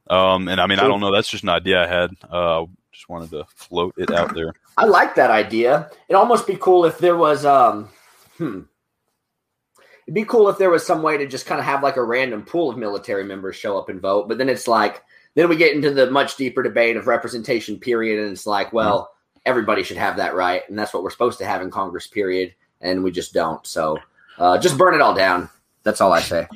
Um, 0.09 0.47
and 0.47 0.59
I 0.59 0.67
mean, 0.67 0.79
I 0.79 0.87
don't 0.87 0.99
know. 0.99 1.13
That's 1.13 1.29
just 1.29 1.43
an 1.43 1.49
idea 1.49 1.83
I 1.83 1.87
had. 1.87 2.11
Uh, 2.29 2.65
just 2.91 3.09
wanted 3.09 3.31
to 3.31 3.45
float 3.55 3.95
it 3.97 4.11
out 4.11 4.33
there. 4.33 4.53
I 4.77 4.85
like 4.85 5.15
that 5.15 5.31
idea. 5.31 5.89
It'd 6.07 6.19
almost 6.19 6.47
be 6.47 6.55
cool 6.55 6.85
if 6.85 6.99
there 6.99 7.17
was 7.17 7.45
um 7.45 7.89
hmm. 8.37 8.61
It'd 10.05 10.15
be 10.15 10.25
cool 10.25 10.49
if 10.49 10.57
there 10.57 10.69
was 10.69 10.85
some 10.85 11.01
way 11.01 11.17
to 11.17 11.25
just 11.25 11.45
kind 11.45 11.59
of 11.59 11.65
have 11.65 11.81
like 11.81 11.95
a 11.95 12.03
random 12.03 12.43
pool 12.43 12.69
of 12.69 12.77
military 12.77 13.23
members 13.23 13.55
show 13.55 13.77
up 13.77 13.89
and 13.89 14.01
vote, 14.01 14.27
but 14.27 14.37
then 14.37 14.49
it's 14.49 14.67
like 14.67 15.01
then 15.35 15.49
we 15.49 15.55
get 15.55 15.75
into 15.75 15.91
the 15.91 16.11
much 16.11 16.35
deeper 16.35 16.61
debate 16.61 16.95
of 16.95 17.07
representation 17.07 17.79
period 17.79 18.21
and 18.21 18.31
it's 18.31 18.45
like, 18.45 18.71
well, 18.71 19.11
everybody 19.45 19.83
should 19.83 19.97
have 19.97 20.17
that 20.17 20.35
right 20.35 20.61
and 20.69 20.77
that's 20.77 20.93
what 20.93 21.03
we're 21.03 21.09
supposed 21.09 21.39
to 21.39 21.45
have 21.45 21.61
in 21.61 21.71
Congress 21.71 22.07
period 22.07 22.53
and 22.81 23.03
we 23.03 23.11
just 23.11 23.33
don't. 23.33 23.65
So, 23.65 23.97
uh, 24.37 24.57
just 24.57 24.77
burn 24.77 24.93
it 24.93 25.01
all 25.01 25.15
down. 25.15 25.49
That's 25.83 26.01
all 26.01 26.13
I 26.13 26.21
say. 26.21 26.47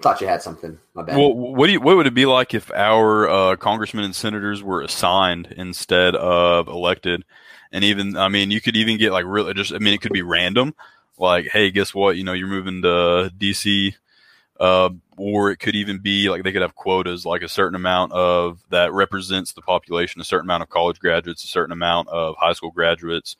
Thought 0.00 0.20
you 0.22 0.26
had 0.26 0.40
something. 0.40 0.78
My 0.94 1.02
bad. 1.02 1.18
Well, 1.18 1.34
what 1.34 1.66
do 1.66 1.74
you, 1.74 1.80
what 1.80 1.96
would 1.96 2.06
it 2.06 2.14
be 2.14 2.24
like 2.24 2.54
if 2.54 2.70
our 2.72 3.28
uh, 3.28 3.56
congressmen 3.56 4.04
and 4.04 4.16
senators 4.16 4.62
were 4.62 4.80
assigned 4.80 5.52
instead 5.56 6.16
of 6.16 6.68
elected? 6.68 7.24
And 7.70 7.84
even, 7.84 8.16
I 8.16 8.28
mean, 8.28 8.50
you 8.50 8.62
could 8.62 8.76
even 8.76 8.96
get 8.96 9.12
like 9.12 9.26
really 9.26 9.52
just, 9.52 9.74
I 9.74 9.78
mean, 9.78 9.92
it 9.92 10.00
could 10.00 10.12
be 10.12 10.22
random. 10.22 10.74
Like, 11.18 11.48
hey, 11.48 11.70
guess 11.70 11.94
what? 11.94 12.16
You 12.16 12.24
know, 12.24 12.32
you're 12.32 12.48
moving 12.48 12.80
to 12.80 13.30
DC, 13.38 13.94
uh, 14.58 14.88
or 15.18 15.50
it 15.50 15.58
could 15.58 15.76
even 15.76 15.98
be 15.98 16.30
like 16.30 16.44
they 16.44 16.52
could 16.52 16.62
have 16.62 16.74
quotas, 16.74 17.26
like 17.26 17.42
a 17.42 17.48
certain 17.48 17.74
amount 17.74 18.12
of 18.12 18.62
that 18.70 18.92
represents 18.94 19.52
the 19.52 19.60
population, 19.60 20.22
a 20.22 20.24
certain 20.24 20.46
amount 20.46 20.62
of 20.62 20.70
college 20.70 20.98
graduates, 20.98 21.44
a 21.44 21.48
certain 21.48 21.72
amount 21.72 22.08
of 22.08 22.36
high 22.38 22.54
school 22.54 22.70
graduates, 22.70 23.36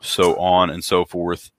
so 0.00 0.36
on 0.36 0.70
and 0.70 0.82
so 0.82 1.04
forth. 1.04 1.50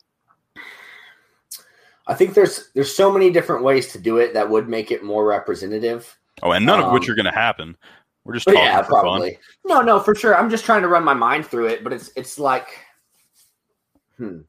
I 2.07 2.13
think 2.13 2.33
there's 2.33 2.69
there's 2.73 2.95
so 2.95 3.11
many 3.11 3.29
different 3.29 3.63
ways 3.63 3.91
to 3.93 3.99
do 3.99 4.17
it 4.17 4.33
that 4.33 4.49
would 4.49 4.67
make 4.67 4.91
it 4.91 5.03
more 5.03 5.25
representative. 5.25 6.17
Oh, 6.43 6.51
and 6.51 6.65
none 6.65 6.79
of 6.79 6.91
which 6.91 7.07
Um, 7.07 7.11
are 7.11 7.15
going 7.15 7.25
to 7.25 7.31
happen. 7.31 7.77
We're 8.23 8.33
just 8.33 8.45
talking 8.45 8.61
yeah, 8.61 8.81
for 8.81 8.91
fun. 8.91 9.01
probably. 9.01 9.39
No, 9.65 9.81
no, 9.81 9.99
for 9.99 10.13
sure. 10.15 10.35
I'm 10.35 10.49
just 10.49 10.65
trying 10.65 10.81
to 10.81 10.87
run 10.87 11.03
my 11.03 11.13
mind 11.13 11.45
through 11.45 11.67
it, 11.67 11.83
but 11.83 11.93
it's 11.93 12.11
it's 12.15 12.37
like, 12.37 12.67
hmm. 14.17 14.39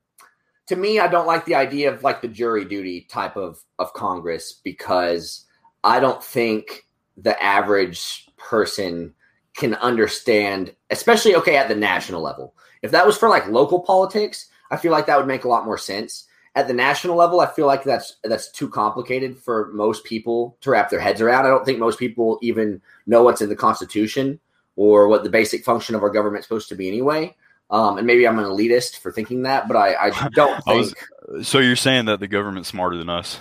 to 0.67 0.77
me, 0.77 0.99
I 0.99 1.09
don't 1.09 1.27
like 1.27 1.45
the 1.45 1.55
idea 1.55 1.93
of 1.93 2.03
like 2.03 2.21
the 2.21 2.29
jury 2.29 2.65
duty 2.65 3.07
type 3.11 3.37
of 3.37 3.63
of 3.79 3.93
Congress 3.93 4.61
because 4.65 5.47
I 5.85 6.01
don't 6.01 6.23
think 6.23 6.87
the 7.17 7.41
average 7.43 8.29
person 8.37 9.15
can 9.57 9.75
understand, 9.75 10.75
especially 10.91 11.37
okay 11.37 11.57
at 11.57 11.69
the 11.69 11.75
national 11.75 12.23
level. 12.23 12.55
If 12.83 12.91
that 12.91 13.07
was 13.07 13.17
for 13.17 13.29
like 13.29 13.47
local 13.49 13.81
politics, 13.81 14.47
I 14.71 14.77
feel 14.77 14.93
like 14.93 15.07
that 15.07 15.17
would 15.19 15.27
make 15.27 15.45
a 15.45 15.49
lot 15.49 15.65
more 15.65 15.79
sense. 15.79 16.27
At 16.55 16.69
the 16.69 16.75
national 16.75 17.17
level, 17.17 17.41
I 17.41 17.47
feel 17.47 17.67
like 17.67 17.83
that's 17.83 18.17
that's 18.25 18.51
too 18.51 18.69
complicated 18.69 19.39
for 19.39 19.71
most 19.73 20.05
people 20.05 20.59
to 20.61 20.71
wrap 20.71 20.91
their 20.91 21.01
heads 21.01 21.21
around. 21.23 21.47
I 21.47 21.49
don't 21.49 21.65
think 21.65 21.79
most 21.79 21.99
people 21.99 22.39
even 22.43 22.83
know 23.07 23.23
what's 23.23 23.41
in 23.41 23.49
the 23.49 23.57
Constitution 23.57 24.39
or 24.77 25.09
what 25.09 25.25
the 25.25 25.31
basic 25.31 25.65
function 25.65 25.95
of 25.95 26.03
our 26.03 26.11
government's 26.11 26.47
supposed 26.47 26.69
to 26.69 26.75
be 26.75 26.89
anyway. 26.89 27.35
Um, 27.71 27.97
and 27.97 28.07
maybe 28.07 28.29
I'm 28.29 28.39
an 28.39 28.45
elitist 28.45 28.99
for 28.99 29.11
thinking 29.11 29.45
that, 29.45 29.67
but 29.67 29.77
I, 29.79 30.09
I 30.09 30.29
don't 30.35 30.61
I 30.69 30.83
think. 30.83 30.95
was- 31.29 31.49
so 31.49 31.59
you're 31.59 31.75
saying 31.77 32.05
that 32.07 32.21
the 32.21 32.29
government's 32.29 32.69
smarter 32.69 32.99
than 32.99 33.09
us? 33.09 33.39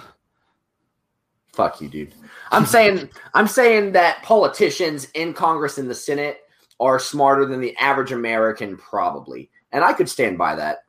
fuck 1.54 1.82
you, 1.82 1.90
dude. 1.90 2.14
I'm 2.52 2.66
saying 2.66 3.10
I'm 3.34 3.48
saying 3.48 3.92
that 3.94 4.24
politicians 4.24 5.08
in 5.14 5.34
Congress 5.34 5.78
and 5.78 5.90
the 5.90 5.96
Senate 5.96 6.41
are 6.82 7.00
smarter 7.00 7.46
than 7.46 7.62
the 7.62 7.78
average 7.78 8.12
American, 8.12 8.76
probably, 8.76 9.52
and 9.72 9.84
I 9.84 9.94
could 9.94 10.10
stand 10.10 10.38
by 10.38 10.56
that. 10.56 10.80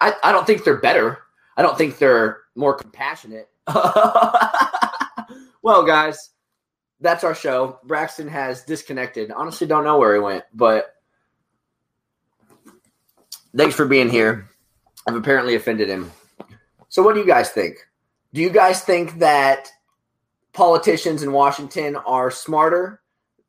I, 0.00 0.14
I 0.24 0.32
don't 0.32 0.46
think 0.46 0.64
they're 0.64 0.80
better. 0.80 1.18
I 1.56 1.62
don't 1.62 1.78
think 1.78 1.98
they're 1.98 2.40
more 2.56 2.74
compassionate. 2.74 3.48
well, 5.62 5.84
guys, 5.84 6.30
that's 7.00 7.22
our 7.22 7.34
show. 7.34 7.78
Braxton 7.84 8.26
has 8.28 8.64
disconnected. 8.64 9.30
Honestly, 9.30 9.66
don't 9.66 9.84
know 9.84 9.98
where 9.98 10.14
he 10.14 10.20
went, 10.20 10.44
but 10.52 10.96
thanks 13.56 13.76
for 13.76 13.86
being 13.86 14.10
here. 14.10 14.48
I've 15.06 15.14
apparently 15.14 15.54
offended 15.54 15.88
him. 15.88 16.10
So, 16.88 17.02
what 17.02 17.14
do 17.14 17.20
you 17.20 17.26
guys 17.26 17.50
think? 17.50 17.76
Do 18.34 18.40
you 18.40 18.50
guys 18.50 18.82
think 18.82 19.18
that 19.20 19.70
politicians 20.52 21.22
in 21.22 21.32
Washington 21.32 21.94
are 21.96 22.30
smarter 22.30 22.99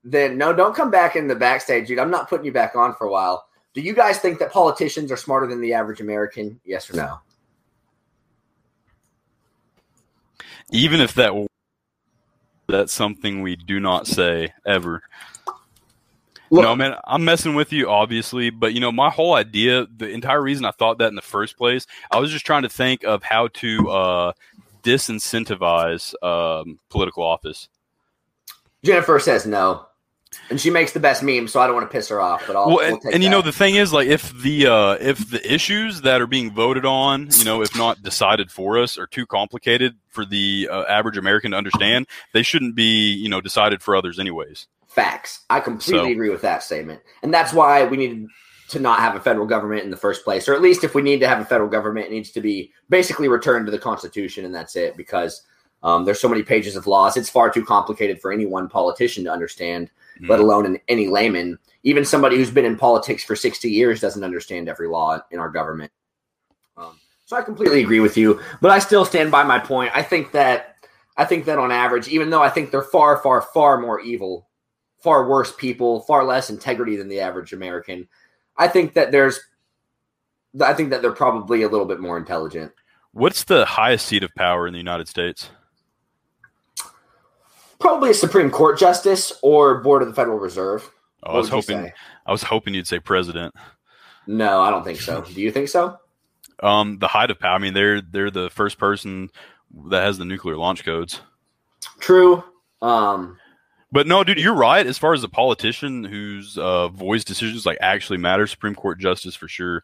than? 0.04 0.38
No, 0.38 0.54
don't 0.54 0.76
come 0.76 0.92
back 0.92 1.16
in 1.16 1.28
the 1.28 1.36
backstage, 1.36 1.88
dude. 1.88 2.00
I'm 2.00 2.12
not 2.12 2.30
putting 2.30 2.46
you 2.46 2.52
back 2.52 2.76
on 2.76 2.94
for 2.96 3.08
a 3.08 3.12
while. 3.12 3.46
Do 3.74 3.82
you 3.82 3.94
guys 3.94 4.20
think 4.20 4.40
that 4.40 4.52
politicians 4.52 5.12
are 5.12 5.18
smarter 5.18 5.48
than 5.48 5.62
the 5.62 5.74
average 5.74 6.02
American? 6.02 6.60
Yes 6.66 6.90
or 6.90 6.98
no? 6.98 7.20
Even 10.72 11.02
if 11.02 11.14
that 11.16 11.48
that's 12.68 12.94
something 12.94 13.42
we 13.42 13.56
do 13.56 13.80
not 13.80 14.08
say 14.08 14.54
ever. 14.66 15.04
Look, 16.50 16.64
no, 16.64 16.76
man, 16.76 16.96
I'm 17.06 17.24
messing 17.24 17.56
with 17.56 17.72
you, 17.72 17.90
obviously, 17.90 18.50
but 18.50 18.74
you 18.74 18.82
know, 18.82 18.92
my 18.92 19.10
whole 19.10 19.36
idea, 19.36 19.88
the 19.96 20.10
entire 20.10 20.42
reason 20.42 20.66
I 20.66 20.72
thought 20.72 20.98
that 20.98 21.08
in 21.08 21.16
the 21.16 21.22
first 21.22 21.58
place, 21.58 21.88
I 22.12 22.20
was 22.20 22.30
just 22.30 22.46
trying 22.46 22.64
to 22.64 22.70
think 22.70 23.06
of 23.06 23.24
how 23.24 23.48
to 23.48 23.90
uh, 23.90 24.34
disincentivize 24.84 26.14
um, 26.22 26.78
political 26.90 27.24
office. 27.24 27.70
Jennifer 28.84 29.18
says 29.20 29.46
no, 29.46 29.86
and 30.50 30.60
she 30.60 30.70
makes 30.70 30.94
the 30.94 31.00
best 31.00 31.24
meme, 31.24 31.48
so 31.48 31.60
I 31.60 31.68
don't 31.68 31.76
want 31.76 31.90
to 31.90 31.92
piss 31.92 32.10
her 32.10 32.22
off. 32.22 32.46
But 32.48 32.56
I'll, 32.56 32.68
well, 32.68 32.78
we'll 32.78 32.94
and, 32.94 33.02
take 33.02 33.14
and 33.14 33.24
you 33.24 33.30
know, 33.30 33.42
the 33.42 33.52
thing 33.52 33.76
is, 33.76 33.92
like, 33.92 34.08
if 34.08 34.32
the 34.42 34.68
uh, 34.68 34.98
if 35.00 35.30
the 35.30 35.54
issues 35.54 36.02
that 36.02 36.22
are 36.22 36.28
being 36.28 36.54
voted 36.54 36.86
on, 36.86 37.30
you 37.38 37.46
know, 37.46 37.62
if 37.62 37.76
not 37.76 38.02
decided 38.02 38.52
for 38.52 38.80
us, 38.80 38.98
are 38.98 39.08
too 39.08 39.26
complicated 39.26 39.96
for 40.08 40.26
the 40.26 40.70
uh, 40.72 40.84
average 40.84 41.18
American 41.18 41.52
to 41.52 41.58
understand, 41.58 42.08
they 42.34 42.44
shouldn't 42.44 42.76
be, 42.76 43.14
you 43.14 43.30
know, 43.30 43.42
decided 43.42 43.82
for 43.82 43.96
others, 43.96 44.20
anyways. 44.20 44.68
Facts. 44.88 45.46
I 45.50 45.60
completely 45.62 46.10
So- 46.10 46.12
agree 46.12 46.30
with 46.30 46.42
that 46.42 46.64
statement. 46.64 47.02
And 47.24 47.34
that's 47.34 47.54
why 47.54 47.86
we 47.86 47.98
need 47.98 48.28
to 48.70 48.80
not 48.80 49.00
have 49.00 49.16
a 49.16 49.20
federal 49.20 49.46
government 49.46 49.84
in 49.84 49.92
the 49.92 49.98
first 49.98 50.24
place. 50.24 50.48
Or 50.48 50.54
at 50.54 50.62
least 50.62 50.84
if 50.84 50.96
we 50.96 51.02
need 51.02 51.20
to 51.20 51.28
have 51.28 51.40
a 51.40 51.46
federal 51.46 51.70
government, 51.70 52.08
it 52.08 52.12
needs 52.12 52.32
to 52.32 52.42
be 52.42 52.72
basically 52.90 53.28
returned 53.28 53.66
to 53.66 53.72
the 53.72 53.80
Constitution 53.80 54.46
and 54.46 54.56
that's 54.56 54.78
it 54.78 54.96
because 54.96 55.42
um, 55.84 56.06
there's 56.06 56.20
so 56.20 56.30
many 56.30 56.44
pages 56.44 56.76
of 56.76 56.88
laws. 56.88 57.18
It's 57.18 57.30
far 57.30 57.50
too 57.50 57.66
complicated 57.66 58.22
for 58.22 58.32
any 58.32 58.46
one 58.46 58.70
politician 58.70 59.24
to 59.26 59.32
understand, 59.32 59.90
let 60.28 60.40
alone 60.40 60.66
in 60.66 60.80
any 60.88 61.08
layman. 61.08 61.58
Even 61.84 62.06
somebody 62.06 62.38
who's 62.38 62.52
been 62.52 62.66
in 62.66 62.78
politics 62.78 63.24
for 63.24 63.36
60 63.36 63.70
years 63.70 64.00
doesn't 64.00 64.24
understand 64.24 64.70
every 64.70 64.88
law 64.88 65.20
in 65.32 65.40
our 65.40 65.50
government. 65.50 65.92
Um, 66.78 67.00
so 67.26 67.38
I 67.38 67.42
completely 67.42 67.82
agree 67.82 68.00
with 68.00 68.18
you, 68.18 68.40
but 68.62 68.72
I 68.72 68.80
still 68.80 69.06
stand 69.06 69.32
by 69.32 69.44
my 69.44 69.60
point. 69.60 69.92
I 69.96 70.04
think 70.04 70.32
that 70.34 70.76
I 71.18 71.26
think 71.26 71.46
that 71.46 71.58
on 71.58 71.72
average, 71.72 72.08
even 72.08 72.30
though 72.30 72.42
I 72.42 72.50
think 72.50 72.72
they're 72.72 72.82
far, 72.82 73.18
far, 73.18 73.42
far 73.42 73.80
more 73.80 74.00
evil 74.00 74.48
far 75.02 75.28
worse 75.28 75.54
people, 75.54 76.02
far 76.02 76.24
less 76.24 76.50
integrity 76.50 76.96
than 76.96 77.10
the 77.10 77.20
average 77.20 77.54
American. 77.54 78.08
I 78.58 78.68
think 78.68 78.94
that 78.94 79.12
there's, 79.12 79.40
I 80.62 80.74
think 80.74 80.92
that 80.92 81.02
they're 81.02 81.12
probably 81.12 81.64
a 81.64 81.70
little 81.70 81.86
bit 81.86 82.00
more 82.00 82.18
intelligent. 82.18 82.72
What's 83.14 83.44
the 83.44 83.66
highest 83.66 84.06
seat 84.06 84.24
of 84.24 84.34
power 84.36 84.68
in 84.68 84.74
the 84.74 84.80
United 84.80 85.08
States? 85.08 85.50
Probably 87.82 88.12
a 88.12 88.14
Supreme 88.14 88.50
Court 88.50 88.80
justice 88.80 89.34
or 89.42 89.82
Board 89.82 90.02
of 90.02 90.08
the 90.08 90.14
Federal 90.14 90.40
Reserve. 90.40 90.90
Oh, 91.24 91.34
I 91.34 91.38
was 91.38 91.50
hoping? 91.50 91.92
I 92.26 92.32
was 92.32 92.44
hoping 92.44 92.74
you'd 92.74 92.88
say 92.88 93.00
president. 93.00 93.54
No, 94.28 94.62
I 94.62 94.70
don't 94.70 94.84
think 94.84 95.02
so. 95.02 95.22
Do 95.22 95.42
you 95.42 95.52
think 95.52 95.68
so? 95.68 95.98
Um, 96.62 97.00
the 97.00 97.08
height 97.08 97.32
of 97.32 97.40
power. 97.40 97.56
I 97.56 97.58
mean, 97.58 97.74
they're 97.74 98.02
they're 98.02 98.32
the 98.32 98.50
first 98.52 98.78
person 98.78 99.30
that 99.90 100.04
has 100.04 100.18
the 100.18 100.26
nuclear 100.26 100.58
launch 100.58 100.86
codes. 100.86 101.22
True. 102.00 102.44
Um, 102.82 103.38
But 103.92 104.08
no, 104.08 104.24
dude, 104.24 104.40
you're 104.40 104.54
right. 104.56 104.86
As 104.86 104.98
far 104.98 105.14
as 105.14 105.24
a 105.24 105.30
politician 105.30 106.04
whose 106.04 106.58
uh, 106.58 106.88
voice 106.90 107.24
decisions 107.24 107.66
like 107.66 107.78
actually 107.82 108.18
matter, 108.18 108.48
Supreme 108.48 108.76
Court 108.76 109.00
justice 109.00 109.36
for 109.36 109.48
sure. 109.48 109.84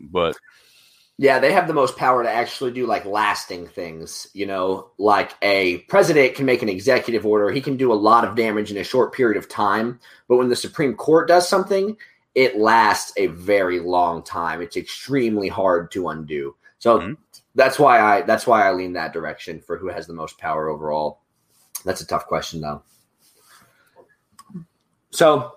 But 0.00 0.36
yeah, 1.22 1.38
they 1.38 1.52
have 1.52 1.68
the 1.68 1.72
most 1.72 1.96
power 1.96 2.24
to 2.24 2.28
actually 2.28 2.72
do 2.72 2.84
like 2.84 3.04
lasting 3.04 3.68
things. 3.68 4.26
You 4.34 4.44
know, 4.44 4.90
like 4.98 5.30
a 5.40 5.78
president 5.82 6.34
can 6.34 6.46
make 6.46 6.62
an 6.62 6.68
executive 6.68 7.24
order, 7.24 7.52
he 7.52 7.60
can 7.60 7.76
do 7.76 7.92
a 7.92 7.94
lot 7.94 8.24
of 8.24 8.34
damage 8.34 8.72
in 8.72 8.76
a 8.76 8.82
short 8.82 9.14
period 9.14 9.38
of 9.38 9.48
time. 9.48 10.00
But 10.26 10.38
when 10.38 10.48
the 10.48 10.56
Supreme 10.56 10.94
Court 10.94 11.28
does 11.28 11.48
something, 11.48 11.96
it 12.34 12.58
lasts 12.58 13.12
a 13.16 13.28
very 13.28 13.78
long 13.78 14.24
time. 14.24 14.60
It's 14.60 14.76
extremely 14.76 15.46
hard 15.46 15.92
to 15.92 16.08
undo. 16.08 16.56
So 16.80 16.98
Mhm. 16.98 17.16
that's 17.54 17.78
why 17.78 18.00
I 18.00 18.22
that's 18.22 18.44
why 18.44 18.66
I 18.66 18.72
lean 18.72 18.94
that 18.94 19.12
direction 19.12 19.60
for 19.60 19.78
who 19.78 19.90
has 19.90 20.08
the 20.08 20.14
most 20.14 20.38
power 20.38 20.68
overall. 20.68 21.20
That's 21.84 22.00
a 22.00 22.06
tough 22.06 22.26
question 22.26 22.60
though. 22.60 22.82
So 25.10 25.52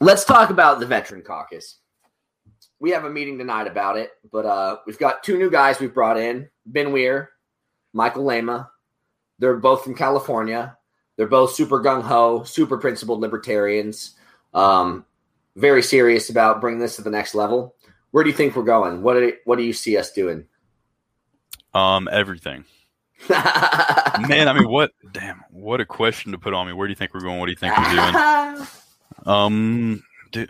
let's 0.00 0.24
talk 0.24 0.48
about 0.48 0.80
the 0.80 0.86
veteran 0.86 1.20
caucus 1.20 1.80
we 2.80 2.90
have 2.90 3.04
a 3.04 3.10
meeting 3.10 3.38
tonight 3.38 3.66
about 3.66 3.96
it, 3.96 4.12
but 4.30 4.46
uh, 4.46 4.78
we've 4.86 4.98
got 4.98 5.22
two 5.22 5.38
new 5.38 5.50
guys 5.50 5.80
we've 5.80 5.94
brought 5.94 6.18
in 6.18 6.48
Ben 6.66 6.92
Weir, 6.92 7.30
Michael 7.92 8.24
Lema. 8.24 8.68
They're 9.38 9.56
both 9.56 9.84
from 9.84 9.94
California. 9.94 10.76
They're 11.16 11.26
both 11.26 11.52
super 11.52 11.80
gung 11.80 12.02
ho, 12.02 12.44
super 12.44 12.78
principled 12.78 13.20
libertarians. 13.20 14.14
Um, 14.54 15.04
very 15.56 15.82
serious 15.82 16.30
about 16.30 16.60
bringing 16.60 16.80
this 16.80 16.96
to 16.96 17.02
the 17.02 17.10
next 17.10 17.34
level. 17.34 17.74
Where 18.12 18.22
do 18.22 18.30
you 18.30 18.36
think 18.36 18.54
we're 18.54 18.62
going? 18.62 19.02
What 19.02 19.14
do, 19.14 19.32
what 19.44 19.56
do 19.56 19.64
you 19.64 19.72
see 19.72 19.96
us 19.96 20.12
doing? 20.12 20.46
um, 21.74 22.08
everything, 22.10 22.64
man. 23.28 24.48
I 24.48 24.52
mean, 24.52 24.68
what? 24.68 24.92
Damn, 25.12 25.44
what 25.50 25.80
a 25.80 25.86
question 25.86 26.32
to 26.32 26.38
put 26.38 26.54
on 26.54 26.66
me. 26.66 26.72
Where 26.72 26.86
do 26.86 26.92
you 26.92 26.96
think 26.96 27.12
we're 27.14 27.20
going? 27.20 27.38
What 27.38 27.46
do 27.46 27.52
you 27.52 27.56
think 27.56 27.76
we're 27.76 27.90
doing? 27.90 28.66
Um, 29.26 30.02
dude. 30.30 30.48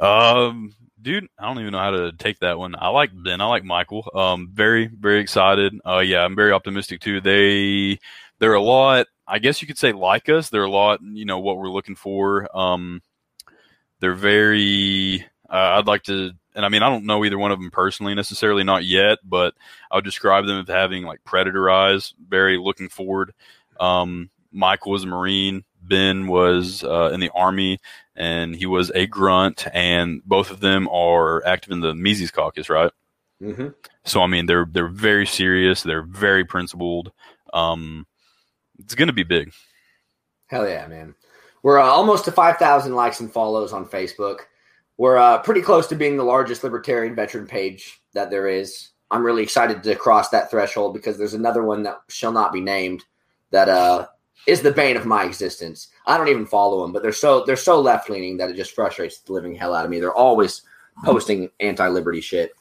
Um, 0.00 0.74
dude, 1.00 1.28
I 1.38 1.46
don't 1.46 1.60
even 1.60 1.72
know 1.72 1.78
how 1.78 1.90
to 1.90 2.12
take 2.12 2.40
that 2.40 2.58
one. 2.58 2.74
I 2.78 2.88
like 2.88 3.10
Ben. 3.12 3.40
I 3.40 3.46
like 3.46 3.64
Michael. 3.64 4.08
Um, 4.14 4.50
very, 4.52 4.86
very 4.86 5.20
excited. 5.20 5.78
Uh, 5.86 5.98
yeah, 5.98 6.24
I'm 6.24 6.36
very 6.36 6.52
optimistic 6.52 7.00
too. 7.00 7.20
They, 7.20 7.98
they're 8.38 8.54
a 8.54 8.62
lot. 8.62 9.06
I 9.26 9.38
guess 9.38 9.60
you 9.60 9.68
could 9.68 9.78
say 9.78 9.92
like 9.92 10.28
us. 10.28 10.48
They're 10.50 10.64
a 10.64 10.70
lot. 10.70 11.00
You 11.02 11.24
know 11.24 11.38
what 11.38 11.58
we're 11.58 11.70
looking 11.70 11.96
for. 11.96 12.48
Um, 12.56 13.02
they're 14.00 14.14
very. 14.14 15.24
Uh, 15.50 15.78
I'd 15.78 15.86
like 15.86 16.04
to, 16.04 16.32
and 16.54 16.64
I 16.64 16.68
mean, 16.68 16.82
I 16.82 16.90
don't 16.90 17.06
know 17.06 17.24
either 17.24 17.38
one 17.38 17.52
of 17.52 17.58
them 17.58 17.70
personally 17.70 18.14
necessarily, 18.14 18.64
not 18.64 18.84
yet, 18.84 19.18
but 19.24 19.54
I 19.90 19.96
would 19.96 20.04
describe 20.04 20.46
them 20.46 20.60
as 20.60 20.68
having 20.68 21.04
like 21.04 21.24
predator 21.24 21.70
eyes. 21.70 22.14
Very 22.28 22.58
looking 22.58 22.88
forward. 22.88 23.32
Um, 23.80 24.30
Michael 24.52 24.94
is 24.94 25.04
a 25.04 25.06
Marine. 25.06 25.64
Ben 25.82 26.26
was 26.26 26.84
uh, 26.84 27.10
in 27.12 27.20
the 27.20 27.30
Army, 27.34 27.78
and 28.16 28.54
he 28.54 28.66
was 28.66 28.90
a 28.94 29.06
grunt. 29.06 29.66
And 29.72 30.22
both 30.24 30.50
of 30.50 30.60
them 30.60 30.88
are 30.88 31.44
active 31.46 31.72
in 31.72 31.80
the 31.80 31.94
Mises 31.94 32.30
Caucus, 32.30 32.68
right? 32.68 32.92
hmm 33.40 33.68
So 34.04 34.22
I 34.22 34.26
mean, 34.26 34.46
they're 34.46 34.66
they're 34.70 34.88
very 34.88 35.26
serious. 35.26 35.82
They're 35.82 36.02
very 36.02 36.44
principled. 36.44 37.12
Um, 37.52 38.06
it's 38.78 38.94
going 38.94 39.08
to 39.08 39.12
be 39.12 39.24
big. 39.24 39.52
Hell 40.46 40.68
yeah, 40.68 40.86
man. 40.86 41.14
We're 41.62 41.78
uh, 41.78 41.84
almost 41.84 42.24
to 42.26 42.32
5,000 42.32 42.94
likes 42.94 43.20
and 43.20 43.32
follows 43.32 43.72
on 43.72 43.84
Facebook. 43.84 44.40
We're 44.96 45.16
uh, 45.16 45.38
pretty 45.38 45.60
close 45.62 45.86
to 45.88 45.96
being 45.96 46.16
the 46.16 46.24
largest 46.24 46.64
libertarian 46.64 47.14
veteran 47.14 47.46
page 47.46 48.00
that 48.14 48.30
there 48.30 48.48
is. 48.48 48.90
I'm 49.10 49.24
really 49.24 49.42
excited 49.42 49.82
to 49.82 49.94
cross 49.94 50.28
that 50.30 50.50
threshold 50.50 50.94
because 50.94 51.18
there's 51.18 51.34
another 51.34 51.62
one 51.62 51.82
that 51.84 51.98
shall 52.08 52.32
not 52.32 52.52
be 52.52 52.60
named 52.60 53.04
that 53.50 53.68
uh, 53.68 54.06
is 54.46 54.62
the 54.62 54.72
bane 54.72 54.96
of 54.96 55.06
my 55.06 55.24
existence. 55.24 55.88
I 56.06 56.16
don't 56.16 56.28
even 56.28 56.46
follow 56.46 56.82
them, 56.82 56.92
but 56.92 57.02
they're 57.02 57.12
so 57.12 57.44
they're 57.44 57.56
so 57.56 57.80
left 57.80 58.08
leaning 58.08 58.38
that 58.38 58.50
it 58.50 58.56
just 58.56 58.74
frustrates 58.74 59.20
the 59.20 59.32
living 59.32 59.54
hell 59.54 59.74
out 59.74 59.84
of 59.84 59.90
me. 59.90 60.00
They're 60.00 60.12
always 60.12 60.62
posting 61.04 61.50
anti 61.60 61.86
liberty 61.88 62.20
shit. 62.20 62.52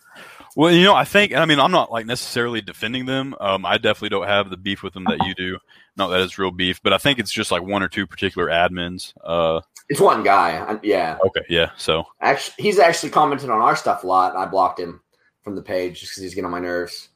Well, 0.56 0.72
you 0.72 0.84
know, 0.84 0.96
I 0.96 1.04
think, 1.04 1.36
I 1.36 1.46
mean, 1.46 1.60
I'm 1.60 1.72
not 1.72 1.92
like 1.92 2.08
necessarily 2.08 2.62
defending 2.62 3.06
them. 3.06 3.36
Um, 3.40 3.64
I 3.64 3.78
definitely 3.78 4.10
don't 4.10 4.26
have 4.26 4.50
the 4.50 4.58
beef 4.58 4.82
with 4.82 4.94
them 4.94 5.04
that 5.04 5.24
you 5.28 5.36
do. 5.36 5.60
Not 5.98 6.08
that 6.08 6.22
it's 6.22 6.40
real 6.40 6.50
beef, 6.50 6.82
but 6.82 6.94
I 6.94 6.98
think 6.98 7.20
it's 7.20 7.32
just 7.32 7.52
like 7.52 7.62
one 7.62 7.84
or 7.84 7.88
two 7.88 8.08
particular 8.08 8.48
admins. 8.48 9.14
Uh, 9.24 9.62
It's 9.88 10.02
one 10.02 10.24
guy. 10.24 10.58
I, 10.58 10.80
yeah, 10.82 11.20
okay, 11.28 11.46
yeah. 11.48 11.70
So 11.78 12.06
actually, 12.22 12.56
he's 12.58 12.80
actually 12.80 13.12
commented 13.12 13.52
on 13.52 13.62
our 13.62 13.76
stuff 13.76 14.04
a 14.04 14.08
lot. 14.08 14.36
I 14.36 14.48
blocked 14.48 14.80
him 14.80 15.02
from 15.44 15.56
the 15.56 15.62
page 15.62 16.00
just 16.00 16.14
because 16.14 16.24
he's 16.24 16.34
getting 16.34 16.46
on 16.46 16.52
my 16.52 16.60
nerves. 16.60 17.10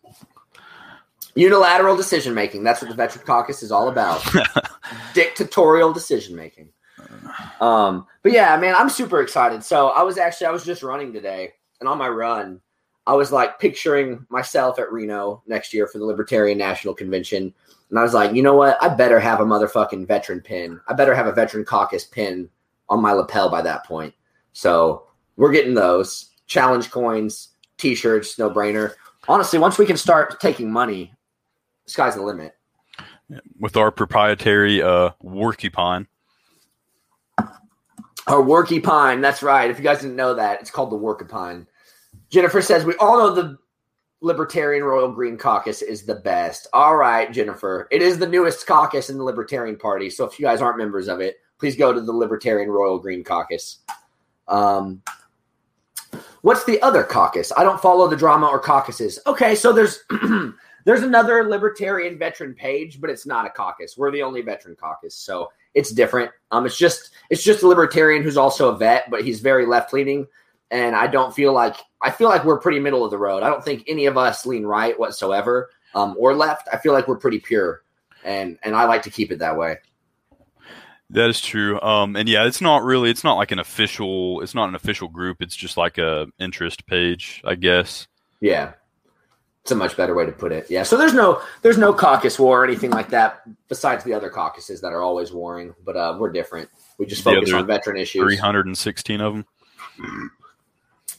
Unilateral 1.35 1.95
decision 1.95 2.33
making. 2.33 2.63
That's 2.63 2.81
what 2.81 2.89
the 2.89 2.95
Veteran 2.95 3.25
Caucus 3.25 3.63
is 3.63 3.71
all 3.71 3.89
about. 3.89 4.23
Dictatorial 5.13 5.93
decision 5.93 6.35
making. 6.35 6.69
Um, 7.59 8.05
but 8.23 8.31
yeah, 8.31 8.57
man, 8.57 8.75
I'm 8.77 8.89
super 8.89 9.21
excited. 9.21 9.63
So 9.63 9.89
I 9.89 10.03
was 10.03 10.17
actually 10.17 10.47
I 10.47 10.51
was 10.51 10.65
just 10.65 10.83
running 10.83 11.13
today, 11.13 11.53
and 11.79 11.87
on 11.87 11.97
my 11.97 12.09
run, 12.09 12.59
I 13.07 13.13
was 13.13 13.31
like 13.31 13.59
picturing 13.59 14.25
myself 14.29 14.79
at 14.79 14.91
Reno 14.91 15.43
next 15.47 15.73
year 15.73 15.87
for 15.87 15.97
the 15.97 16.05
Libertarian 16.05 16.57
National 16.57 16.93
Convention. 16.93 17.53
And 17.89 17.99
I 17.99 18.03
was 18.03 18.13
like, 18.13 18.33
you 18.33 18.43
know 18.43 18.55
what? 18.55 18.81
I 18.81 18.89
better 18.89 19.19
have 19.19 19.39
a 19.39 19.45
motherfucking 19.45 20.07
veteran 20.07 20.41
pin. 20.41 20.79
I 20.87 20.93
better 20.93 21.15
have 21.15 21.27
a 21.27 21.33
veteran 21.33 21.65
caucus 21.65 22.05
pin 22.05 22.49
on 22.89 23.01
my 23.01 23.11
lapel 23.11 23.49
by 23.49 23.61
that 23.63 23.85
point. 23.85 24.13
So 24.53 25.07
we're 25.35 25.51
getting 25.51 25.73
those 25.73 26.29
challenge 26.45 26.91
coins, 26.91 27.49
t-shirts, 27.77 28.37
no 28.37 28.49
brainer. 28.49 28.93
Honestly, 29.27 29.59
once 29.59 29.77
we 29.77 29.85
can 29.85 29.97
start 29.97 30.39
taking 30.39 30.71
money, 30.71 31.13
sky's 31.91 32.15
the 32.15 32.21
limit. 32.21 32.55
with 33.59 33.77
our 33.77 33.91
proprietary 33.91 34.81
uh, 34.81 35.11
war 35.19 35.53
coupon, 35.53 36.07
Our 38.27 38.41
worky 38.41 38.83
pine. 38.83 39.21
That's 39.21 39.41
right. 39.41 39.69
If 39.69 39.77
you 39.77 39.83
guys 39.83 40.01
didn't 40.01 40.15
know 40.15 40.35
that, 40.35 40.61
it's 40.61 40.71
called 40.71 40.91
the 40.91 40.97
workapine. 40.97 41.65
Jennifer 42.29 42.61
says 42.61 42.85
we 42.85 42.95
all 42.95 43.17
know 43.17 43.33
the 43.33 43.57
Libertarian 44.21 44.83
Royal 44.83 45.11
Green 45.11 45.37
Caucus 45.37 45.81
is 45.81 46.05
the 46.05 46.15
best. 46.15 46.67
All 46.73 46.95
right, 46.95 47.31
Jennifer. 47.33 47.87
It 47.91 48.01
is 48.01 48.19
the 48.19 48.27
newest 48.27 48.67
caucus 48.67 49.09
in 49.09 49.17
the 49.17 49.23
Libertarian 49.23 49.77
Party. 49.77 50.09
So 50.09 50.25
if 50.25 50.39
you 50.39 50.45
guys 50.45 50.61
aren't 50.61 50.77
members 50.77 51.07
of 51.07 51.19
it, 51.19 51.37
please 51.59 51.75
go 51.75 51.91
to 51.91 51.99
the 51.99 52.13
Libertarian 52.13 52.69
Royal 52.69 52.99
Green 52.99 53.23
Caucus. 53.23 53.79
Um, 54.47 55.01
what's 56.41 56.63
the 56.65 56.79
other 56.81 57.03
caucus? 57.03 57.51
I 57.57 57.63
don't 57.63 57.81
follow 57.81 58.07
the 58.07 58.15
drama 58.15 58.47
or 58.47 58.59
caucuses. 58.59 59.19
Okay, 59.25 59.55
so 59.55 59.73
there's 59.73 60.03
there's 60.85 61.03
another 61.03 61.43
Libertarian 61.49 62.17
veteran 62.17 62.53
page, 62.53 62.99
but 62.99 63.09
it's 63.09 63.25
not 63.25 63.45
a 63.45 63.49
caucus. 63.49 63.97
We're 63.97 64.11
the 64.11 64.23
only 64.23 64.41
veteran 64.41 64.75
caucus, 64.75 65.15
so 65.15 65.51
it's 65.73 65.91
different. 65.91 66.31
Um, 66.51 66.65
it's 66.65 66.77
just 66.77 67.11
it's 67.29 67.43
just 67.43 67.63
a 67.63 67.67
libertarian 67.67 68.23
who's 68.23 68.37
also 68.37 68.69
a 68.69 68.77
vet, 68.77 69.09
but 69.09 69.23
he's 69.23 69.39
very 69.39 69.65
left 69.65 69.93
leaning, 69.93 70.27
and 70.69 70.95
I 70.95 71.07
don't 71.07 71.33
feel 71.33 71.53
like 71.53 71.75
I 72.01 72.11
feel 72.11 72.29
like 72.29 72.43
we're 72.43 72.59
pretty 72.59 72.79
middle 72.79 73.05
of 73.05 73.11
the 73.11 73.17
road. 73.17 73.43
I 73.43 73.49
don't 73.49 73.63
think 73.63 73.83
any 73.87 74.05
of 74.05 74.17
us 74.17 74.45
lean 74.45 74.65
right 74.65 74.99
whatsoever, 74.99 75.69
um, 75.95 76.15
or 76.19 76.35
left. 76.35 76.67
I 76.71 76.77
feel 76.77 76.93
like 76.93 77.07
we're 77.07 77.17
pretty 77.17 77.39
pure, 77.39 77.83
and 78.23 78.57
and 78.63 78.75
I 78.75 78.85
like 78.85 79.03
to 79.03 79.09
keep 79.09 79.31
it 79.31 79.39
that 79.39 79.57
way. 79.57 79.77
that 81.11 81.29
is 81.29 81.41
true. 81.41 81.79
Um, 81.81 82.15
and 82.15 82.27
yeah, 82.29 82.45
it's 82.45 82.61
not 82.61 82.83
really, 82.83 83.09
it's 83.09 83.23
not 83.23 83.35
like 83.35 83.51
an 83.51 83.59
official, 83.59 84.41
it's 84.41 84.55
not 84.55 84.69
an 84.69 84.75
official 84.75 85.07
group. 85.07 85.41
It's 85.41 85.55
just 85.55 85.77
like 85.77 85.97
a 85.97 86.27
interest 86.39 86.85
page, 86.85 87.41
I 87.45 87.55
guess. 87.55 88.07
Yeah. 88.39 88.73
It's 89.63 89.71
a 89.71 89.75
much 89.75 89.95
better 89.95 90.15
way 90.15 90.25
to 90.25 90.31
put 90.31 90.51
it. 90.51 90.65
Yeah. 90.69 90.83
So 90.83 90.97
there's 90.97 91.13
no 91.13 91.41
there's 91.61 91.77
no 91.77 91.93
caucus 91.93 92.39
war 92.39 92.61
or 92.61 92.65
anything 92.65 92.89
like 92.89 93.09
that 93.09 93.43
besides 93.67 94.03
the 94.03 94.13
other 94.13 94.29
caucuses 94.29 94.81
that 94.81 94.91
are 94.91 95.01
always 95.01 95.31
warring, 95.31 95.75
but 95.85 95.95
uh, 95.95 96.17
we're 96.19 96.31
different. 96.31 96.69
We 96.97 97.05
just 97.05 97.23
focus 97.23 97.53
on 97.53 97.67
veteran 97.67 97.97
issues. 97.97 98.23
316 98.23 99.21
of 99.21 99.33
them. 99.35 99.45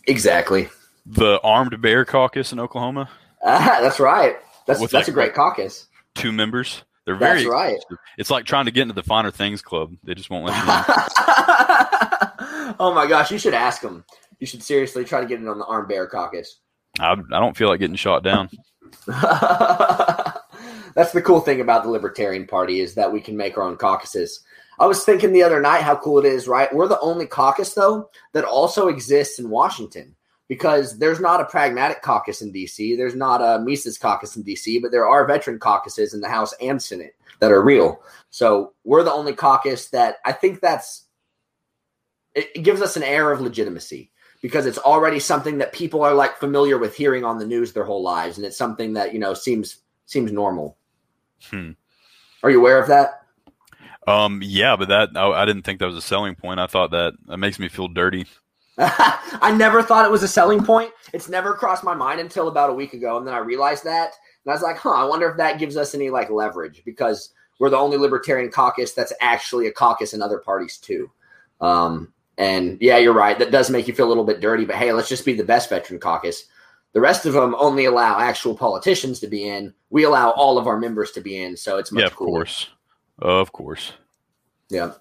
Exactly. 0.07 0.69
The 1.07 1.41
Armed 1.43 1.81
Bear 1.81 2.05
Caucus 2.05 2.53
in 2.53 2.61
Oklahoma, 2.61 3.09
Ah, 3.45 3.79
that's 3.81 3.99
right. 3.99 4.37
That's 4.67 4.79
What's 4.81 4.93
that's 4.93 5.07
that 5.07 5.13
a 5.13 5.15
great 5.15 5.35
caucus. 5.35 5.87
two 6.15 6.31
members. 6.33 6.85
They're 7.05 7.17
very 7.17 7.43
That's 7.43 7.51
right. 7.51 7.79
It's 8.17 8.31
like 8.31 8.45
trying 8.45 8.67
to 8.67 8.71
get 8.71 8.83
into 8.83 8.95
the 8.95 9.03
Finer 9.03 9.33
Things 9.33 9.61
Club. 9.61 9.93
They 10.05 10.15
just 10.15 10.31
won't 10.31 10.45
let 10.47 10.55
you 10.57 10.63
in. 10.63 10.69
oh 12.79 12.93
my 12.95 13.09
gosh, 13.09 13.33
you 13.33 13.39
should 13.39 13.55
ask 13.55 13.83
them. 13.83 14.05
You 14.39 14.47
should 14.47 14.63
seriously 14.63 15.05
try 15.05 15.21
to 15.21 15.27
get 15.27 15.41
in 15.41 15.49
on 15.49 15.59
the 15.59 15.65
armed 15.65 15.89
bear 15.89 16.07
caucus. 16.07 16.61
I, 16.99 17.13
I 17.13 17.41
don't 17.41 17.57
feel 17.57 17.69
like 17.69 17.81
getting 17.81 17.97
shot 17.97 18.23
down. 18.23 18.49
That's 20.95 21.13
the 21.13 21.23
cool 21.23 21.41
thing 21.41 21.61
about 21.61 21.85
the 21.85 21.91
Libertarian 21.91 22.47
Party 22.47 22.81
is 22.81 22.95
that 22.95 23.13
we 23.13 23.21
can 23.21 23.37
make 23.37 23.57
our 23.57 23.65
own 23.65 23.77
caucuses. 23.77 24.41
I 24.79 24.87
was 24.87 25.05
thinking 25.05 25.33
the 25.33 25.43
other 25.43 25.61
night 25.61 25.83
how 25.83 25.97
cool 25.97 26.19
it 26.19 26.27
is, 26.27 26.49
right? 26.49 26.73
We're 26.75 26.89
the 26.89 27.01
only 27.01 27.27
caucus 27.27 27.75
though 27.75 28.11
that 28.33 28.45
also 28.45 28.89
exists 28.89 29.39
in 29.39 29.49
Washington 29.49 30.15
because 30.49 30.99
there's 30.99 31.21
not 31.21 31.41
a 31.41 31.47
pragmatic 31.47 32.03
caucus 32.03 32.43
in 32.43 32.53
DC, 32.53 32.97
there's 32.97 33.15
not 33.15 33.41
a 33.41 33.63
Mises 33.65 33.97
caucus 33.97 34.37
in 34.37 34.45
DC, 34.45 34.83
but 34.83 34.91
there 34.91 35.09
are 35.09 35.27
veteran 35.27 35.59
caucuses 35.59 36.13
in 36.13 36.21
the 36.21 36.29
House 36.29 36.53
and 36.61 36.83
Senate 36.83 37.15
that 37.39 37.51
are 37.51 37.63
real. 37.63 38.03
So 38.31 38.75
we're 38.85 39.03
the 39.03 39.13
only 39.13 39.33
caucus 39.33 39.89
that 39.89 40.17
I 40.27 40.33
think 40.33 40.61
that's 40.61 41.07
it, 42.35 42.51
it 42.55 42.63
gives 42.63 42.83
us 42.83 42.97
an 42.97 43.03
air 43.03 43.33
of 43.33 43.41
legitimacy 43.41 44.11
because 44.43 44.67
it's 44.67 44.79
already 44.79 45.19
something 45.21 45.59
that 45.59 45.73
people 45.73 46.03
are 46.03 46.15
like 46.15 46.37
familiar 46.39 46.79
with 46.79 46.95
hearing 46.97 47.25
on 47.25 47.39
the 47.39 47.47
news 47.47 47.73
their 47.73 47.85
whole 47.85 48.03
lives 48.03 48.37
and 48.39 48.47
it's 48.47 48.59
something 48.59 48.93
that 48.95 49.15
you 49.15 49.21
know 49.21 49.35
seems 49.35 49.79
seems 50.07 50.33
normal 50.33 50.77
Hmm. 51.51 51.73
are 52.43 52.51
you 52.51 52.61
aware 52.61 52.81
of 52.81 52.89
that 52.89 53.23
Um, 54.07 54.41
yeah, 54.45 54.77
but 54.77 54.89
that 54.89 55.11
I, 55.17 55.29
I 55.31 55.45
didn't 55.45 55.63
think 55.63 55.79
that 55.81 55.87
was 55.87 55.97
a 55.97 56.03
selling 56.03 56.35
point. 56.35 56.61
I 56.61 56.67
thought 56.67 56.91
that 56.91 57.15
that 57.27 57.39
makes 57.39 57.59
me 57.59 57.69
feel 57.69 57.89
dirty. 57.89 58.27
i 58.79 59.55
never 59.57 59.83
thought 59.83 60.07
it 60.07 60.11
was 60.11 60.23
a 60.23 60.29
selling 60.29 60.65
point 60.65 60.91
it's 61.13 61.29
never 61.29 61.53
crossed 61.53 61.85
my 61.85 61.95
mind 61.95 62.21
until 62.21 62.49
about 62.49 62.71
a 62.71 62.73
week 62.73 62.95
ago 62.95 63.19
and 63.19 63.27
then 63.27 63.35
i 63.35 63.39
realized 63.39 63.85
that 63.85 64.13
and 64.45 64.51
i 64.51 64.55
was 64.55 64.63
like 64.63 64.79
huh 64.79 64.93
i 64.93 65.05
wonder 65.05 65.29
if 65.29 65.37
that 65.37 65.59
gives 65.59 65.77
us 65.77 65.95
any 65.95 66.09
like 66.09 66.31
leverage 66.31 66.83
because 66.87 67.35
we're 67.59 67.69
the 67.69 67.77
only 67.77 67.99
libertarian 67.99 68.51
caucus 68.51 68.95
that's 68.95 69.13
actually 69.21 69.67
a 69.67 69.73
caucus 69.73 70.15
in 70.15 70.23
other 70.23 70.39
parties 70.39 70.79
too 70.79 71.11
um, 71.61 72.13
and 72.43 72.79
yeah 72.81 72.99
you're 72.99 73.13
right 73.13 73.39
that 73.39 73.51
does 73.51 73.71
make 73.71 73.87
you 73.87 73.95
feel 73.95 74.07
a 74.07 74.09
little 74.09 74.25
bit 74.25 74.41
dirty 74.41 74.65
but 74.65 74.77
hey 74.77 74.93
let's 74.93 75.09
just 75.09 75.25
be 75.25 75.35
the 75.35 75.45
best 75.45 75.69
veteran 75.69 76.01
caucus 76.01 76.47
the 76.93 77.01
rest 77.01 77.25
of 77.27 77.33
them 77.33 77.55
only 77.59 77.85
allow 77.87 78.19
actual 78.19 78.57
politicians 78.57 79.21
to 79.21 79.27
be 79.27 79.49
in 79.49 79.73
we 79.91 80.05
allow 80.05 80.31
all 80.31 80.59
of 80.59 80.67
our 80.67 80.79
members 80.79 81.13
to 81.13 81.21
be 81.21 81.43
in 81.43 81.57
so 81.57 81.79
it's 81.79 81.93
much 81.93 82.01
yeah, 82.01 82.07
of 82.07 82.17
cooler. 82.17 82.31
course, 82.31 82.69
of 83.19 83.53
course. 83.53 83.93
Yeah. 84.71 84.93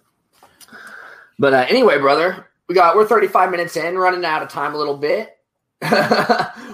But 1.39 1.53
uh, 1.53 1.65
anyway, 1.69 1.97
brother, 1.97 2.47
we 2.67 2.75
got 2.75 2.95
we're 2.95 3.07
35 3.07 3.49
minutes 3.49 3.77
in, 3.77 3.97
running 3.97 4.25
out 4.25 4.43
of 4.43 4.49
time 4.49 4.75
a 4.75 4.77
little 4.77 4.97
bit. 4.97 5.37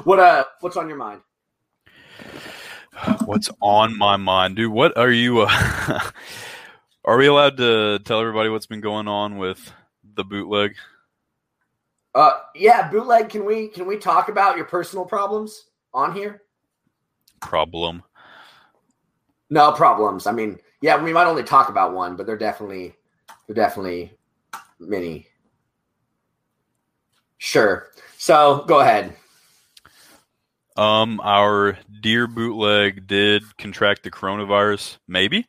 what 0.04 0.20
uh 0.20 0.44
what's 0.60 0.76
on 0.76 0.90
your 0.90 0.98
mind? 0.98 1.22
What's 3.26 3.50
on 3.62 3.96
my 3.96 4.18
mind, 4.18 4.56
dude? 4.56 4.72
What 4.72 4.98
are 4.98 5.12
you? 5.12 5.42
Uh, 5.42 6.00
are 7.06 7.18
we 7.18 7.28
allowed 7.28 7.58
to 7.58 8.00
tell 8.00 8.20
everybody 8.20 8.50
what's 8.50 8.66
been 8.66 8.82
going 8.82 9.08
on 9.08 9.38
with 9.38 9.72
the 10.18 10.24
bootleg? 10.26 10.76
Uh 12.14 12.40
yeah, 12.56 12.90
bootleg, 12.90 13.30
can 13.30 13.46
we 13.46 13.70
can 13.70 13.86
we 13.86 13.98
talk 13.98 14.28
about 14.28 14.58
your 14.58 14.66
personal 14.66 15.06
problems 15.06 15.68
on 15.94 16.14
here? 16.14 16.44
Problem. 17.40 18.04
No 19.50 19.72
problems. 19.72 20.28
I 20.28 20.32
mean, 20.32 20.60
yeah, 20.82 21.02
we 21.02 21.14
might 21.14 21.28
only 21.28 21.44
talk 21.44 21.70
about 21.70 21.94
one, 21.94 22.16
but 22.16 22.26
they're 22.26 22.38
definitely 22.38 22.96
they're 23.46 23.56
definitely 23.56 24.18
many. 24.80 25.28
Sure. 27.38 27.88
So 28.18 28.66
go 28.68 28.80
ahead. 28.80 29.16
Um, 30.76 31.20
our 31.24 31.78
dear 32.02 32.28
bootleg 32.28 33.08
did 33.08 33.44
contract 33.58 34.04
the 34.04 34.12
coronavirus. 34.12 34.98
Maybe 35.08 35.48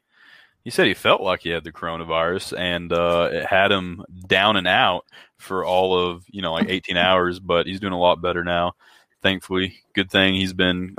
he 0.64 0.70
said 0.70 0.86
he 0.86 0.94
felt 0.94 1.22
like 1.22 1.40
he 1.40 1.50
had 1.50 1.64
the 1.64 1.72
coronavirus, 1.72 2.58
and 2.58 2.92
uh, 2.92 3.28
it 3.32 3.46
had 3.46 3.72
him 3.72 4.04
down 4.26 4.56
and 4.56 4.66
out 4.66 5.06
for 5.36 5.64
all 5.64 5.98
of 5.98 6.24
you 6.28 6.42
know 6.42 6.52
like 6.52 6.68
18 6.68 6.96
hours. 6.96 7.40
But 7.40 7.66
he's 7.66 7.80
doing 7.80 7.92
a 7.92 7.98
lot 7.98 8.20
better 8.20 8.44
now, 8.44 8.74
thankfully. 9.22 9.78
Good 9.94 10.10
thing 10.10 10.34
he's 10.34 10.52
been 10.52 10.96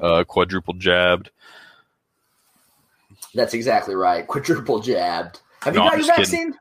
uh, 0.00 0.24
quadruple 0.24 0.74
jabbed. 0.74 1.30
That's 3.34 3.54
exactly 3.54 3.94
right. 3.94 4.26
Quadruple 4.26 4.80
jabbed. 4.80 5.40
Have 5.62 5.74
you 5.74 5.80
got 5.80 5.96
your 5.96 6.06
vaccine? 6.06 6.54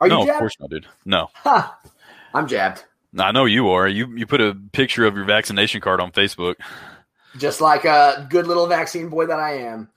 Are 0.00 0.08
no, 0.08 0.24
you 0.24 0.32
of 0.32 0.38
course 0.38 0.56
not, 0.58 0.70
dude. 0.70 0.86
No, 1.04 1.28
Ha! 1.34 1.78
I'm 2.32 2.46
jabbed. 2.46 2.84
I 3.18 3.32
know 3.32 3.44
you 3.44 3.68
are. 3.70 3.88
You 3.88 4.16
you 4.16 4.26
put 4.26 4.40
a 4.40 4.56
picture 4.72 5.04
of 5.04 5.16
your 5.16 5.24
vaccination 5.24 5.80
card 5.80 6.00
on 6.00 6.12
Facebook. 6.12 6.54
Just 7.36 7.60
like 7.60 7.84
a 7.84 8.26
good 8.30 8.46
little 8.46 8.66
vaccine 8.66 9.08
boy 9.08 9.26
that 9.26 9.38
I 9.38 9.58
am. 9.58 9.88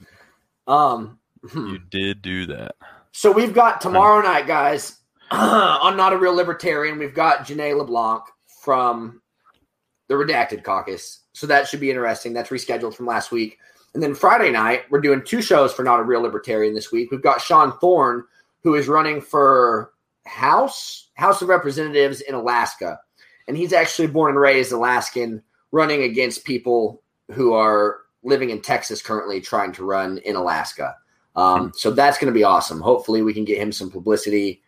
Um 0.67 1.19
You 1.43 1.49
hmm. 1.49 1.75
did 1.89 2.21
do 2.21 2.45
that. 2.47 2.75
so 3.11 3.31
we've 3.31 3.53
got 3.53 3.81
tomorrow 3.81 4.21
night, 4.21 4.47
guys, 4.47 4.99
on 5.31 5.97
Not 5.97 6.13
a 6.13 6.17
Real 6.17 6.35
Libertarian, 6.35 6.97
we've 6.97 7.13
got 7.13 7.45
Janae 7.45 7.77
LeBlanc 7.77 8.23
from 8.61 9.21
the 10.07 10.15
Redacted 10.15 10.63
Caucus. 10.63 11.21
So 11.33 11.47
that 11.47 11.67
should 11.67 11.79
be 11.79 11.89
interesting. 11.89 12.33
That's 12.33 12.49
rescheduled 12.49 12.95
from 12.95 13.07
last 13.07 13.31
week. 13.31 13.57
And 13.93 14.01
then 14.01 14.15
Friday 14.15 14.51
night, 14.51 14.83
we're 14.89 15.01
doing 15.01 15.23
two 15.23 15.41
shows 15.41 15.73
for 15.73 15.83
Not 15.83 15.99
a 15.99 16.03
Real 16.03 16.21
Libertarian 16.21 16.73
this 16.73 16.91
week. 16.91 17.11
We've 17.11 17.21
got 17.21 17.41
Sean 17.41 17.77
Thorne, 17.79 18.23
who 18.63 18.75
is 18.75 18.87
running 18.87 19.21
for 19.21 19.91
House 20.25 21.09
House 21.15 21.41
of 21.41 21.49
Representatives 21.49 22.21
in 22.21 22.33
Alaska, 22.33 22.99
and 23.47 23.57
he's 23.57 23.73
actually 23.73 24.07
born 24.07 24.31
and 24.31 24.39
raised 24.39 24.71
Alaskan, 24.71 25.43
running 25.71 26.03
against 26.03 26.45
people 26.45 27.03
who 27.31 27.53
are 27.53 27.97
living 28.23 28.49
in 28.49 28.61
Texas 28.61 29.01
currently, 29.01 29.41
trying 29.41 29.73
to 29.73 29.83
run 29.83 30.17
in 30.19 30.35
Alaska. 30.35 30.95
Um, 31.36 31.71
so 31.75 31.91
that's 31.91 32.17
going 32.17 32.31
to 32.31 32.38
be 32.38 32.43
awesome. 32.43 32.79
Hopefully, 32.79 33.21
we 33.21 33.34
can 33.34 33.45
get 33.45 33.57
him 33.57 33.71
some 33.71 33.89
publicity. 33.89 34.61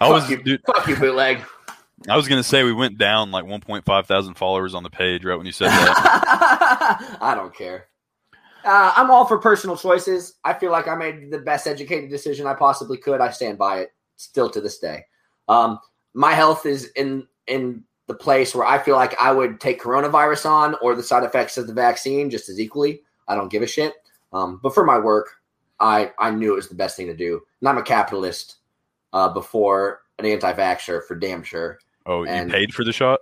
I 0.00 0.08
was 0.08 0.22
fuck 0.22 0.30
you, 0.30 0.42
dude, 0.42 0.62
fuck 0.66 0.86
you, 0.86 0.96
bootleg. 0.96 1.44
I 2.08 2.16
was 2.16 2.28
gonna 2.28 2.42
say 2.42 2.64
we 2.64 2.72
went 2.72 2.98
down 2.98 3.30
like 3.30 3.44
1.5 3.44 4.06
thousand 4.06 4.34
followers 4.34 4.74
on 4.74 4.82
the 4.82 4.90
page 4.90 5.24
right 5.24 5.36
when 5.36 5.46
you 5.46 5.52
said 5.52 5.68
that. 5.68 7.18
I 7.20 7.34
don't 7.34 7.54
care. 7.54 7.88
Uh, 8.64 8.92
I'm 8.96 9.10
all 9.10 9.26
for 9.26 9.38
personal 9.38 9.76
choices. 9.76 10.34
I 10.44 10.54
feel 10.54 10.72
like 10.72 10.88
I 10.88 10.94
made 10.94 11.30
the 11.30 11.38
best 11.38 11.66
educated 11.66 12.10
decision 12.10 12.46
I 12.46 12.54
possibly 12.54 12.96
could. 12.96 13.20
I 13.20 13.30
stand 13.30 13.58
by 13.58 13.80
it 13.80 13.90
still 14.16 14.50
to 14.50 14.60
this 14.60 14.78
day. 14.78 15.04
Um, 15.48 15.78
my 16.14 16.34
health 16.34 16.66
is 16.66 16.90
in 16.96 17.26
in 17.46 17.84
the 18.06 18.14
place 18.14 18.54
where 18.54 18.66
I 18.66 18.78
feel 18.78 18.96
like 18.96 19.18
I 19.20 19.32
would 19.32 19.60
take 19.60 19.80
coronavirus 19.80 20.50
on 20.50 20.76
or 20.82 20.94
the 20.94 21.02
side 21.02 21.24
effects 21.24 21.56
of 21.56 21.66
the 21.66 21.72
vaccine 21.72 22.30
just 22.30 22.48
as 22.48 22.60
equally. 22.60 23.02
I 23.26 23.34
don't 23.34 23.50
give 23.50 23.62
a 23.62 23.66
shit. 23.66 23.94
Um, 24.32 24.60
but 24.62 24.74
for 24.74 24.84
my 24.84 24.98
work, 24.98 25.28
I 25.80 26.12
I 26.18 26.30
knew 26.30 26.52
it 26.52 26.56
was 26.56 26.68
the 26.68 26.74
best 26.74 26.96
thing 26.96 27.06
to 27.06 27.16
do. 27.16 27.40
And 27.60 27.68
I'm 27.68 27.78
a 27.78 27.82
capitalist 27.82 28.56
uh, 29.12 29.28
before 29.32 30.02
an 30.18 30.26
anti-vaxxer 30.26 31.04
for 31.06 31.14
damn 31.16 31.42
sure. 31.42 31.78
oh, 32.06 32.24
And- 32.24 32.50
you 32.50 32.54
paid 32.54 32.74
for 32.74 32.84
the 32.84 32.92
shot? 32.92 33.20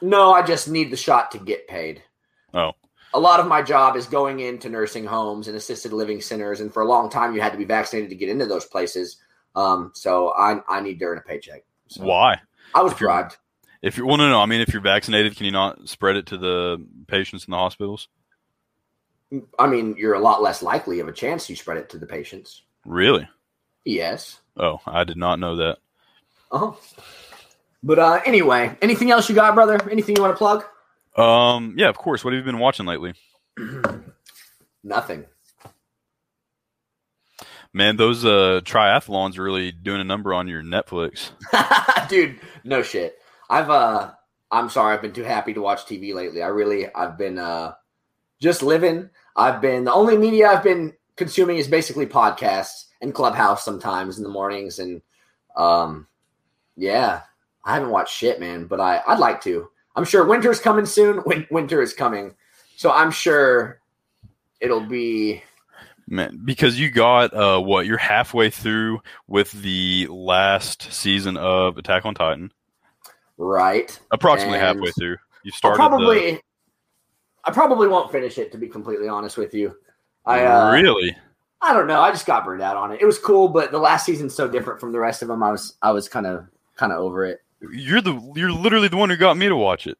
No, 0.00 0.32
I 0.32 0.42
just 0.42 0.68
need 0.68 0.90
the 0.90 0.96
shot 0.96 1.30
to 1.30 1.38
get 1.38 1.66
paid. 1.68 2.02
Oh. 2.52 2.72
A 3.14 3.18
lot 3.20 3.40
of 3.40 3.46
my 3.46 3.62
job 3.62 3.96
is 3.96 4.06
going 4.06 4.40
into 4.40 4.68
nursing 4.68 5.06
homes 5.06 5.46
and 5.48 5.56
assisted 5.56 5.92
living 5.92 6.20
centers, 6.20 6.60
and 6.60 6.74
for 6.74 6.82
a 6.82 6.86
long 6.88 7.08
time, 7.08 7.34
you 7.34 7.40
had 7.40 7.52
to 7.52 7.58
be 7.58 7.64
vaccinated 7.64 8.10
to 8.10 8.16
get 8.16 8.28
into 8.28 8.44
those 8.44 8.66
places. 8.66 9.18
Um, 9.54 9.92
so 9.94 10.30
I 10.30 10.60
I 10.68 10.80
need 10.80 10.98
to 10.98 11.04
earn 11.04 11.18
a 11.18 11.20
paycheck. 11.22 11.62
So 11.88 12.04
Why? 12.04 12.40
I 12.74 12.82
was 12.82 12.92
bribed. 12.92 13.36
If 13.84 13.98
you're 13.98 14.06
well, 14.06 14.16
no, 14.16 14.30
no. 14.30 14.40
I 14.40 14.46
mean, 14.46 14.62
if 14.62 14.72
you're 14.72 14.80
vaccinated, 14.80 15.36
can 15.36 15.44
you 15.44 15.52
not 15.52 15.90
spread 15.90 16.16
it 16.16 16.24
to 16.28 16.38
the 16.38 16.82
patients 17.06 17.44
in 17.44 17.50
the 17.50 17.58
hospitals? 17.58 18.08
I 19.58 19.66
mean, 19.66 19.94
you're 19.98 20.14
a 20.14 20.20
lot 20.20 20.42
less 20.42 20.62
likely 20.62 21.00
of 21.00 21.08
a 21.08 21.12
chance 21.12 21.50
you 21.50 21.56
spread 21.56 21.76
it 21.76 21.90
to 21.90 21.98
the 21.98 22.06
patients. 22.06 22.62
Really? 22.86 23.28
Yes. 23.84 24.40
Oh, 24.56 24.78
I 24.86 25.04
did 25.04 25.18
not 25.18 25.38
know 25.38 25.56
that. 25.56 25.78
Uh-huh. 26.50 26.72
But 27.82 27.98
uh, 27.98 28.20
anyway, 28.24 28.74
anything 28.80 29.10
else 29.10 29.28
you 29.28 29.34
got, 29.34 29.54
brother? 29.54 29.78
Anything 29.90 30.16
you 30.16 30.22
want 30.22 30.32
to 30.32 30.38
plug? 30.38 30.64
Um, 31.14 31.74
yeah, 31.76 31.90
of 31.90 31.98
course. 31.98 32.24
What 32.24 32.32
have 32.32 32.40
you 32.40 32.44
been 32.50 32.60
watching 32.60 32.86
lately? 32.86 33.12
Nothing. 34.82 35.26
Man, 37.74 37.96
those 37.96 38.24
uh 38.24 38.60
triathlons 38.64 39.36
are 39.36 39.42
really 39.42 39.72
doing 39.72 40.00
a 40.00 40.04
number 40.04 40.32
on 40.32 40.48
your 40.48 40.62
Netflix. 40.62 41.32
Dude, 42.08 42.40
no 42.62 42.82
shit. 42.82 43.18
I've 43.50 43.70
uh 43.70 44.12
I'm 44.50 44.70
sorry, 44.70 44.94
I've 44.94 45.02
been 45.02 45.12
too 45.12 45.22
happy 45.24 45.54
to 45.54 45.60
watch 45.60 45.86
TV 45.86 46.14
lately. 46.14 46.42
I 46.42 46.48
really 46.48 46.92
I've 46.94 47.18
been 47.18 47.38
uh 47.38 47.74
just 48.40 48.62
living. 48.62 49.10
I've 49.36 49.60
been 49.60 49.84
the 49.84 49.92
only 49.92 50.18
media 50.18 50.48
I've 50.50 50.62
been 50.64 50.94
consuming 51.16 51.58
is 51.58 51.68
basically 51.68 52.06
podcasts 52.06 52.86
and 53.00 53.14
Clubhouse 53.14 53.64
sometimes 53.64 54.18
in 54.18 54.24
the 54.24 54.30
mornings 54.30 54.78
and 54.78 55.02
um 55.56 56.06
yeah, 56.76 57.22
I 57.64 57.74
haven't 57.74 57.90
watched 57.90 58.14
shit, 58.16 58.40
man, 58.40 58.66
but 58.66 58.80
I 58.80 59.02
I'd 59.06 59.18
like 59.20 59.42
to. 59.42 59.68
I'm 59.96 60.04
sure 60.04 60.26
winter's 60.26 60.60
coming 60.60 60.86
soon. 60.86 61.22
Win- 61.26 61.46
winter 61.50 61.82
is 61.82 61.94
coming. 61.94 62.34
So 62.76 62.90
I'm 62.92 63.10
sure 63.12 63.80
it'll 64.60 64.80
be 64.86 65.42
Man, 66.06 66.40
because 66.44 66.78
you 66.78 66.90
got 66.90 67.32
uh 67.34 67.60
what 67.60 67.86
you're 67.86 67.96
halfway 67.98 68.50
through 68.50 69.00
with 69.26 69.52
the 69.52 70.06
last 70.10 70.92
season 70.92 71.36
of 71.38 71.78
Attack 71.78 72.04
on 72.04 72.14
Titan, 72.14 72.52
right. 73.36 73.98
approximately 74.10 74.58
And 74.58 74.66
halfway 74.66 74.90
through. 74.92 75.16
You 75.42 75.52
I'll 75.52 75.56
started 75.56 75.76
probably 75.76 76.40
I 77.44 77.50
probably 77.50 77.88
won't 77.88 78.10
finish 78.10 78.38
it 78.38 78.52
to 78.52 78.58
be 78.58 78.68
completely 78.68 79.08
honest 79.08 79.36
with 79.36 79.54
you. 79.54 79.76
I 80.24 80.44
uh, 80.44 80.72
really. 80.72 81.16
I 81.60 81.72
don't 81.72 81.86
know. 81.86 82.00
I 82.00 82.10
just 82.10 82.26
got 82.26 82.44
burned 82.44 82.62
out 82.62 82.76
on 82.76 82.92
it. 82.92 83.00
It 83.00 83.06
was 83.06 83.18
cool, 83.18 83.48
but 83.48 83.70
the 83.70 83.78
last 83.78 84.06
season's 84.06 84.34
so 84.34 84.48
different 84.48 84.80
from 84.80 84.92
the 84.92 84.98
rest 84.98 85.22
of 85.22 85.28
them. 85.28 85.42
I 85.42 85.50
was 85.50 85.76
I 85.82 85.92
was 85.92 86.08
kind 86.08 86.26
of 86.26 86.46
kind 86.76 86.92
of 86.92 86.98
over 86.98 87.24
it. 87.24 87.40
You're 87.60 88.00
the 88.00 88.20
you're 88.34 88.52
literally 88.52 88.88
the 88.88 88.96
one 88.96 89.10
who 89.10 89.16
got 89.16 89.36
me 89.36 89.48
to 89.48 89.56
watch 89.56 89.86
it. 89.86 89.98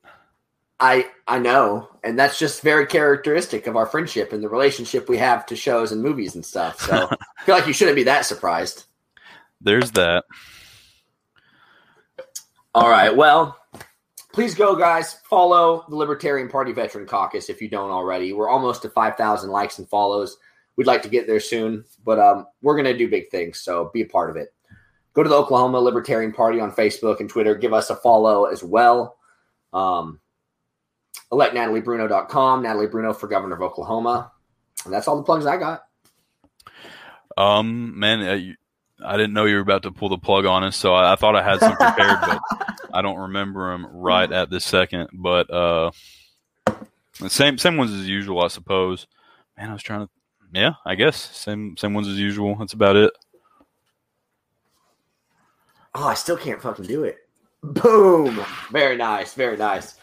I 0.80 1.06
I 1.28 1.38
know, 1.38 1.88
and 2.02 2.18
that's 2.18 2.38
just 2.38 2.62
very 2.62 2.86
characteristic 2.86 3.66
of 3.66 3.76
our 3.76 3.86
friendship 3.86 4.32
and 4.32 4.42
the 4.42 4.48
relationship 4.48 5.08
we 5.08 5.18
have 5.18 5.46
to 5.46 5.56
shows 5.56 5.92
and 5.92 6.02
movies 6.02 6.34
and 6.34 6.44
stuff. 6.44 6.80
So 6.80 7.08
I 7.38 7.44
feel 7.44 7.54
like 7.54 7.66
you 7.66 7.72
shouldn't 7.72 7.96
be 7.96 8.04
that 8.04 8.26
surprised. 8.26 8.84
There's 9.60 9.90
that. 9.92 10.24
All 12.74 12.88
right. 12.88 13.14
Well, 13.14 13.56
please 14.32 14.54
go, 14.54 14.74
guys. 14.74 15.14
Follow 15.30 15.84
the 15.88 15.94
Libertarian 15.94 16.48
Party 16.48 16.72
Veteran 16.72 17.06
Caucus 17.06 17.48
if 17.48 17.62
you 17.62 17.68
don't 17.68 17.90
already. 17.90 18.32
We're 18.32 18.48
almost 18.48 18.82
to 18.82 18.90
5,000 18.90 19.50
likes 19.50 19.78
and 19.78 19.88
follows. 19.88 20.36
We'd 20.76 20.88
like 20.88 21.02
to 21.02 21.08
get 21.08 21.28
there 21.28 21.38
soon, 21.38 21.84
but 22.04 22.18
um, 22.18 22.46
we're 22.62 22.74
going 22.74 22.92
to 22.92 22.98
do 22.98 23.08
big 23.08 23.30
things. 23.30 23.60
So 23.60 23.90
be 23.94 24.02
a 24.02 24.06
part 24.06 24.28
of 24.28 24.36
it. 24.36 24.52
Go 25.12 25.22
to 25.22 25.28
the 25.28 25.36
Oklahoma 25.36 25.78
Libertarian 25.78 26.32
Party 26.32 26.58
on 26.58 26.72
Facebook 26.72 27.20
and 27.20 27.30
Twitter. 27.30 27.54
Give 27.54 27.72
us 27.72 27.90
a 27.90 27.96
follow 27.96 28.46
as 28.46 28.64
well. 28.64 29.18
Um, 29.72 30.18
electNatalieBruno.com, 31.30 32.62
Natalie 32.62 32.88
Bruno 32.88 33.12
for 33.12 33.28
governor 33.28 33.54
of 33.54 33.62
Oklahoma. 33.62 34.32
And 34.84 34.92
that's 34.92 35.06
all 35.06 35.16
the 35.16 35.22
plugs 35.22 35.46
I 35.46 35.58
got. 35.58 35.84
Um, 37.36 37.98
man, 37.98 38.26
uh, 38.26 38.32
you, 38.32 38.54
I 39.04 39.16
didn't 39.16 39.34
know 39.34 39.44
you 39.44 39.56
were 39.56 39.60
about 39.60 39.82
to 39.84 39.90
pull 39.90 40.08
the 40.08 40.18
plug 40.18 40.46
on 40.46 40.64
us, 40.64 40.76
so 40.76 40.94
I, 40.94 41.12
I 41.12 41.16
thought 41.16 41.36
I 41.36 41.42
had 41.42 41.60
some 41.60 41.76
prepared, 41.76 42.18
but 42.20 42.40
I 42.94 43.02
don't 43.02 43.18
remember 43.18 43.72
them 43.72 43.86
right 43.90 44.30
at 44.30 44.50
this 44.50 44.64
second. 44.64 45.08
But 45.12 45.50
uh, 45.50 45.90
the 47.20 47.30
same 47.30 47.58
same 47.58 47.76
ones 47.76 47.92
as 47.92 48.08
usual, 48.08 48.42
I 48.42 48.48
suppose. 48.48 49.06
Man, 49.56 49.70
I 49.70 49.72
was 49.72 49.82
trying 49.82 50.06
to. 50.06 50.10
Yeah, 50.52 50.74
I 50.86 50.94
guess 50.94 51.16
same 51.16 51.76
same 51.76 51.94
ones 51.94 52.06
as 52.06 52.18
usual. 52.18 52.54
That's 52.54 52.74
about 52.74 52.96
it. 52.96 53.12
Oh, 55.94 56.06
I 56.06 56.14
still 56.14 56.36
can't 56.36 56.62
fucking 56.62 56.86
do 56.86 57.04
it. 57.04 57.18
Boom. 57.62 58.44
Very 58.70 58.96
nice. 58.96 59.34
Very 59.34 59.56
nice. 59.56 59.96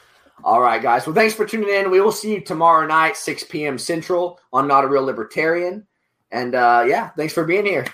All 0.44 0.62
right, 0.62 0.82
guys. 0.82 1.06
Well, 1.06 1.14
thanks 1.16 1.36
for 1.36 1.46
tuning 1.46 1.70
in. 1.70 1.92
We 1.92 2.02
will 2.02 2.12
see 2.12 2.34
you 2.34 2.42
tomorrow 2.42 2.88
night, 2.88 3.16
6 3.16 3.44
p.m. 3.46 3.78
Central 3.78 4.40
on 4.52 4.68
Not 4.68 4.84
a 4.84 4.88
Real 4.88 5.04
Libertarian. 5.04 5.86
And 6.32 6.56
uh, 6.56 6.86
yeah, 6.88 7.10
thanks 7.10 7.34
for 7.34 7.44
being 7.44 7.66
here. 7.66 7.86